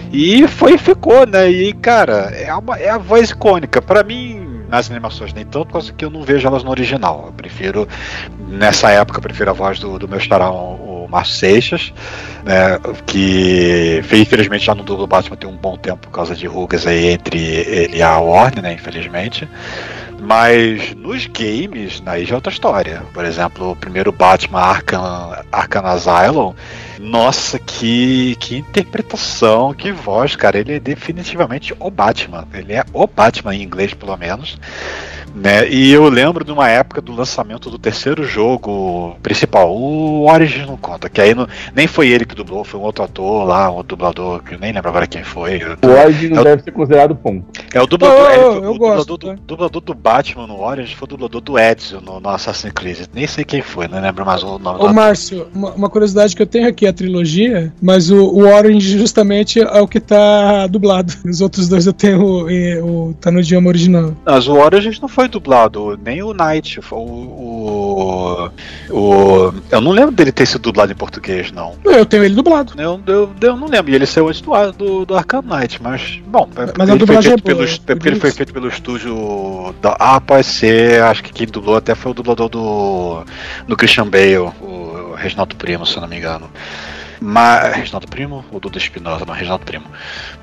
E 0.09 0.47
foi 0.47 0.77
ficou, 0.77 1.27
né? 1.27 1.49
E 1.49 1.73
cara, 1.73 2.31
é, 2.33 2.53
uma, 2.55 2.77
é 2.77 2.89
a 2.89 2.97
voz 2.97 3.31
icônica. 3.31 3.81
para 3.81 4.03
mim, 4.03 4.63
nas 4.69 4.89
animações, 4.89 5.33
nem 5.33 5.45
tanto 5.45 5.71
quanto 5.73 5.93
que 5.93 6.05
eu 6.05 6.09
não 6.09 6.23
vejo 6.23 6.47
elas 6.47 6.63
no 6.63 6.69
original. 6.69 7.25
Eu 7.27 7.33
prefiro, 7.33 7.85
nessa 8.47 8.89
época, 8.89 9.17
eu 9.17 9.23
prefiro 9.23 9.49
a 9.49 9.53
voz 9.53 9.79
do, 9.79 9.99
do 9.99 10.07
meu 10.07 10.17
estarão, 10.17 10.96
o 11.07 11.11
Márcio 11.11 11.35
Seixas, 11.35 11.93
né, 12.43 12.79
que 13.05 14.01
infelizmente 14.11 14.65
já 14.65 14.75
no 14.75 14.83
dublo 14.83 15.07
Batman 15.07 15.37
tem 15.37 15.49
um 15.49 15.55
bom 15.55 15.77
tempo 15.77 15.97
por 15.97 16.11
causa 16.11 16.35
de 16.35 16.45
rugas 16.45 16.85
aí 16.85 17.07
entre 17.07 17.39
ele 17.39 17.97
e 17.97 18.01
a 18.03 18.17
Warner, 18.19 18.61
né, 18.61 18.73
infelizmente. 18.73 19.47
Mas 20.19 20.95
nos 20.95 21.27
games, 21.27 22.01
aí 22.05 22.25
já 22.25 22.33
é 22.33 22.35
outra 22.35 22.51
história. 22.51 23.03
Por 23.13 23.23
exemplo, 23.23 23.71
o 23.71 23.75
primeiro 23.75 24.11
Batman 24.11 24.59
Arkham, 24.59 25.35
Arkham 25.51 25.85
Asylum, 25.85 26.53
nossa, 26.99 27.59
que, 27.59 28.35
que 28.39 28.57
interpretação, 28.57 29.73
que 29.73 29.91
voz, 29.91 30.35
cara. 30.35 30.57
Ele 30.57 30.73
é 30.73 30.79
definitivamente 30.79 31.73
o 31.79 31.89
Batman. 31.89 32.47
Ele 32.53 32.73
é 32.73 32.83
o 32.93 33.07
Batman 33.07 33.55
em 33.55 33.61
inglês, 33.63 33.93
pelo 33.93 34.15
menos. 34.17 34.57
Né? 35.35 35.67
E 35.69 35.91
eu 35.91 36.07
lembro 36.09 36.43
de 36.43 36.51
uma 36.51 36.67
época 36.67 36.99
do 36.99 37.13
lançamento 37.13 37.69
do 37.69 37.77
terceiro 37.77 38.23
jogo 38.23 39.15
principal, 39.21 39.71
o 39.71 40.27
Origin 40.27 40.65
não 40.65 40.77
conta, 40.77 41.09
que 41.09 41.21
aí 41.21 41.35
não, 41.35 41.47
nem 41.75 41.85
foi 41.85 42.07
ele 42.07 42.25
que 42.25 42.33
dublou, 42.33 42.63
foi 42.63 42.79
um 42.79 42.83
outro 42.83 43.03
ator 43.03 43.45
lá, 43.45 43.69
um 43.69 43.83
dublador, 43.83 44.41
que 44.41 44.55
eu 44.55 44.59
nem 44.59 44.71
lembro 44.73 44.89
agora 44.89 45.05
quem 45.05 45.23
foi. 45.23 45.59
O 45.85 45.89
Origin 45.89 46.33
É 46.33 46.39
o- 46.39 46.43
deve 46.43 46.63
ser 46.63 46.71
considerado 46.71 47.15
ponto. 47.15 47.45
É 47.71 47.79
o 47.79 47.85
dublador, 47.85 48.17
Oh, 48.17 48.31
é, 48.31 48.37
o, 48.39 48.63
eu 48.63 48.71
o 48.71 48.77
gosto, 48.79 49.05
dublador, 49.05 49.17
tá? 49.19 49.35
do, 49.35 49.41
dublador 49.45 49.81
do 49.81 49.93
Batman 49.93 50.47
no 50.47 50.59
Origin 50.59 50.95
foi 50.95 51.05
o 51.05 51.09
dublador 51.09 51.41
do 51.41 51.59
Ezio 51.59 52.01
no, 52.01 52.19
no 52.19 52.29
Assassin's 52.29 52.73
Creed. 52.73 53.05
Nem 53.13 53.27
sei 53.27 53.43
quem 53.45 53.61
foi, 53.61 53.87
não 53.87 54.01
lembro 54.01 54.25
mais 54.25 54.41
o 54.41 54.57
nome 54.57 54.79
Ô 54.81 54.87
do 54.87 54.93
Márcio, 54.93 55.47
uma, 55.53 55.71
uma 55.71 55.89
curiosidade 55.89 56.35
que 56.35 56.41
eu 56.41 56.47
tenho 56.47 56.67
aqui 56.67 56.86
é 56.87 56.89
a 56.89 56.93
trilogia, 56.93 57.71
mas 57.81 58.09
o, 58.09 58.17
o 58.25 58.47
Orange 58.47 58.97
justamente 58.97 59.59
é 59.61 59.79
o 59.81 59.87
que 59.87 59.99
tá 59.99 60.65
dublado. 60.67 61.13
Os 61.25 61.41
outros 61.41 61.67
dois 61.67 61.85
eu 61.85 61.93
tenho 61.93 62.49
eh, 62.49 62.81
o, 62.81 63.13
tá 63.19 63.29
no 63.31 63.39
idioma 63.39 63.67
original. 63.69 64.13
Mas 64.25 64.47
o 64.47 64.53
Origins 64.55 64.99
não 64.99 65.07
foi 65.07 65.27
dublado, 65.27 65.99
nem 66.03 66.23
o 66.23 66.33
Night. 66.33 66.81
foi 66.81 66.97
O, 66.97 67.01
o, 67.71 68.49
o- 68.89 69.53
Eu 69.71 69.81
não 69.81 69.91
lembro 69.91 70.11
dele 70.11 70.31
ter 70.31 70.45
sido 70.45 70.61
dublado 70.61 70.91
em 70.91 70.95
português, 70.95 71.51
não. 71.51 71.73
Eu 71.85 72.05
tenho 72.05 72.23
ele 72.23 72.35
dublado. 72.35 72.73
Eu, 72.77 72.99
eu, 73.07 73.29
eu 73.41 73.55
não 73.57 73.67
lembro. 73.67 73.91
E 73.91 73.95
ele 73.95 74.05
saiu 74.05 74.27
antes 74.27 74.41
do, 74.41 74.51
do, 74.73 75.05
do 75.05 75.15
Arkham 75.15 75.41
Knight, 75.41 75.81
mas. 75.81 76.19
Bom, 76.27 76.47
é 76.55 76.65
porque 76.65 76.73
Mas 76.77 76.89
a 76.89 76.93
ele 76.93 76.99
foi 76.99 77.07
dublagem 77.07 77.31
feito 77.31 77.39
é 77.39 77.53
pelo, 77.53 77.63
é 77.63 77.65
é 77.65 77.95
porque 77.95 78.09
ele 78.09 78.15
foi 78.19 78.29
isso. 78.29 78.37
feito 78.37 78.53
pelo 78.53 78.67
estúdio. 78.67 79.75
Da, 79.81 79.95
ah, 79.99 80.21
pode 80.21 80.45
ser. 80.45 81.01
Acho 81.03 81.23
que 81.23 81.33
quem 81.33 81.47
dublou 81.47 81.75
até 81.75 81.95
foi 81.95 82.11
o 82.11 82.15
dublador 82.15 82.49
do. 82.49 83.23
do 83.67 83.75
Christian 83.75 84.07
Bale, 84.07 84.37
o 84.61 84.86
Reginaldo 85.17 85.55
Primo, 85.55 85.85
se 85.85 85.95
eu 85.95 86.01
não 86.01 86.07
me 86.07 86.17
engano. 86.17 86.49
Mas. 87.19 87.75
Reginaldo 87.75 88.07
Primo? 88.07 88.45
Ou 88.51 88.59
Duda 88.59 88.77
Espinosa? 88.77 89.25
Não, 89.25 89.33
Reginaldo 89.33 89.65
Primo. 89.65 89.85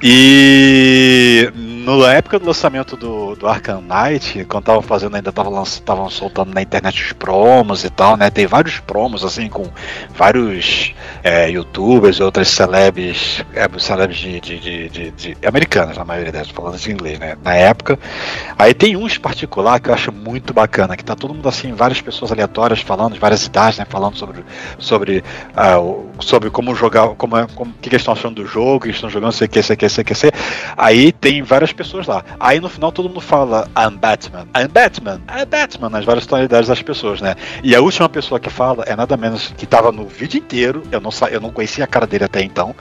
E 0.03 1.51
na 1.55 2.13
época 2.15 2.39
do 2.39 2.47
lançamento 2.47 2.97
do, 2.97 3.35
do 3.37 3.47
Arkham 3.47 3.83
Knight, 3.83 4.45
quando 4.47 4.63
estavam 4.63 4.83
fazendo, 4.83 5.17
ainda 5.17 5.31
estavam 5.31 6.09
soltando 6.11 6.55
na 6.55 6.63
internet 6.63 7.03
os 7.03 7.13
promos 7.13 7.85
e 7.85 7.91
tal, 7.91 8.17
né? 8.17 8.31
Tem 8.31 8.47
vários 8.47 8.79
promos 8.81 9.25
assim 9.25 9.49
com 9.49 9.69
vários 10.15 10.95
é, 11.23 11.51
youtubers 11.51 12.17
e 12.17 12.23
outras 12.23 12.49
celebs, 12.49 13.45
é, 13.55 13.69
celebs 13.79 14.17
de, 14.17 14.41
de, 14.41 14.59
de, 14.59 14.89
de, 14.89 15.11
de 15.11 15.37
americanas, 15.47 15.97
na 15.97 16.05
maioria 16.05 16.33
delas, 16.33 16.49
falando 16.51 16.79
de 16.79 16.91
inglês, 16.91 17.19
né? 17.19 17.37
Na 17.43 17.55
época. 17.55 17.99
Aí 18.59 18.73
tem 18.73 18.97
uns 18.97 19.19
particular 19.19 19.81
que 19.81 19.91
eu 19.91 19.95
acho 19.95 20.11
muito 20.13 20.55
bacana, 20.55 20.97
que 20.97 21.05
tá 21.05 21.15
todo 21.15 21.35
mundo 21.35 21.49
assim, 21.49 21.73
várias 21.73 22.01
pessoas 22.01 22.33
aleatórias 22.33 22.81
falando, 22.81 23.13
de 23.15 23.19
várias 23.19 23.41
cidades, 23.41 23.79
né? 23.79 23.85
Falando 23.89 24.17
sobre, 24.17 24.45
sobre, 24.79 25.25
o- 25.81 26.07
sobre 26.21 26.51
como 26.51 26.64
jogar, 26.73 27.09
como, 27.17 27.37
é- 27.37 27.49
como 27.57 27.73
o 27.73 27.75
que 27.75 27.89
que 27.91 27.97
eles 27.97 28.03
estão 28.03 28.15
achando 28.15 28.37
do 28.37 28.47
jogo, 28.47 28.81
que 28.81 28.87
eles 28.87 28.97
estão 28.97 29.11
jogando, 29.11 29.33
sei 29.33 29.49
que, 29.49 29.61
sei 29.61 29.75
que, 29.75 29.89
sei 29.89 30.05
que, 30.05 30.15
sei. 30.15 30.31
Aí 30.77 31.11
tem 31.11 31.43
várias 31.43 31.73
pessoas 31.73 32.07
lá. 32.07 32.25
Aí 32.39 32.61
no 32.61 32.69
final 32.69 32.93
todo 32.93 33.09
mundo 33.09 33.21
fala 33.21 33.69
I'm 33.77 33.97
Batman, 33.97 34.47
I'm 34.57 34.69
Batman, 34.69 35.21
I'm 35.29 35.45
Batman, 35.47 35.89
nas 35.91 36.05
várias 36.05 36.27
tonalidades 36.27 36.69
das 36.69 36.81
pessoas, 36.81 37.21
né? 37.21 37.35
E 37.65 37.75
a 37.75 37.81
última 37.81 38.09
pessoa 38.09 38.39
que 38.39 38.49
fala 38.51 38.85
é 38.87 38.95
nada 38.95 39.17
menos 39.17 39.53
que 39.57 39.67
tava 39.67 39.91
no 39.91 40.07
vídeo 40.07 40.39
inteiro, 40.39 40.83
eu 40.93 41.01
não, 41.01 41.11
eu 41.31 41.41
não 41.41 41.51
conhecia 41.51 41.83
a 41.83 41.87
cara 41.89 42.07
dele 42.07 42.25
até 42.25 42.41
então, 42.43 42.75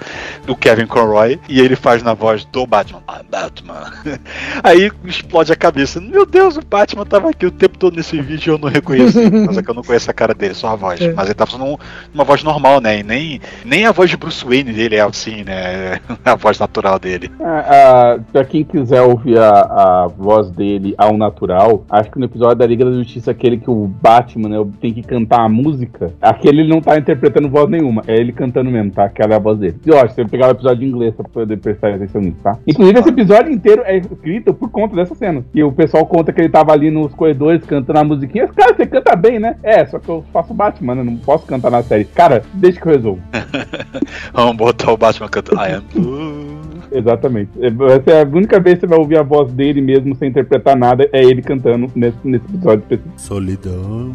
o 0.48 0.56
Kevin 0.56 0.86
Conroy, 0.86 1.40
e 1.50 1.60
ele 1.60 1.76
faz 1.76 2.04
na 2.04 2.14
voz 2.14 2.46
do 2.46 2.68
Batman, 2.68 3.02
I'm 3.10 3.26
Batman. 3.30 3.92
Aí 4.64 4.92
explode 5.06 5.52
a 5.52 5.56
cabeça. 5.56 6.00
Meu 6.00 6.26
Deus, 6.26 6.58
o 6.58 6.62
Batman 6.62 7.06
tava 7.06 7.30
aqui 7.30 7.46
o 7.46 7.52
tempo 7.52 7.78
todo 7.78 7.96
nesse 7.96 8.20
vídeo 8.22 8.52
e 8.52 8.54
eu 8.54 8.58
não 8.58 8.70
reconheci. 8.70 9.30
Mas 9.46 9.58
é 9.58 9.64
que 9.64 9.70
eu 9.70 9.74
não 9.74 9.84
conheço 9.84 10.10
a 10.12 10.14
cara 10.14 10.34
dele, 10.34 10.54
só 10.54 10.68
a 10.70 10.76
voz. 10.76 11.02
É. 11.02 11.12
Mas 11.14 11.26
ele 11.26 11.34
tava 11.34 11.56
um- 11.64 11.78
uma 12.14 12.24
voz 12.24 12.44
normal, 12.44 12.80
né? 12.82 13.00
E 13.00 13.04
nem, 13.04 13.42
nem 13.64 13.73
a 13.84 13.92
voz 13.92 14.10
de 14.10 14.18
Bruce 14.18 14.46
Wayne 14.46 14.74
dele 14.74 14.96
é 14.96 15.02
assim, 15.02 15.44
né? 15.44 16.00
A 16.24 16.36
voz 16.36 16.60
natural 16.60 17.00
dele. 17.00 17.32
Ah, 17.40 17.66
ah, 17.68 18.20
pra 18.32 18.46
quem 18.46 18.64
quiser 18.64 19.02
ouvir 19.02 19.38
a, 19.38 19.50
a 19.50 20.08
voz 20.08 20.50
dele 20.50 20.94
ao 20.98 21.18
natural, 21.18 21.84
acho 21.90 22.12
que 22.12 22.20
no 22.20 22.26
episódio 22.26 22.56
da 22.56 22.66
Liga 22.66 22.86
da 22.86 22.92
Justiça, 22.92 23.32
aquele 23.32 23.58
que 23.58 23.70
o 23.70 23.88
Batman 23.88 24.50
né, 24.50 24.72
tem 24.80 24.94
que 24.94 25.02
cantar 25.02 25.42
a 25.42 25.50
música, 25.50 26.14
aquele 26.22 26.62
ele 26.62 26.70
não 26.70 26.82
tá 26.82 26.98
interpretando 26.98 27.50
voz 27.50 27.70
nenhuma, 27.70 28.04
é 28.08 28.16
ele 28.16 28.32
cantando 28.32 28.70
mesmo, 28.70 28.92
tá? 28.92 29.06
Aquela 29.06 29.34
é 29.34 29.36
a 29.36 29.40
voz 29.40 29.60
dele. 29.60 29.78
E 29.86 29.92
ó, 29.92 30.08
você 30.08 30.26
pegar 30.26 30.48
o 30.48 30.52
episódio 30.52 30.86
em 30.86 30.90
inglês 30.90 31.14
pra 31.16 31.28
poder 31.28 31.58
prestar 31.58 31.94
atenção 31.94 32.22
nisso, 32.22 32.38
tá? 32.44 32.58
Inclusive, 32.68 33.00
esse 33.00 33.10
episódio 33.10 33.52
inteiro 33.52 33.82
é 33.86 33.98
escrito 33.98 34.54
por 34.54 34.70
conta 34.70 34.96
dessa 34.96 35.16
cena. 35.16 35.44
E 35.54 35.64
o 35.64 35.72
pessoal 35.72 36.06
conta 36.06 36.32
que 36.32 36.42
ele 36.42 36.50
tava 36.50 36.72
ali 36.72 36.90
nos 36.90 37.14
corredores 37.14 37.66
cantando 37.66 38.00
a 38.00 38.04
musiquinha. 38.04 38.48
Cara, 38.48 38.74
você 38.74 38.86
canta 38.86 39.16
bem, 39.16 39.40
né? 39.40 39.56
É, 39.64 39.86
só 39.86 40.00
que 40.00 40.10
eu 40.10 40.24
faço 40.32 40.54
Batman, 40.54 40.96
né? 40.96 41.04
Não 41.04 41.18
posso 41.18 41.46
cantar 41.46 41.72
na 41.72 41.84
série. 41.84 42.06
Cara, 42.06 42.44
deixa 42.54 42.80
que 42.80 42.88
eu 42.88 42.92
resolvo. 42.92 43.22
Vamos 44.34 44.56
botar 44.56 44.92
o 44.92 44.98
Batman 44.98 45.30
cantando 45.30 45.62
I 45.62 45.74
am 45.74 45.84
blue. 45.94 46.63
Exatamente. 46.94 47.52
Essa 47.62 48.12
é 48.12 48.22
a 48.22 48.28
única 48.28 48.60
vez 48.60 48.76
que 48.76 48.82
você 48.82 48.88
vai 48.88 49.00
ouvir 49.00 49.18
a 49.18 49.24
voz 49.24 49.52
dele 49.52 49.82
mesmo 49.82 50.16
sem 50.16 50.30
interpretar 50.30 50.78
nada, 50.78 51.10
é 51.12 51.24
ele 51.24 51.42
cantando 51.42 51.92
nesse, 51.96 52.18
nesse 52.24 52.46
episódio 52.46 52.84
específico. 52.84 53.20
Solidão. 53.20 54.12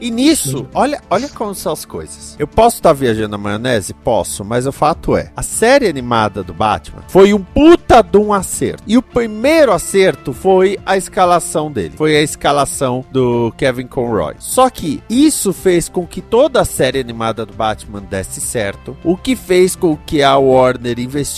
E 0.00 0.10
nisso, 0.10 0.66
olha, 0.72 1.00
olha 1.10 1.28
como 1.28 1.54
são 1.54 1.72
as 1.72 1.84
coisas. 1.84 2.36
Eu 2.38 2.46
posso 2.46 2.76
estar 2.76 2.92
viajando 2.92 3.30
na 3.30 3.38
maionese? 3.38 3.92
Posso, 3.92 4.44
mas 4.44 4.66
o 4.66 4.72
fato 4.72 5.16
é, 5.16 5.30
a 5.36 5.42
série 5.42 5.88
animada 5.88 6.42
do 6.42 6.54
Batman 6.54 7.02
foi 7.08 7.34
um 7.34 7.42
puta 7.42 8.02
de 8.02 8.18
um 8.18 8.32
acerto. 8.32 8.82
E 8.86 8.96
o 8.96 9.02
primeiro 9.02 9.72
acerto 9.72 10.32
foi 10.32 10.78
a 10.86 10.96
escalação 10.96 11.70
dele. 11.70 11.94
Foi 11.96 12.16
a 12.16 12.22
escalação 12.22 13.04
do 13.10 13.52
Kevin 13.56 13.86
Conroy. 13.86 14.34
Só 14.38 14.70
que 14.70 15.02
isso 15.10 15.52
fez 15.52 15.88
com 15.88 16.06
que 16.06 16.20
toda 16.20 16.60
a 16.60 16.64
série 16.64 17.00
animada 17.00 17.44
do 17.44 17.52
Batman 17.52 18.00
desse 18.00 18.40
certo. 18.40 18.96
O 19.04 19.16
que 19.16 19.34
fez 19.34 19.74
com 19.74 19.96
que 19.96 20.22
a 20.22 20.36
Warner 20.36 20.98
investisse 20.98 21.31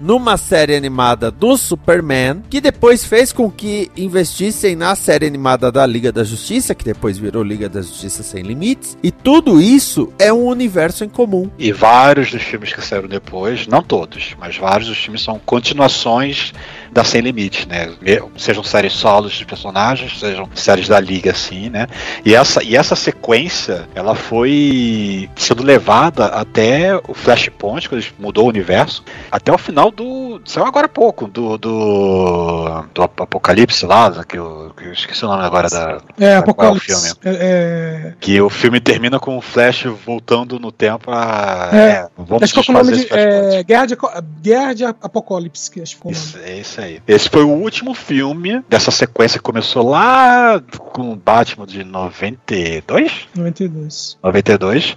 numa 0.00 0.36
série 0.36 0.76
animada 0.76 1.30
do 1.30 1.56
Superman, 1.56 2.42
que 2.48 2.60
depois 2.60 3.04
fez 3.04 3.32
com 3.32 3.50
que 3.50 3.90
investissem 3.96 4.76
na 4.76 4.94
série 4.94 5.26
animada 5.26 5.70
da 5.70 5.84
Liga 5.86 6.12
da 6.12 6.24
Justiça, 6.24 6.74
que 6.74 6.84
depois 6.84 7.18
virou 7.18 7.42
Liga 7.42 7.68
da 7.68 7.82
Justiça 7.82 8.22
Sem 8.22 8.42
Limites. 8.42 8.96
E 9.02 9.10
tudo 9.10 9.60
isso 9.60 10.12
é 10.18 10.32
um 10.32 10.46
universo 10.46 11.04
em 11.04 11.08
comum. 11.08 11.50
E 11.58 11.72
vários 11.72 12.30
dos 12.30 12.42
filmes 12.42 12.72
que 12.72 12.84
saíram 12.84 13.08
depois, 13.08 13.66
não 13.66 13.82
todos, 13.82 14.34
mas 14.38 14.56
vários 14.56 14.88
dos 14.88 14.98
filmes 14.98 15.22
são 15.22 15.38
continuações 15.44 16.52
da 16.94 17.02
Sem 17.02 17.20
Limites, 17.20 17.66
né? 17.66 17.92
Sejam 18.38 18.62
séries 18.62 18.92
solos 18.92 19.32
de 19.32 19.44
personagens, 19.44 20.18
sejam 20.20 20.48
séries 20.54 20.86
da 20.88 21.00
Liga, 21.00 21.32
assim, 21.32 21.68
né? 21.68 21.88
E 22.24 22.34
essa, 22.34 22.62
e 22.62 22.76
essa 22.76 22.94
sequência, 22.94 23.88
ela 23.94 24.14
foi 24.14 25.28
sendo 25.36 25.62
levada 25.64 26.26
até 26.26 26.94
o 27.08 27.12
Flashpoint, 27.12 27.88
quando 27.88 28.04
mudou 28.18 28.44
o 28.46 28.48
universo, 28.48 29.02
até 29.30 29.52
o 29.52 29.58
final 29.58 29.90
do. 29.90 30.40
Saiu 30.44 30.66
agora 30.66 30.86
há 30.86 30.88
pouco, 30.88 31.26
do. 31.26 31.58
do, 31.58 32.84
do 32.94 33.02
Ap- 33.02 33.20
Apocalipse 33.22 33.84
lá, 33.84 34.24
que 34.24 34.38
eu, 34.38 34.72
que 34.76 34.84
eu 34.84 34.92
esqueci 34.92 35.24
o 35.24 35.28
nome 35.28 35.42
agora 35.44 35.68
da. 35.68 35.98
É, 36.18 36.18
qual 36.18 36.28
é 36.30 36.36
o 36.36 36.38
Apocalipse. 36.38 36.86
filme? 36.86 37.16
É, 37.24 38.10
é, 38.10 38.14
Que 38.20 38.40
o 38.40 38.48
filme 38.48 38.80
termina 38.80 39.18
com 39.18 39.36
o 39.36 39.40
Flash 39.40 39.84
voltando 40.06 40.60
no 40.60 40.70
tempo 40.70 41.10
a. 41.10 41.70
É. 41.72 42.08
vamos 42.16 42.44
acho 42.44 42.54
que 42.54 42.64
com 42.64 42.72
o 42.72 42.74
nome 42.74 42.92
de 42.96 43.06
é, 43.12 43.62
Guerra, 43.64 43.86
de, 43.86 43.96
Guerra 44.40 44.72
de 44.74 44.84
Apocalipse, 44.84 45.70
que 45.70 45.80
acho 45.80 45.96
que 45.96 46.04
nome. 46.04 46.16
Isso, 46.16 46.38
é 46.38 46.58
isso 46.58 46.80
aí. 46.84 47.02
Esse 47.06 47.28
foi 47.28 47.42
o 47.42 47.50
último 47.50 47.94
filme 47.94 48.62
dessa 48.68 48.90
sequência 48.90 49.38
que 49.38 49.44
começou 49.44 49.88
lá 49.88 50.60
com 50.92 51.12
o 51.12 51.16
Batman 51.16 51.66
de 51.66 51.82
92? 51.84 53.28
92. 53.34 54.18
92, 54.22 54.96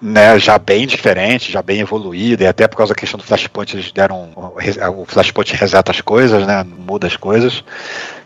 né, 0.00 0.38
já 0.38 0.58
bem 0.58 0.86
diferente, 0.86 1.52
já 1.52 1.62
bem 1.62 1.80
evoluído, 1.80 2.42
e 2.42 2.46
até 2.46 2.66
por 2.68 2.76
causa 2.76 2.92
da 2.92 2.98
questão 2.98 3.18
do 3.18 3.24
Flashpoint 3.24 3.74
eles 3.74 3.92
deram 3.92 4.30
o 4.96 5.04
Flashpoint 5.06 5.54
reseta 5.54 5.90
as 5.92 6.00
coisas, 6.00 6.46
né, 6.46 6.64
muda 6.64 7.06
as 7.06 7.16
coisas. 7.16 7.64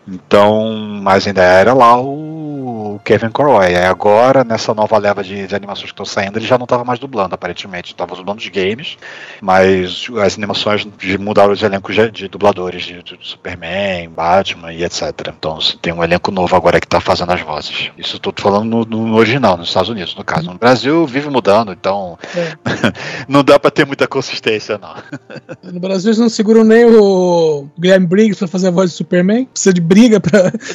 Então, 0.09 1.01
mas 1.03 1.27
ainda 1.27 1.43
era 1.43 1.75
lá 1.75 2.01
o 2.01 2.26
Kevin 2.99 3.31
Conroy. 3.31 3.67
Aí 3.67 3.85
agora, 3.85 4.45
nessa 4.45 4.75
nova 4.75 4.99
leva 4.99 5.23
de, 5.23 5.47
de 5.47 5.55
animações 5.55 5.87
que 5.87 5.93
estão 5.93 6.05
saindo, 6.05 6.39
ele 6.39 6.47
já 6.47 6.59
não 6.59 6.65
estava 6.65 6.85
mais 6.85 6.99
dublando, 6.99 7.35
aparentemente. 7.35 7.93
Estava 7.93 8.15
dublando 8.15 8.41
os 8.41 8.49
games, 8.49 8.99
mas 9.41 10.07
as 10.23 10.37
animações 10.37 10.87
de 10.99 11.19
mudaram 11.19 11.53
os 11.53 11.63
elencos 11.63 11.95
de, 11.95 12.11
de 12.11 12.29
dubladores 12.29 12.83
de, 12.83 13.03
de 13.03 13.19
Superman, 13.21 14.09
Batman 14.11 14.73
e 14.73 14.85
etc. 14.85 15.13
Então 15.29 15.59
tem 15.81 15.93
um 15.93 16.03
elenco 16.03 16.31
novo 16.31 16.55
agora 16.55 16.81
que 16.81 16.87
está 16.87 17.01
fazendo 17.01 17.33
as 17.33 17.41
vozes. 17.41 17.91
Isso 17.97 18.17
eu 18.17 18.21
tô 18.21 18.33
falando 18.37 18.65
no, 18.65 18.85
no 18.85 19.17
original, 19.17 19.57
nos 19.57 19.69
Estados 19.69 19.89
Unidos, 19.89 20.15
no 20.15 20.25
caso. 20.25 20.47
No 20.47 20.59
Brasil 20.59 21.07
vive 21.07 21.31
mudando, 21.31 21.73
então 21.73 22.19
não 23.29 23.43
dá 23.43 23.59
para 23.59 23.71
ter 23.71 23.87
muita 23.87 24.07
consistência, 24.07 24.79
não. 24.79 24.95
No 25.63 25.81
Brasil 25.81 26.11
eles 26.11 26.19
não 26.19 26.29
seguram 26.29 26.65
nem 26.65 26.85
o 26.85 27.67
Guilherme 27.79 28.07
Briggs 28.07 28.39
pra 28.39 28.49
fazer 28.49 28.69
a 28.69 28.71
voz 28.71 28.91
do 28.91 28.97
Superman. 28.97 29.47
Precisa 29.47 29.75
de 29.75 29.81
briga 29.81 30.21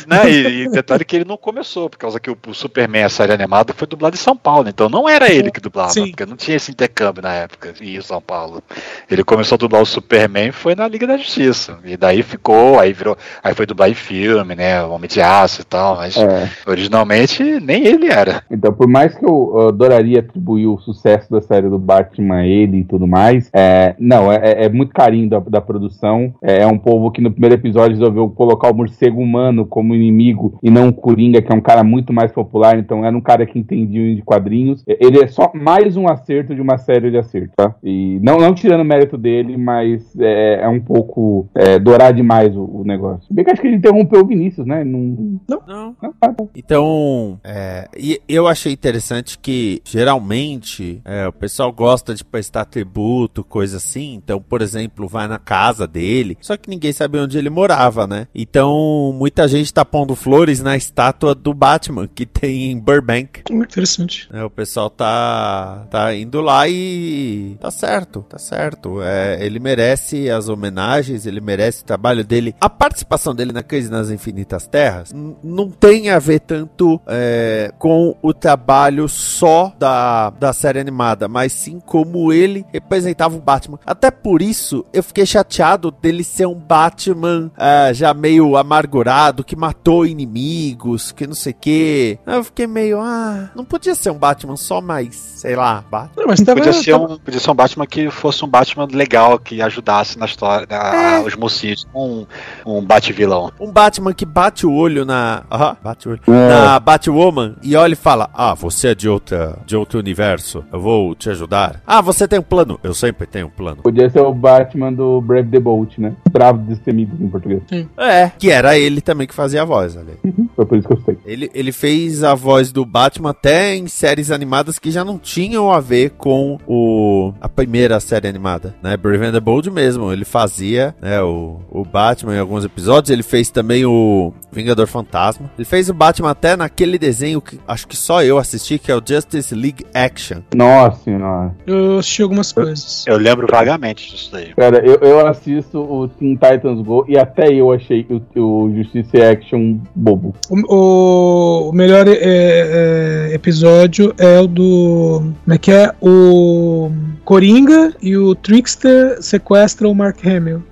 né? 0.07 0.29
E, 0.29 0.63
e 0.63 0.69
detalhe 0.71 1.05
que 1.05 1.15
ele 1.15 1.25
não 1.25 1.37
começou, 1.37 1.89
por 1.89 1.97
causa 2.11 2.19
que 2.19 2.29
o, 2.29 2.37
o 2.47 2.53
Superman, 2.53 3.03
a 3.03 3.09
série 3.09 3.33
animada, 3.33 3.73
foi 3.73 3.87
dublado 3.87 4.15
em 4.15 4.19
São 4.19 4.35
Paulo, 4.35 4.67
então 4.69 4.89
não 4.89 5.07
era 5.07 5.31
ele 5.31 5.51
que 5.51 5.59
dublava, 5.59 5.91
Sim. 5.91 6.09
porque 6.09 6.25
não 6.25 6.35
tinha 6.35 6.57
esse 6.57 6.71
intercâmbio 6.71 7.21
na 7.21 7.33
época, 7.33 7.73
em 7.81 8.01
São 8.01 8.21
Paulo. 8.21 8.61
Ele 9.09 9.23
começou 9.23 9.55
a 9.55 9.59
dublar 9.59 9.81
o 9.81 9.85
Superman 9.85 10.49
e 10.49 10.51
foi 10.51 10.75
na 10.75 10.87
Liga 10.87 11.07
da 11.07 11.17
Justiça. 11.17 11.79
E 11.83 11.97
daí 11.97 12.23
ficou, 12.23 12.79
aí 12.79 12.93
virou, 12.93 13.17
aí 13.43 13.53
foi 13.53 13.65
dublar 13.65 13.89
em 13.89 13.93
filme, 13.93 14.55
né? 14.55 14.83
O 14.83 14.91
Homem 14.91 15.09
de 15.09 15.21
Aço 15.21 15.61
e 15.61 15.65
tal, 15.65 15.97
mas 15.97 16.17
É. 16.17 16.49
originalmente 16.65 17.43
nem 17.59 17.85
ele 17.85 18.07
era. 18.07 18.43
Então, 18.49 18.73
por 18.73 18.87
mais 18.87 19.15
que 19.15 19.25
eu 19.25 19.31
eu 19.31 19.67
adoraria 19.69 20.19
atribuir 20.19 20.67
o 20.67 20.77
sucesso 20.77 21.31
da 21.31 21.41
série 21.41 21.69
do 21.69 21.77
Batman 21.77 22.37
a 22.37 22.47
ele 22.47 22.79
e 22.79 22.83
tudo 22.83 23.07
mais, 23.07 23.49
é, 23.53 23.95
não, 23.99 24.31
é, 24.31 24.65
é 24.65 24.69
muito 24.69 24.93
carinho 24.93 25.29
da, 25.29 25.39
da 25.39 25.61
produção. 25.61 26.33
É, 26.41 26.61
é 26.61 26.67
um 26.67 26.77
povo 26.77 27.11
que 27.11 27.21
no 27.21 27.31
primeiro 27.31 27.55
episódio 27.55 27.97
resolveu 27.97 28.29
colocar 28.29 28.71
o 28.71 28.75
morcego 28.75 29.21
humano 29.21 29.65
como 29.65 29.95
inimigo 29.95 30.57
e 30.61 30.69
não 30.69 30.89
o 30.89 30.93
Coringa, 30.93 31.41
que 31.41 31.51
é 31.51 31.55
um 31.55 31.61
cara 31.61 31.83
muito 31.83 32.00
mais 32.11 32.31
popular, 32.31 32.77
então 32.77 33.05
era 33.05 33.15
um 33.15 33.21
cara 33.21 33.45
que 33.45 33.59
entendia 33.59 34.15
de 34.15 34.21
quadrinhos. 34.21 34.83
Ele 34.87 35.23
é 35.23 35.27
só 35.27 35.51
mais 35.53 35.95
um 35.97 36.07
acerto 36.07 36.55
de 36.55 36.61
uma 36.61 36.77
série 36.77 37.11
de 37.11 37.17
acertos, 37.17 37.55
tá? 37.55 37.75
E 37.83 38.19
não, 38.21 38.37
não 38.37 38.53
tirando 38.53 38.81
o 38.81 38.85
mérito 38.85 39.17
dele, 39.17 39.57
mas 39.57 40.17
é, 40.19 40.61
é 40.63 40.67
um 40.67 40.79
pouco 40.79 41.47
é, 41.55 41.77
dourar 41.79 42.13
demais 42.13 42.55
o, 42.55 42.63
o 42.63 42.83
negócio. 42.83 43.27
Bem 43.31 43.45
que 43.45 43.51
acho 43.51 43.61
que 43.61 43.67
ele 43.67 43.77
interrompeu 43.77 44.21
o 44.21 44.27
Vinícius, 44.27 44.65
né? 44.65 44.83
Não, 44.83 45.39
Não. 45.47 45.61
não, 45.67 45.93
tá, 45.93 46.11
tá. 46.19 46.33
Então, 46.55 47.39
é, 47.43 47.87
e 47.97 48.21
eu 48.27 48.47
achei 48.47 48.71
interessante 48.71 49.37
que 49.37 49.81
geralmente 49.83 51.01
é, 51.05 51.27
o 51.27 51.33
pessoal 51.33 51.71
gosta 51.71 52.13
de 52.13 52.23
prestar 52.23 52.65
tributo, 52.65 53.43
coisa 53.43 53.77
assim. 53.77 54.15
Então, 54.15 54.41
por 54.41 54.61
exemplo, 54.61 55.07
vai 55.07 55.27
na 55.27 55.39
casa 55.39 55.87
dele, 55.87 56.37
só 56.41 56.57
que 56.57 56.69
ninguém 56.69 56.93
sabia 56.93 57.23
onde 57.23 57.37
ele 57.37 57.49
morava, 57.49 58.07
né? 58.07 58.27
Então, 58.33 59.13
muita 59.17 59.47
gente 59.47 59.73
tá 59.73 59.83
pondo 59.83 60.15
flores 60.15 60.61
na 60.61 60.75
estátua 60.75 61.35
do 61.35 61.53
Batman 61.53 61.90
que 62.07 62.25
tem 62.25 62.71
em 62.71 62.79
Burbank. 62.79 63.43
Muito 63.51 63.71
interessante. 63.71 64.27
né? 64.31 64.43
o 64.43 64.49
pessoal 64.49 64.89
tá, 64.89 65.87
tá 65.89 66.13
indo 66.15 66.41
lá 66.41 66.67
e 66.67 67.57
tá 67.59 67.71
certo, 67.71 68.25
tá 68.27 68.37
certo. 68.37 69.01
É, 69.01 69.43
ele 69.45 69.59
merece 69.59 70.29
as 70.29 70.49
homenagens, 70.49 71.25
ele 71.25 71.41
merece 71.41 71.81
o 71.81 71.85
trabalho 71.85 72.23
dele. 72.23 72.55
A 72.59 72.69
participação 72.69 73.33
dele 73.33 73.51
na 73.51 73.63
Crise 73.63 73.89
nas 73.89 74.09
Infinitas 74.09 74.67
Terras 74.67 75.13
não 75.43 75.69
tem 75.69 76.09
a 76.09 76.19
ver 76.19 76.39
tanto 76.39 76.99
é, 77.07 77.71
com 77.77 78.15
o 78.21 78.33
trabalho 78.33 79.07
só 79.07 79.73
da, 79.77 80.29
da 80.31 80.53
série 80.53 80.79
animada, 80.79 81.27
mas 81.27 81.51
sim 81.53 81.79
como 81.79 82.31
ele 82.31 82.65
representava 82.71 83.35
o 83.35 83.41
Batman. 83.41 83.79
Até 83.85 84.11
por 84.11 84.41
isso 84.41 84.85
eu 84.93 85.03
fiquei 85.03 85.25
chateado 85.25 85.91
dele 85.91 86.23
ser 86.23 86.45
um 86.45 86.55
Batman 86.55 87.51
é, 87.57 87.93
já 87.93 88.13
meio 88.13 88.55
amargurado, 88.57 89.43
que 89.43 89.55
matou 89.55 90.05
inimigos, 90.05 91.11
que 91.11 91.27
não 91.27 91.33
sei 91.33 91.51
o 91.51 91.55
que. 91.55 91.80
Eu 92.25 92.43
fiquei 92.43 92.67
meio, 92.67 92.99
ah, 93.01 93.49
não 93.55 93.63
podia 93.65 93.95
ser 93.95 94.09
um 94.11 94.17
Batman 94.17 94.55
só 94.55 94.81
mais, 94.81 95.15
sei 95.15 95.55
lá, 95.55 95.83
Batman. 95.89 96.11
Não, 96.17 96.27
mas 96.27 96.41
tava, 96.41 96.59
Podia 96.59 96.73
ser, 96.73 96.91
tava- 96.91 97.03
um, 97.13 97.17
podia 97.17 97.39
ser 97.39 97.51
um 97.51 97.55
Batman 97.55 97.85
que 97.87 98.09
fosse 98.11 98.43
um 98.45 98.47
Batman 98.47 98.87
legal, 98.91 99.37
que 99.39 99.61
ajudasse 99.61 100.17
na 100.17 100.25
história, 100.25 100.67
na- 100.69 100.95
É. 100.95 101.19
os 101.21 101.35
mocinhos, 101.35 101.85
um, 101.95 102.25
um 102.65 102.81
Bat-vilão. 102.83 103.51
Um 103.59 103.71
Batman 103.71 104.13
que 104.13 104.25
bate 104.25 104.65
o 104.65 104.73
olho 104.73 105.05
na. 105.05 105.43
Ah, 105.49 105.75
bate 105.81 106.07
o 106.07 106.11
olho. 106.11 106.21
É. 106.27 106.31
Na 106.49 106.79
Batwoman 106.79 107.55
e 107.63 107.75
olha 107.75 107.93
e 107.93 107.95
fala: 107.95 108.29
Ah, 108.33 108.53
você 108.53 108.89
é 108.89 108.95
de 108.95 109.07
outra, 109.09 109.57
de 109.65 109.75
outro 109.75 109.99
universo. 109.99 110.63
Eu 110.71 110.79
vou 110.79 111.13
te 111.15 111.29
ajudar. 111.29 111.81
Ah, 111.85 112.01
você 112.01 112.27
tem 112.27 112.39
um 112.39 112.43
plano. 112.43 112.79
Eu 112.83 112.93
sempre 112.93 113.25
tenho 113.27 113.47
um 113.47 113.49
plano. 113.49 113.77
Podia 113.83 114.09
ser 114.09 114.19
o 114.21 114.33
Batman 114.33 114.91
do 114.93 115.21
Brave 115.21 115.49
the 115.49 115.59
Bolt, 115.59 115.97
né? 115.97 116.13
Bravo 116.31 116.59
destemido 116.59 117.15
em 117.23 117.27
português. 117.29 117.61
É. 117.97 118.29
Que 118.37 118.49
era 118.51 118.77
ele 118.77 119.01
também 119.01 119.27
que 119.27 119.33
fazia 119.33 119.61
a 119.61 119.65
voz 119.65 119.95
ali. 119.97 120.17
Foi 120.55 120.65
por 120.65 120.77
isso 120.77 120.87
que 120.87 120.93
eu 120.93 121.01
sei. 121.05 121.17
Ele, 121.25 121.49
ele 121.53 121.70
fez 121.71 122.23
a 122.23 122.33
voz 122.35 122.71
do 122.71 122.85
Batman 122.85 123.29
até 123.31 123.75
em 123.75 123.87
séries 123.87 124.31
animadas 124.31 124.77
que 124.79 124.91
já 124.91 125.03
não 125.03 125.17
tinham 125.17 125.71
a 125.71 125.79
ver 125.79 126.11
com 126.11 126.57
o, 126.67 127.33
a 127.41 127.47
primeira 127.49 127.99
série 127.99 128.27
animada, 128.27 128.75
né? 128.81 128.95
Brave 128.97 129.25
and 129.25 129.31
the 129.33 129.39
Bold 129.39 129.69
mesmo. 129.71 130.11
Ele 130.11 130.25
fazia 130.25 130.95
né, 131.01 131.21
o, 131.21 131.59
o 131.69 131.83
Batman 131.83 132.35
em 132.35 132.39
alguns 132.39 132.65
episódios. 132.65 133.09
Ele 133.11 133.23
fez 133.23 133.49
também 133.49 133.85
o 133.85 134.33
Vingador 134.51 134.87
Fantasma. 134.87 135.49
Ele 135.57 135.65
fez 135.65 135.89
o 135.89 135.93
Batman 135.93 136.31
até 136.31 136.55
naquele 136.55 136.97
desenho 136.97 137.41
que 137.41 137.59
acho 137.67 137.87
que 137.87 137.95
só 137.97 138.23
eu 138.23 138.37
assisti, 138.37 138.77
que 138.79 138.91
é 138.91 138.95
o 138.95 139.01
Justice 139.05 139.53
League 139.55 139.85
Action. 139.93 140.39
Nossa 140.55 141.03
senhora. 141.03 141.55
eu 141.65 141.99
assisti 141.99 142.21
algumas 142.23 142.51
coisas. 142.51 143.05
Eu 143.07 143.17
lembro 143.17 143.47
vagamente 143.49 144.09
disso 144.11 144.29
daí. 144.31 144.53
Cara, 144.55 144.77
eu, 144.85 144.95
eu 144.95 145.27
assisto 145.27 145.79
o 145.79 146.07
Teen 146.07 146.33
Titans 146.35 146.81
Go 146.81 147.05
e 147.07 147.17
até 147.17 147.51
eu 147.53 147.71
achei 147.71 148.05
o, 148.09 148.39
o 148.39 148.73
Justice 148.75 149.21
Action 149.21 149.77
bobo. 149.95 150.33
O, 150.49 150.75
o- 150.75 151.50
o 151.69 151.73
melhor 151.73 152.07
é, 152.07 152.17
é, 152.21 153.29
episódio 153.33 154.13
é 154.17 154.39
o 154.39 154.47
do. 154.47 155.33
Como 155.43 155.53
é 155.53 155.57
que 155.57 155.71
é? 155.71 155.91
O 156.01 156.91
Coringa 157.25 157.93
e 158.01 158.15
o 158.17 158.33
Trickster 158.35 159.21
sequestram 159.21 159.91
o 159.91 159.95
Mark 159.95 160.17
Hamill. 160.25 160.63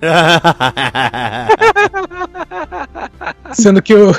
Sendo 3.52 3.82
que 3.82 3.94
o- 3.94 4.14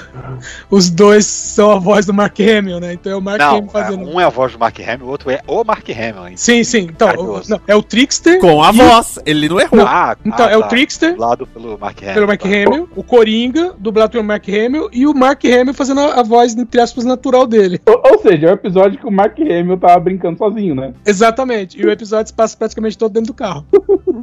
os 0.72 0.90
dois 0.90 1.26
são 1.26 1.70
a 1.72 1.78
voz 1.80 2.06
do 2.06 2.14
Mark 2.14 2.40
Hamill, 2.40 2.80
né? 2.80 2.94
Então 2.94 3.12
é 3.12 3.16
o 3.16 3.22
Mark 3.22 3.40
Não, 3.40 3.58
Hamill 3.58 3.70
fazendo. 3.70 4.10
um 4.10 4.20
é 4.20 4.24
a 4.24 4.30
voz 4.30 4.54
do 4.54 4.60
Mark 4.60 4.80
Hamill, 4.80 5.06
o 5.06 5.10
outro 5.10 5.30
é 5.30 5.42
o 5.46 5.64
Mark 5.64 5.88
Hamill. 5.90 6.30
hein? 6.30 6.38
Sim, 6.38 6.64
sim. 6.64 6.88
Então, 6.90 7.10
o- 7.18 7.42
não, 7.48 7.60
é 7.68 7.76
o 7.76 7.84
Trickster. 7.84 8.40
com 8.40 8.64
a 8.64 8.68
e 8.68 8.70
o- 8.72 8.74
voz. 8.74 9.20
Ele 9.26 9.50
não 9.50 9.60
errou. 9.60 9.82
Ah, 9.86 10.16
Então, 10.26 10.46
ah, 10.46 10.50
é 10.52 10.58
o 10.58 10.62
tá. 10.62 10.68
Trickster 10.70 11.12
Dublado 11.12 11.46
pelo 11.48 11.78
Mark 11.78 11.98
Hamill. 12.02 12.14
pelo 12.14 12.28
Mark 12.28 12.42
tá. 12.42 12.48
Hamill, 12.48 12.90
o 12.96 13.04
Coringa, 13.04 13.76
dublado 13.78 14.12
pelo 14.12 14.24
Mark 14.24 14.48
Hamill, 14.48 14.90
e 14.94 15.06
o 15.06 15.14
Mark 15.14 15.44
Hamill 15.46 15.74
fazendo 15.74 16.02
a, 16.02 16.20
a 16.20 16.24
voz, 16.24 16.56
entre 16.56 16.80
aspas, 16.80 17.04
natural 17.06 17.46
dele. 17.46 17.80
Ou, 17.86 18.02
ou 18.14 18.20
seja, 18.22 18.48
é 18.48 18.52
o 18.52 18.54
episódio 18.54 18.98
que 19.00 19.06
o 19.06 19.12
Mark 19.12 19.38
Hamill 19.40 19.78
tava 19.78 20.00
brincando 20.00 20.38
sozinho, 20.38 20.74
né? 20.76 20.94
Exatamente. 21.06 21.80
E 21.80 21.86
o 21.86 21.92
episódio 21.92 22.28
se 22.28 22.34
passa 22.34 22.56
praticamente 22.58 22.98
todo 22.98 23.12
dentro 23.12 23.28
do 23.28 23.36
carro. 23.36 23.66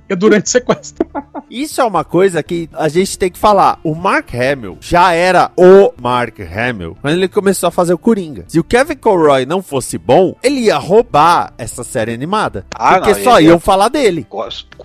é 0.09 0.17
durante 0.17 0.47
o 0.47 0.49
sequestro. 0.49 1.07
Isso 1.51 1.81
é 1.81 1.85
uma 1.85 2.05
coisa 2.05 2.43
que 2.43 2.69
a 2.73 2.89
gente 2.89 3.19
tem 3.19 3.31
que 3.31 3.39
falar. 3.39 3.79
O 3.85 3.95
Mark 3.95 4.31
Hamill 4.35 4.79
já 4.81 5.13
era 5.13 5.51
o 5.57 5.93
Mark 6.01 6.38
Hamill 6.43 6.97
quando 7.01 7.15
ele 7.15 7.29
começou 7.29 7.69
a 7.69 7.71
fazer 7.71 7.93
o 7.95 7.99
Coringa. 7.99 8.45
Se 8.49 8.59
o 8.59 8.65
Kevin 8.65 8.97
Conroy 8.97 9.45
não 9.47 9.63
fosse 9.63 9.97
bom, 9.99 10.35
ele 10.43 10.61
ia 10.61 10.77
roubar 10.79 11.53
essa 11.59 11.83
série 11.85 12.13
animada. 12.13 12.65
Ah, 12.75 12.99
porque 13.01 13.15
não, 13.15 13.25
só 13.25 13.41
iam 13.41 13.59
falar 13.61 13.89
dele. 13.89 14.27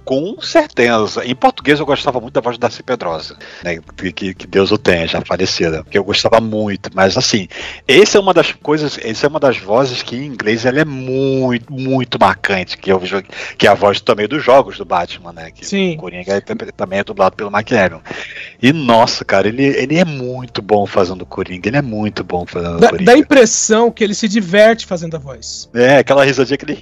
Com 0.04 0.36
certeza. 0.42 1.26
Em 1.26 1.36
português 1.36 1.80
eu 1.80 1.86
gostava 1.86 2.20
muito 2.20 2.34
da 2.34 2.42
voz 2.42 2.58
da 2.58 2.68
Darcy 2.68 2.84
Pedrosa, 2.84 3.38
né? 3.64 3.80
Que, 3.98 4.12
que- 4.12 4.34
que 4.34 4.48
Deus 4.48 4.72
o 4.72 4.78
tenha, 4.78 5.08
já 5.08 5.22
falecida. 5.22 5.84
Que 5.90 5.98
eu 5.98 6.04
gostava 6.04 6.40
muito. 6.42 6.90
Mas 6.94 7.18
assim, 7.18 7.48
essa 7.88 8.18
é 8.18 8.22
uma 8.22 8.34
das 8.34 8.52
coisas, 8.52 8.98
essa 9.04 9.26
é 9.26 9.30
uma 9.30 9.40
das 9.40 9.58
vozes 9.58 10.02
que 10.02 10.16
em 10.16 10.26
inglês 10.26 10.66
ela 10.66 10.80
é 10.82 10.86
muito, 10.86 11.72
muito 11.72 12.18
marcante. 12.20 12.78
Que, 12.78 12.92
eu, 12.92 13.02
que 13.58 13.68
é 13.68 13.70
a 13.70 13.74
voz 13.74 14.02
também 14.02 14.28
dos 14.28 14.44
jogos 14.44 14.78
do 14.78 14.86
Batman, 14.86 15.32
né? 15.34 15.52
Que 15.52 15.66
Sim. 15.66 15.94
o 15.94 15.98
Coringa 15.98 16.34
é- 16.34 16.42
também 16.72 17.00
é 17.00 17.04
dublado 17.04 17.36
pelo 17.36 17.52
Mark 17.52 17.72
Hamill. 17.72 18.02
E 18.62 18.72
nossa, 18.74 19.24
cara, 19.24 19.48
ele, 19.48 19.64
ele 19.64 19.98
é 19.98 20.06
muito 20.06 20.62
bom 20.62 20.86
fazendo 20.86 21.22
o 21.22 21.26
Coringa. 21.44 21.70
Ele 21.70 21.78
é 21.78 21.82
muito 21.82 22.24
bom 22.24 22.46
fazendo 22.46 22.78
o 22.78 22.80
Dá, 22.80 22.90
Coringa. 22.90 23.12
dá 23.12 23.18
a 23.18 23.20
impressão 23.20 23.92
que 23.92 24.04
ele 24.04 24.14
se 24.14 24.28
diverte 24.28 24.86
fazendo 24.86 25.16
a 25.16 25.20
voz. 25.20 25.70
É, 25.74 25.98
aquela 25.98 26.24
risadinha, 26.24 26.56
aquele. 26.56 26.80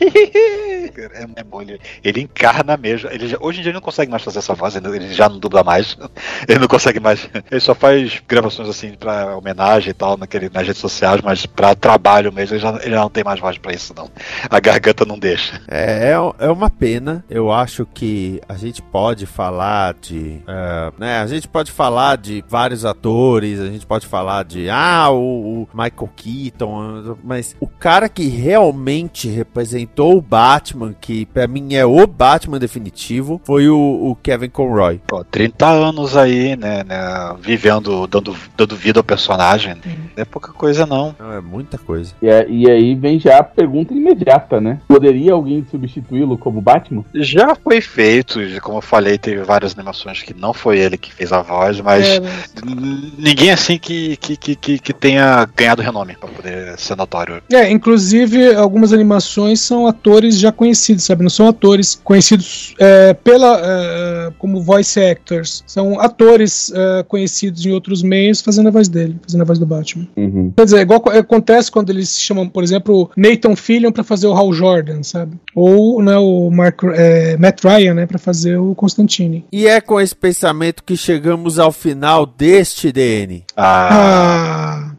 é, 1.13 1.25
é 1.37 1.43
bom, 1.43 1.61
ele, 1.61 1.79
ele 2.03 2.21
encarna 2.21 2.77
mesmo. 2.77 3.09
Ele 3.09 3.27
já- 3.27 3.37
hoje 3.39 3.59
em 3.59 3.61
dia 3.63 3.69
ele 3.71 3.75
não 3.77 3.81
consegue 3.81 4.11
mais 4.11 4.23
fazer 4.23 4.39
essa 4.39 4.53
voz, 4.53 4.75
ele, 4.75 4.87
ele 4.95 5.13
já 5.13 5.27
não 5.29 5.39
dubla 5.39 5.63
mais. 5.63 5.97
Ele 6.47 6.59
não 6.59 6.67
consegue 6.67 6.99
mais. 6.99 7.29
Ele 7.49 7.59
só 7.61 7.73
faz 7.75 8.21
gravações 8.27 8.67
assim 8.67 8.93
pra 8.93 9.35
homenagem 9.37 9.91
e 9.91 9.93
tal 9.93 10.17
naquele, 10.17 10.49
nas 10.49 10.65
redes 10.65 10.81
sociais, 10.81 11.21
mas 11.21 11.45
pra 11.45 11.75
trabalho 11.75 12.31
mesmo, 12.33 12.55
ele 12.55 12.61
já, 12.61 12.69
ele 12.81 12.91
já 12.91 12.99
não 13.01 13.09
tem 13.09 13.23
mais 13.23 13.39
voz 13.39 13.57
pra 13.57 13.73
isso, 13.73 13.93
não. 13.95 14.09
A 14.49 14.59
garganta 14.59 15.05
não 15.05 15.17
deixa. 15.17 15.61
É, 15.67 16.11
é, 16.11 16.45
é 16.45 16.49
uma 16.49 16.69
pena. 16.69 17.23
Eu 17.29 17.51
acho 17.51 17.85
que 17.85 18.41
a 18.49 18.55
gente 18.55 18.81
pode 18.81 19.25
falar 19.25 19.93
de. 20.01 20.41
é, 20.47 20.91
né, 20.97 21.19
a 21.21 21.27
gente 21.27 21.47
pode 21.47 21.71
falar 21.71 22.17
de 22.17 22.43
vários 22.47 22.83
atores, 22.85 23.59
a 23.59 23.67
gente 23.67 23.85
pode 23.85 24.07
falar 24.07 24.43
de. 24.43 24.50
Ah, 24.69 25.09
o, 25.11 25.63
o 25.63 25.67
Michael 25.73 26.09
Keaton. 26.15 27.17
Mas 27.23 27.55
o 27.59 27.67
cara 27.67 28.07
que 28.09 28.27
realmente 28.27 29.27
representou 29.29 30.17
o 30.17 30.21
Batman, 30.21 30.93
que 30.99 31.25
pra 31.25 31.47
mim 31.47 31.73
é 31.75 31.85
o 31.85 32.05
Batman 32.07 32.59
definitivo, 32.59 33.41
foi 33.43 33.67
o, 33.69 33.77
o 33.77 34.15
Kevin 34.21 34.49
Conroy. 34.49 34.99
Pô, 35.07 35.23
30 35.23 35.67
anos 35.67 36.15
aí, 36.17 36.55
né, 36.55 36.83
né, 36.83 36.97
vivendo, 37.41 38.07
dando, 38.07 38.35
dando 38.57 38.75
vida 38.75 38.99
ao 38.99 39.03
personagem. 39.03 39.75
Não 39.75 39.91
é 40.15 40.25
pouca 40.25 40.51
coisa, 40.51 40.85
não. 40.85 41.15
Não, 41.19 41.31
é 41.33 41.41
muita 41.41 41.77
coisa. 41.77 42.13
E, 42.21 42.27
é- 42.27 42.47
e 42.49 42.69
aí 42.69 42.95
vem 42.95 43.19
já 43.19 43.37
a 43.39 43.43
pergunta 43.43 43.93
imediata, 43.93 44.59
né? 44.59 44.79
Poderia 44.87 45.33
alguém 45.33 45.65
substituí-lo 45.69 46.37
como 46.37 46.61
Batman? 46.61 47.03
Já 47.13 47.55
foi 47.55 47.81
feito, 47.81 48.39
como 48.61 48.77
eu 48.77 48.81
falei, 48.81 49.17
teve 49.17 49.43
várias 49.43 49.73
animações 49.77 50.21
que 50.21 50.33
não 50.33 50.53
foi 50.53 50.79
ele 50.79 50.97
que 50.97 51.13
fez 51.13 51.31
a 51.31 51.41
voz, 51.41 51.79
mas 51.81 52.07
É, 52.07 52.17
N- 52.65 53.13
Ninguém 53.17 53.51
assim 53.51 53.77
que, 53.77 54.17
que, 54.17 54.30
que, 54.37 54.55
que, 54.55 54.79
que 54.79 54.93
tenha 54.93 55.47
ganhado 55.55 55.81
renome 55.81 56.15
pra 56.19 56.29
poder 56.29 56.77
ser 56.77 56.95
notório. 56.95 57.41
é, 57.51 57.69
inclusive, 57.71 58.53
algumas 58.55 58.93
animações 58.93 59.59
são 59.61 59.87
atores 59.87 60.37
já 60.37 60.51
conhecidos 60.51 61.03
sabe? 61.03 61.23
Não 61.23 61.29
são 61.29 61.47
atores 61.47 61.99
conhecidos 62.03 62.73
é, 62.79 63.13
pela 63.13 63.59
é, 63.63 64.31
como 64.37 64.61
voice 64.61 64.99
actors. 64.99 65.63
São 65.67 65.99
atores 65.99 66.71
é, 66.73 67.03
conhecidos 67.03 67.65
em 67.65 67.71
outros 67.71 68.01
meios 68.03 68.41
fazendo 68.41 68.67
a 68.67 68.71
voz 68.71 68.87
dele, 68.87 69.17
fazendo 69.21 69.41
a 69.41 69.45
voz 69.45 69.59
do 69.59 69.65
Batman. 69.65 70.07
Uhum. 70.15 70.51
Quer 70.55 70.65
dizer, 70.65 70.81
igual 70.81 70.99
co- 70.99 71.09
acontece 71.09 71.71
quando 71.71 71.89
eles 71.89 72.19
chamam, 72.19 72.47
por 72.47 72.63
exemplo, 72.63 73.09
Nathan 73.17 73.55
Fillion 73.55 73.91
pra 73.91 74.03
fazer 74.03 74.27
o 74.27 74.33
Hal 74.33 74.51
Jordan, 74.53 75.03
sabe? 75.03 75.37
Ou 75.55 76.01
né, 76.03 76.17
o 76.17 76.49
Mark, 76.51 76.81
é, 76.93 77.37
Matt 77.37 77.63
Ryan, 77.63 77.93
né, 77.93 78.05
para 78.05 78.17
fazer 78.19 78.57
o 78.57 78.73
Constantine. 78.75 79.45
E 79.51 79.67
é 79.67 79.79
com 79.81 79.99
esse 79.99 80.15
pensamento 80.15 80.83
que 80.83 80.95
chegamos 80.95 81.59
ao 81.59 81.71
final 81.71 82.25
deste 82.25 82.91
DN. 82.91 83.43
Ah, 83.55 83.89
Ah, 83.91 84.20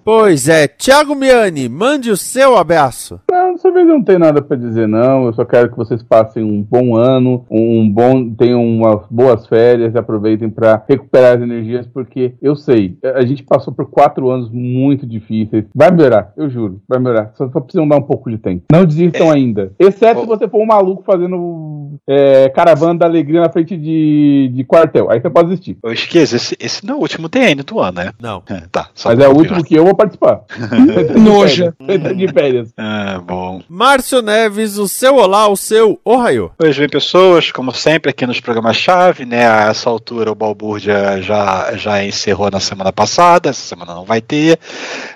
Pois 0.05 0.49
é, 0.49 0.67
Thiago 0.67 1.15
Miani, 1.15 1.69
mande 1.69 2.11
o 2.11 2.17
seu 2.17 2.57
abraço. 2.57 3.21
Dessa 3.63 3.75
vez 3.75 3.89
eu 3.89 3.95
não 3.95 4.03
tenho 4.03 4.19
nada 4.19 4.43
pra 4.43 4.57
dizer, 4.57 4.89
não. 4.89 5.27
Eu 5.27 5.33
só 5.35 5.45
quero 5.45 5.71
que 5.71 5.77
vocês 5.77 6.03
passem 6.03 6.43
um 6.43 6.61
bom 6.61 6.97
ano, 6.97 7.47
um 7.49 7.89
bom. 7.89 8.29
tenham 8.35 8.61
umas 8.61 9.07
boas 9.09 9.47
férias 9.47 9.95
e 9.95 9.99
aproveitem 9.99 10.51
pra 10.51 10.83
recuperar 10.89 11.37
as 11.37 11.43
energias, 11.43 11.87
porque 11.87 12.35
eu 12.43 12.57
sei, 12.57 12.99
a 13.15 13.25
gente 13.25 13.45
passou 13.45 13.73
por 13.73 13.89
quatro 13.89 14.31
anos 14.31 14.51
muito 14.51 15.07
difíceis. 15.07 15.65
Vai 15.73 15.93
melhorar, 15.93 16.33
eu 16.37 16.51
juro, 16.51 16.83
vai 16.89 16.99
melhorar. 16.99 17.31
Só, 17.37 17.49
só 17.51 17.61
precisam 17.61 17.87
dar 17.87 17.99
um 17.99 18.03
pouco 18.03 18.29
de 18.29 18.37
tempo. 18.37 18.65
Não 18.73 18.85
desistam 18.85 19.31
ainda. 19.31 19.71
Exceto 19.79 20.23
se 20.23 20.27
você 20.27 20.49
for 20.49 20.61
um 20.61 20.67
maluco 20.67 21.05
fazendo 21.05 21.93
é, 22.09 22.49
caravana 22.49 22.99
da 22.99 23.07
alegria 23.07 23.43
na 23.43 23.49
frente 23.49 23.77
de, 23.77 24.51
de 24.53 24.65
quartel. 24.65 25.09
Aí 25.09 25.21
você 25.21 25.31
pode 25.31 25.51
desistir. 25.51 25.79
eu 25.85 25.93
esse, 25.93 26.57
esse 26.59 26.85
não 26.85 26.95
é 26.95 26.99
o 26.99 27.01
último 27.01 27.29
DN 27.29 27.63
do 27.63 27.79
ano, 27.79 27.99
né? 27.99 28.11
Não. 28.21 28.43
É, 28.51 28.63
tá. 28.73 28.89
só 28.93 29.11
Mas 29.11 29.21
é 29.21 29.29
o 29.29 29.37
último 29.37 29.63
que 29.63 29.77
eu 29.77 29.85
vou 29.85 29.95
participar. 29.95 30.43
Noja. 31.17 31.73
De 32.17 32.29
férias. 32.29 32.73
Ah, 32.77 33.21
bom. 33.25 33.52
Márcio 33.69 34.23
Neves, 34.23 34.79
o 34.79 34.89
seu 34.89 35.17
olá, 35.17 35.49
o 35.49 35.57
seu 35.57 36.01
ohaiô. 36.05 36.51
Pois 36.57 36.79
bem, 36.79 36.89
pessoas, 36.89 37.51
como 37.51 37.73
sempre 37.73 38.11
aqui 38.11 38.27
nos 38.27 38.41
programas-chave, 38.41 39.25
né? 39.25 39.49
A 39.49 39.71
essa 39.71 39.91
altura 39.91 40.31
o 40.31 40.35
Balbúrdia 40.35 41.21
já, 41.21 41.75
já 41.77 42.05
encerrou 42.05 42.51
na 42.51 42.61
semana 42.61 42.93
passada, 42.93 43.51
essa 43.51 43.63
semana 43.63 43.95
não 43.95 44.05
vai 44.05 44.21
ter. 44.21 44.59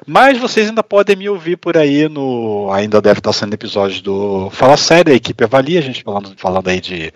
Mas 0.06 0.38
vocês 0.38 0.68
ainda 0.68 0.82
podem 0.82 1.16
me 1.16 1.28
ouvir 1.28 1.56
por 1.56 1.76
aí 1.76 2.08
no. 2.08 2.70
Ainda 2.72 3.00
deve 3.00 3.20
estar 3.20 3.32
sendo 3.32 3.54
episódios 3.54 4.00
do 4.00 4.50
Fala 4.50 4.76
Série, 4.76 5.12
a 5.12 5.14
equipe 5.14 5.42
avalia, 5.44 5.78
a 5.78 5.82
gente 5.82 6.02
falando, 6.02 6.32
falando 6.36 6.68
aí 6.68 6.80
de. 6.80 7.12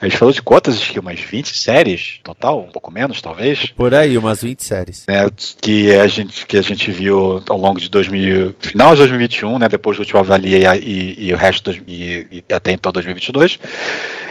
A 0.00 0.06
gente 0.06 0.18
falou 0.18 0.32
de 0.32 0.42
quantas, 0.42 0.76
acho 0.76 0.92
que 0.92 1.00
umas 1.00 1.20
20 1.20 1.56
séries 1.56 2.20
total, 2.22 2.60
um 2.60 2.70
pouco 2.70 2.90
menos, 2.90 3.22
talvez. 3.22 3.72
Por 3.76 3.94
aí, 3.94 4.18
umas 4.18 4.42
20 4.42 4.62
séries. 4.62 5.04
né, 5.08 5.26
que 5.60 5.94
a 5.94 6.06
gente 6.06 6.46
que 6.46 6.56
a 6.56 6.62
gente 6.62 6.90
viu 6.90 7.42
ao 7.48 7.58
longo 7.58 7.80
de 7.80 7.88
2000, 7.88 8.54
final 8.58 8.92
de 8.92 8.98
2021, 8.98 9.58
né, 9.58 9.68
depois 9.68 9.96
do 9.96 10.00
último 10.00 10.20
avalia 10.20 10.58
e, 10.76 11.26
e 11.28 11.32
o 11.32 11.36
resto 11.36 11.72
de, 11.72 11.82
e, 11.86 12.44
e 12.48 12.54
até 12.54 12.72
então 12.72 12.92
2022. 12.92 13.58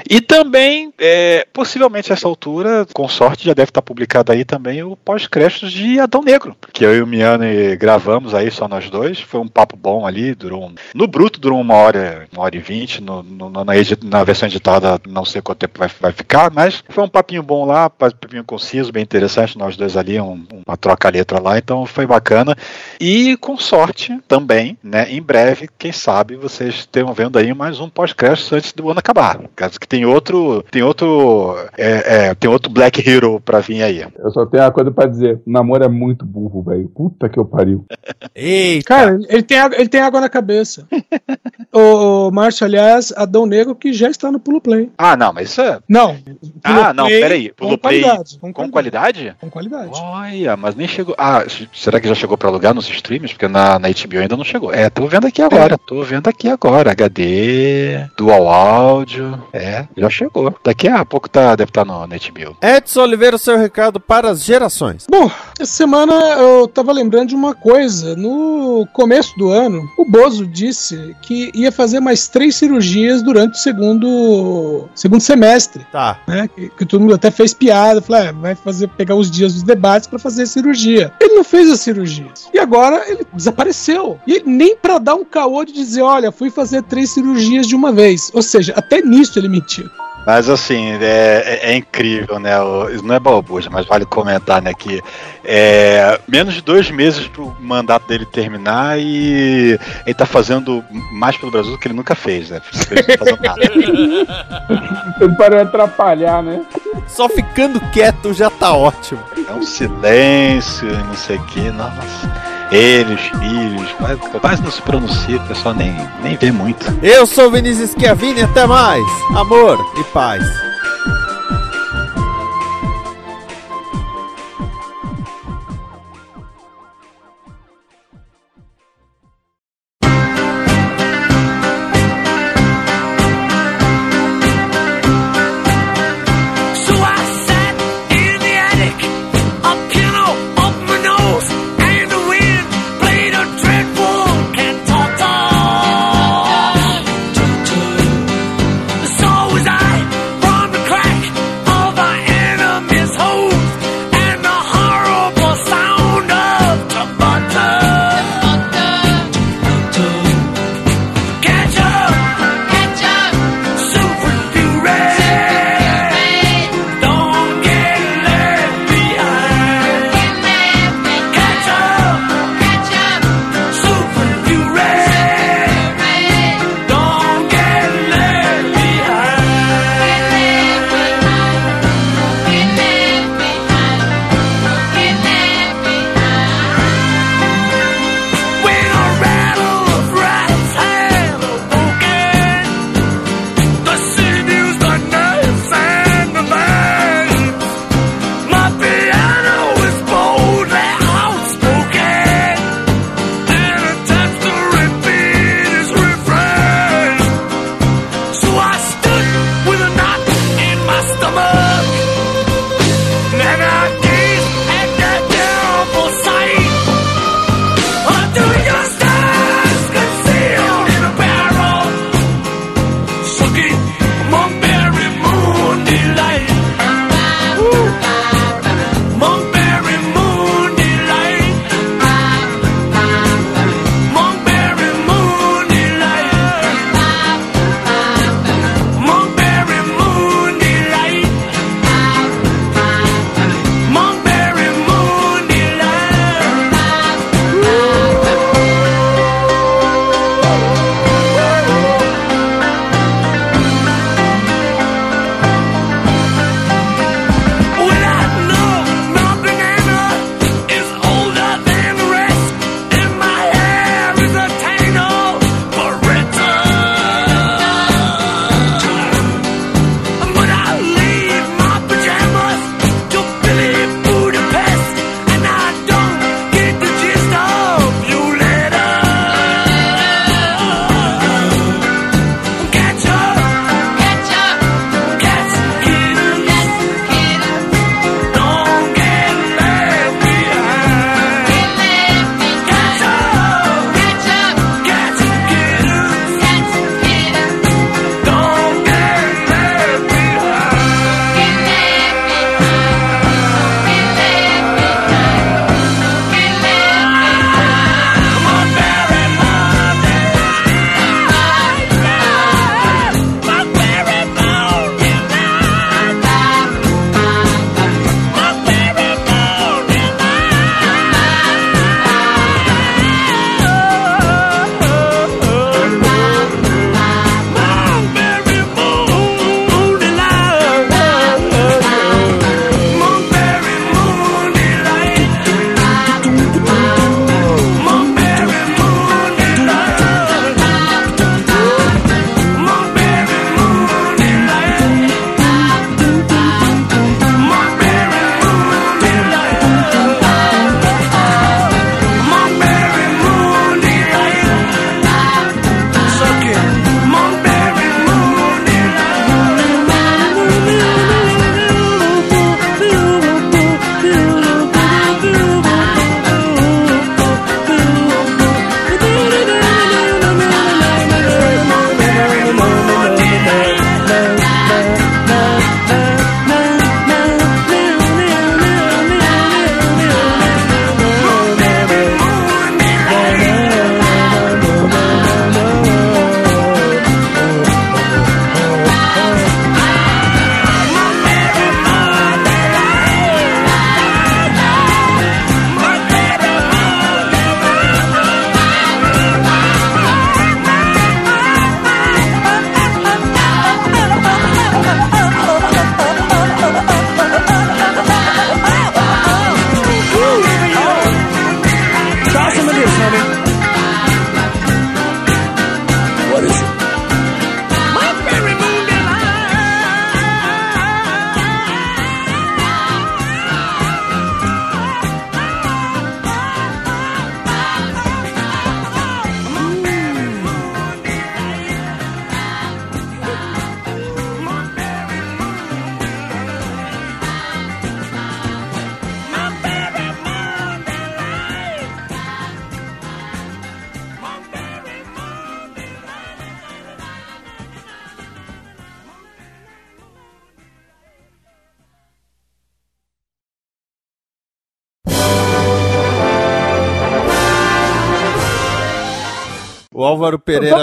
E 0.10 0.20
também, 0.20 0.94
é, 1.00 1.48
possivelmente 1.54 2.12
a 2.12 2.14
essa 2.16 2.28
altura, 2.28 2.86
com 2.94 3.08
sorte, 3.08 3.46
já 3.46 3.54
deve 3.54 3.70
estar 3.70 3.82
publicado 3.82 4.32
aí 4.34 4.44
também 4.44 4.84
o 4.84 4.98
pós-créditos 4.98 5.72
de 5.72 5.98
Adão 6.00 6.22
Negro, 6.22 6.56
que 6.74 6.84
eu 6.84 6.94
e 6.96 7.02
o 7.02 7.08
Miane 7.08 7.76
gravamos 7.78 8.34
aí, 8.34 8.52
só 8.52 8.68
nós 8.68 8.90
dois. 8.90 9.20
Foi 9.22 9.40
um 9.40 9.48
papo 9.48 9.78
bom 9.78 10.06
ali, 10.06 10.36
durou 10.36 10.66
um, 10.66 10.76
no 10.94 11.08
bruto 11.08 11.40
durou 11.40 11.60
uma 11.60 11.76
hora, 11.76 12.28
uma 12.34 12.44
hora 12.44 12.56
e 12.56 12.60
vinte, 12.60 13.02
no, 13.02 13.24
no- 13.24 13.50
na, 13.50 13.64
na 14.04 14.24
versão 14.24 14.48
editada 14.48 15.00
não 15.08 15.24
sei 15.24 15.42
quanto 15.42 15.60
tempo 15.60 15.80
vai, 15.80 15.90
vai 16.00 16.12
ficar, 16.12 16.52
mas 16.52 16.84
foi 16.90 17.04
um 17.04 17.10
papinho 17.10 17.42
bom 17.44 17.66
lá, 17.66 17.90
papinho 17.90 18.44
conciso, 18.44 18.92
bem 18.92 19.04
interessante, 19.04 19.58
nós 19.58 19.78
dois 19.78 19.96
ali, 19.96 20.20
um- 20.20 20.46
uma 20.68 20.76
troca-letra 20.76 21.40
lá, 21.40 21.58
então 21.58 21.86
foi 21.86 22.06
bacana. 22.06 22.56
E 23.00 23.38
com 23.38 23.58
sorte 23.58 24.18
também, 24.28 24.78
né, 24.84 25.10
em 25.10 25.22
breve, 25.22 25.70
quem 25.78 25.92
sabe, 25.92 26.23
vocês 26.32 26.76
estejam 26.76 27.14
vendo 27.14 27.38
aí 27.38 27.54
mais 27.54 27.80
um 27.80 27.90
pós-crédito 27.90 28.56
antes 28.56 28.72
do 28.72 28.90
ano 28.90 29.00
acabar. 29.00 29.40
Caso 29.56 29.80
que 29.80 29.88
tem 29.88 30.06
outro, 30.06 30.64
tem 30.72 30.82
outro, 30.82 31.56
é, 31.78 32.28
é, 32.30 32.34
tem 32.36 32.50
outro 32.50 32.72
Black 32.72 33.08
Hero 33.08 33.42
pra 33.42 33.60
vir 33.60 33.84
aí. 33.84 34.06
Eu 34.18 34.32
só 34.32 34.46
tenho 34.46 34.64
uma 34.64 34.72
coisa 34.72 34.90
pra 34.92 35.06
dizer. 35.06 35.42
O 35.46 35.52
namoro 35.52 35.84
é 35.84 35.88
muito 35.90 36.26
burro, 36.26 36.64
velho. 36.64 36.88
Puta 36.88 37.28
que 37.28 37.38
eu 37.38 37.46
pariu. 37.46 37.86
Eita! 38.34 38.86
cara, 38.86 39.20
ele 39.28 39.44
tem, 39.44 39.60
água- 39.60 39.78
ele 39.78 39.90
tem 39.90 40.02
água 40.02 40.22
na 40.22 40.30
cabeça. 40.30 40.88
o, 41.74 42.28
o 42.28 42.32
Márcio, 42.32 42.66
aliás, 42.66 43.12
Adão 43.16 43.46
Negro 43.46 43.76
que 43.76 43.92
já 43.92 44.10
está 44.10 44.32
no 44.32 44.40
Pulo 44.40 44.62
Play. 44.62 44.90
Ah, 44.98 45.18
não, 45.18 45.34
mas 45.34 45.50
isso 45.50 45.62
é. 45.62 45.80
Não. 45.90 46.18
Ah, 46.64 46.94
não, 46.94 47.08
peraí. 47.08 47.50
com 47.50 47.56
Pulo 47.56 47.78
Play 47.78 48.02
qualidade, 48.02 48.40
com 48.40 48.54
qualidade? 48.72 49.36
Com 49.42 49.50
qualidade. 49.50 49.92
Olha, 49.96 50.56
mas 50.56 50.76
nem 50.76 50.88
chegou. 50.88 51.16
Ah, 51.18 51.44
será 51.74 52.00
que 52.00 52.08
já 52.08 52.16
chegou 52.16 52.38
pra 52.38 52.50
alugar 52.50 52.74
nos 52.74 52.88
streams? 52.90 53.34
Porque 53.34 53.48
na, 53.48 53.78
na 53.80 53.90
HBO 53.90 54.20
ainda 54.20 54.38
não 54.38 54.44
chegou. 54.44 54.74
É, 54.74 54.90
tô 54.90 55.08
vendo 55.08 55.28
aqui 55.28 55.42
agora. 55.42 55.78
Tô 55.78 56.04
vendo 56.04 56.13
aqui 56.30 56.50
agora. 56.50 56.92
HD, 56.92 58.08
dual 58.18 58.48
áudio. 58.48 59.42
É, 59.52 59.88
já 59.96 60.10
chegou. 60.10 60.54
Daqui 60.64 60.88
a 60.88 61.04
pouco 61.06 61.30
tá, 61.30 61.56
deve 61.56 61.70
estar 61.70 61.86
no, 61.86 62.06
na 62.06 62.16
HBO. 62.16 62.58
Edson 62.62 63.02
Oliveira, 63.02 63.36
o 63.36 63.40
seu 63.40 63.58
recado 63.58 64.00
para 64.00 64.30
as 64.30 64.44
gerações. 64.44 65.06
Bom, 65.10 65.30
essa 65.64 65.74
semana 65.74 66.14
eu 66.14 66.68
tava 66.68 66.92
lembrando 66.92 67.30
de 67.30 67.36
uma 67.36 67.56
coisa. 67.56 68.16
No 68.16 68.86
começo 68.94 69.34
do 69.38 69.50
ano, 69.50 69.90
o 69.98 70.06
Bozo 70.06 70.46
disse 70.46 71.16
que 71.22 71.52
ia 71.54 71.72
fazer 71.72 72.00
mais 72.00 72.28
três 72.28 72.56
cirurgias 72.56 73.22
durante 73.22 73.54
o 73.54 73.58
segundo, 73.58 74.90
segundo 74.94 75.22
semestre. 75.22 75.86
Tá. 75.92 76.20
Né, 76.28 76.50
que, 76.54 76.70
que 76.70 76.86
todo 76.86 77.02
mundo 77.02 77.16
até 77.16 77.32
fez 77.32 77.54
piada, 77.54 78.02
falou, 78.02 78.22
é, 78.22 78.32
vai 78.34 78.56
fazer 78.56 78.88
pegar 78.90 79.16
os 79.16 79.32
dias 79.32 79.54
dos 79.54 79.64
debates 79.64 80.08
pra 80.08 80.20
fazer 80.20 80.46
cirurgia. 80.46 81.14
Ele 81.20 81.36
não 81.36 81.44
fez 81.44 81.70
as 81.72 81.80
cirurgias. 81.80 82.50
E 82.54 82.60
agora 82.60 83.10
ele 83.10 83.26
desapareceu. 83.34 84.20
E 84.28 84.44
nem 84.46 84.76
pra 84.76 85.00
dar 85.00 85.16
um 85.16 85.24
caô 85.24 85.64
de 85.64 85.74
dizer, 85.74 86.02
olha, 86.02 86.32
fui 86.32 86.50
fazer 86.50 86.84
três 86.84 87.12
cirurgias 87.12 87.68
de 87.68 87.76
uma 87.76 87.92
vez. 87.92 88.30
Ou 88.34 88.42
seja, 88.42 88.74
até 88.76 89.02
nisso 89.02 89.40
ele 89.40 89.48
mentiu. 89.48 89.90
Mas 90.26 90.48
assim, 90.50 90.94
é, 91.02 91.44
é- 91.64 91.72
é 91.72 91.76
incrível, 91.76 92.40
né? 92.40 92.60
o- 92.62 92.90
Isso 92.90 93.04
não 93.06 93.14
é 93.16 93.20
balbuja, 93.20 93.70
mas 93.70 93.86
vale 93.86 94.06
comentar, 94.06 94.62
né? 94.62 94.74
Que 94.74 95.02
é, 95.44 96.20
menos 96.28 96.54
de 96.54 96.62
dois 96.62 96.90
meses 96.90 97.28
pro 97.28 97.54
mandato 97.60 98.08
dele 98.08 98.26
terminar 98.26 98.98
e 99.00 99.78
ele 100.06 100.14
tá 100.16 100.26
fazendo 100.26 100.84
mais 101.12 101.36
pelo 101.38 101.52
Brasil 101.52 101.72
do 101.74 101.78
que 101.78 101.88
ele 101.88 101.96
nunca 101.96 102.16
fez, 102.16 102.50
né? 102.50 102.62
Ele 102.92 103.32
não 103.32 103.38
tá. 103.38 103.56
Ele 105.22 105.36
parou 105.36 105.58
de 105.60 105.68
atrapalhar, 105.68 106.42
né? 106.42 106.62
Só 107.08 107.28
ficando 107.30 107.80
quieto 107.92 108.34
já 108.34 108.50
tá 108.50 108.74
ótimo. 108.74 109.22
É 109.48 109.52
um 109.54 109.64
silêncio, 109.64 110.90
e 110.90 110.98
não 111.04 111.14
sei 111.16 111.38
o 111.38 111.44
que, 111.46 111.70
nossa. 111.72 112.53
Ele, 112.74 113.14
os 113.14 113.22
filhos, 113.22 113.92
quase, 114.00 114.20
quase 114.40 114.64
não 114.64 114.72
se 114.72 114.82
pronuncia, 114.82 115.38
o 115.38 115.48
pessoal 115.48 115.76
nem, 115.76 115.96
nem 116.24 116.36
vê 116.36 116.52
muito. 116.52 116.84
Eu 117.04 117.28
sou 117.28 117.52
Vinícius 117.52 117.92
Schiavini, 117.92 118.42
até 118.42 118.66
mais. 118.66 119.04
Amor 119.36 119.78
e 119.96 120.04
paz. 120.06 120.44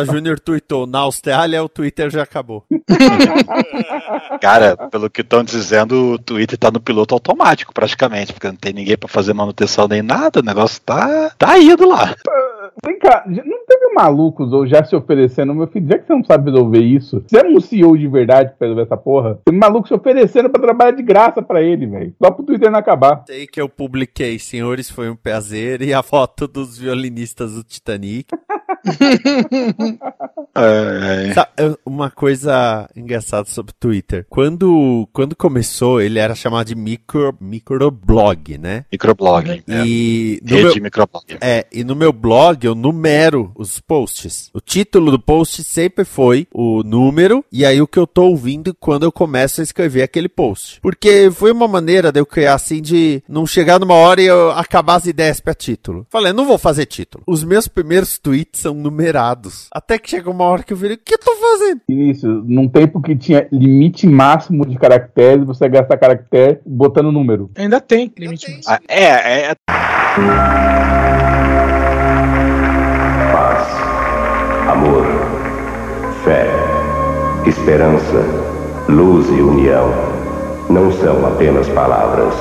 Pereira 0.01 0.05
Júnior 0.05 0.41
tweetou: 0.41 0.87
na 0.87 1.01
Austrália 1.01 1.63
o 1.63 1.69
Twitter 1.69 2.11
já 2.11 2.23
acabou. 2.23 2.65
Cara, 4.41 4.77
pelo 4.89 5.11
que 5.11 5.21
estão 5.21 5.45
dizendo, 5.45 6.13
o 6.15 6.19
Twitter 6.19 6.59
tá 6.59 6.71
no 6.71 6.81
piloto 6.81 7.15
automático, 7.15 7.73
praticamente, 7.73 8.33
porque 8.33 8.49
não 8.49 8.57
tem 8.57 8.73
ninguém 8.73 8.97
pra 8.97 9.09
fazer 9.09 9.33
manutenção 9.33 9.87
nem 9.89 10.03
nada, 10.03 10.41
o 10.41 10.45
negócio 10.45 10.81
tá, 10.83 11.31
tá 11.37 11.59
indo 11.59 11.89
lá. 11.89 12.15
Vem 12.85 12.99
cá, 12.99 13.25
não 13.27 13.67
teve 13.67 13.93
malucos 13.95 14.53
ou 14.53 14.67
já 14.67 14.85
se 14.85 14.95
oferecendo, 14.95 15.55
meu 15.55 15.67
filho, 15.67 15.89
já 15.89 15.99
que 15.99 16.07
você 16.07 16.15
não 16.15 16.25
sabe 16.25 16.51
resolver 16.51 16.81
isso, 16.81 17.23
você 17.27 17.39
é 17.39 17.49
um 17.49 17.61
CEO 17.61 17.99
de 17.99 18.07
verdade 18.07 18.53
pra 18.57 18.69
resolver 18.69 18.83
essa 18.83 18.97
porra? 18.97 19.39
Tem 19.45 19.57
maluco 19.57 19.89
se 19.89 19.95
oferecendo 19.95 20.49
pra 20.49 20.63
trabalhar 20.63 20.93
de 20.93 21.03
graça 21.03 21.43
pra 21.43 21.63
ele, 21.63 21.87
velho. 21.87 22.15
Só 22.23 22.31
pro 22.31 22.45
Twitter 22.45 22.71
não 22.71 22.79
acabar. 22.79 23.25
Sei 23.27 23.47
que 23.47 23.61
eu 23.61 23.69
publiquei, 23.69 24.39
senhores, 24.39 24.89
foi 24.91 25.11
um 25.11 25.17
prazer, 25.17 25.83
e 25.83 25.93
a 25.93 26.03
foto 26.03 26.47
dos 26.47 26.79
violinistas 26.79 27.55
do 27.55 27.65
Titanic. 27.65 28.27
É, 30.57 31.33
eu- 31.59 31.79
Uma 31.85 32.11
coisa 32.11 32.89
engraçada 32.97 33.49
sobre 33.49 33.71
o 33.73 33.75
Twitter. 33.79 34.27
Quando, 34.29 35.09
quando 35.13 35.35
começou, 35.37 36.01
ele 36.01 36.19
era 36.19 36.35
chamado 36.35 36.67
de 36.69 36.75
micro, 36.75 37.35
microblog, 37.41 38.59
né? 38.59 38.85
microblog. 38.91 39.51
é. 39.51 39.63
E 39.87 40.41
no 40.43 40.57
Rede 40.57 40.75
meu, 40.75 40.83
microblog. 40.85 41.25
é, 41.41 41.67
e 41.73 41.85
no 41.85 41.95
meu 41.97 42.13
blog 42.13 42.65
eu 42.65 42.75
numero 42.75 43.53
os 43.55 43.81
posts. 43.81 44.51
O 44.55 44.61
título 44.61 45.11
do 45.11 45.19
post 45.19 45.63
sempre 45.65 46.05
foi 46.05 46.47
o 46.53 46.83
número 46.83 47.45
e 47.53 47.65
aí 47.65 47.81
o 47.81 47.87
que 47.87 47.99
eu 47.99 48.07
tô 48.07 48.25
ouvindo 48.25 48.75
quando 48.75 49.05
eu 49.05 49.13
começo 49.13 49.61
a 49.61 49.65
escrever 49.65 50.03
aquele 50.03 50.29
post. 50.29 50.81
Porque 50.81 51.31
foi 51.33 51.53
uma 51.53 51.69
maneira 51.69 52.11
de 52.13 52.21
eu 52.21 52.27
criar 52.27 52.55
assim 52.55 52.81
de 52.81 53.23
não 53.29 53.47
chegar 53.47 53.79
numa 53.79 53.95
hora 53.95 54.21
e 54.23 54.27
eu 54.27 54.51
acabar 54.53 54.97
as 54.97 55.07
ideias 55.07 55.41
pra 55.41 55.55
título. 55.55 56.07
Falei, 56.11 56.33
não 56.33 56.47
vou 56.47 56.59
fazer 56.59 56.87
título. 56.87 57.25
Os 57.27 57.43
meus 57.45 57.69
primeiros 57.69 58.19
tweets 58.19 58.61
são 58.61 58.70
numerados. 58.75 59.69
Até 59.73 59.99
que 59.99 60.11
chega 60.11 60.31
uma 60.31 60.45
hora 60.45 60.63
que 60.63 60.73
eu 60.73 60.77
virei, 60.77 60.97
o 60.97 61.01
que 61.05 61.15
eu 61.15 61.19
tô 61.19 61.35
fazendo? 61.37 61.81
Início, 61.89 62.29
num 62.47 62.69
tempo 62.69 63.01
que 63.01 63.17
tinha 63.17 63.47
limite 63.51 64.07
máximo 64.07 64.67
de 64.67 64.77
caracteres, 64.79 65.45
você 65.45 65.69
gasta 65.69 65.97
caractere 65.97 66.61
botando 66.65 67.13
número. 67.13 67.51
Ainda 67.57 67.81
tem 67.81 68.13
limite 68.19 68.51
máximo. 68.51 68.75
Ah, 68.75 68.81
É, 68.89 69.51
é, 69.51 69.55
paz, 73.33 73.69
amor, 74.69 75.07
fé, 76.25 76.47
esperança, 77.47 78.25
luz 78.89 79.29
e 79.29 79.41
união 79.41 79.91
não 80.69 80.93
são 80.93 81.27
apenas 81.27 81.69
palavras. 81.69 82.35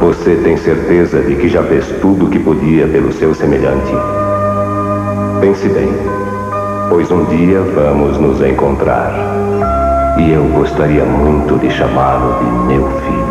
Você 0.00 0.36
tem 0.36 0.56
certeza 0.56 1.20
de 1.22 1.34
que 1.36 1.48
já 1.48 1.62
fez 1.64 1.86
tudo 2.00 2.26
o 2.26 2.30
que 2.30 2.38
podia 2.38 2.86
pelo 2.86 3.12
seu 3.12 3.34
semelhante? 3.34 3.92
Pense 5.40 5.68
bem, 5.68 5.88
pois 6.88 7.08
um 7.12 7.24
dia 7.26 7.62
vamos 7.62 8.18
nos 8.18 8.40
encontrar. 8.40 9.12
E 10.18 10.32
eu 10.32 10.44
gostaria 10.48 11.04
muito 11.04 11.56
de 11.58 11.70
chamá-lo 11.70 12.38
de 12.40 12.44
meu 12.66 12.90
filho. 13.00 13.28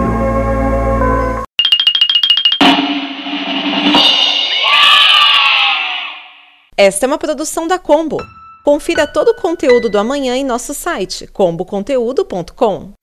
Esta 6.78 7.06
é 7.06 7.08
uma 7.08 7.18
produção 7.18 7.68
da 7.68 7.78
Combo. 7.78 8.18
Confira 8.64 9.06
todo 9.06 9.30
o 9.30 9.36
conteúdo 9.36 9.90
do 9.90 10.00
amanhã 10.00 10.36
em 10.38 10.46
nosso 10.46 10.74
site 10.74 11.28
comboconteúdo.com. 11.28 12.94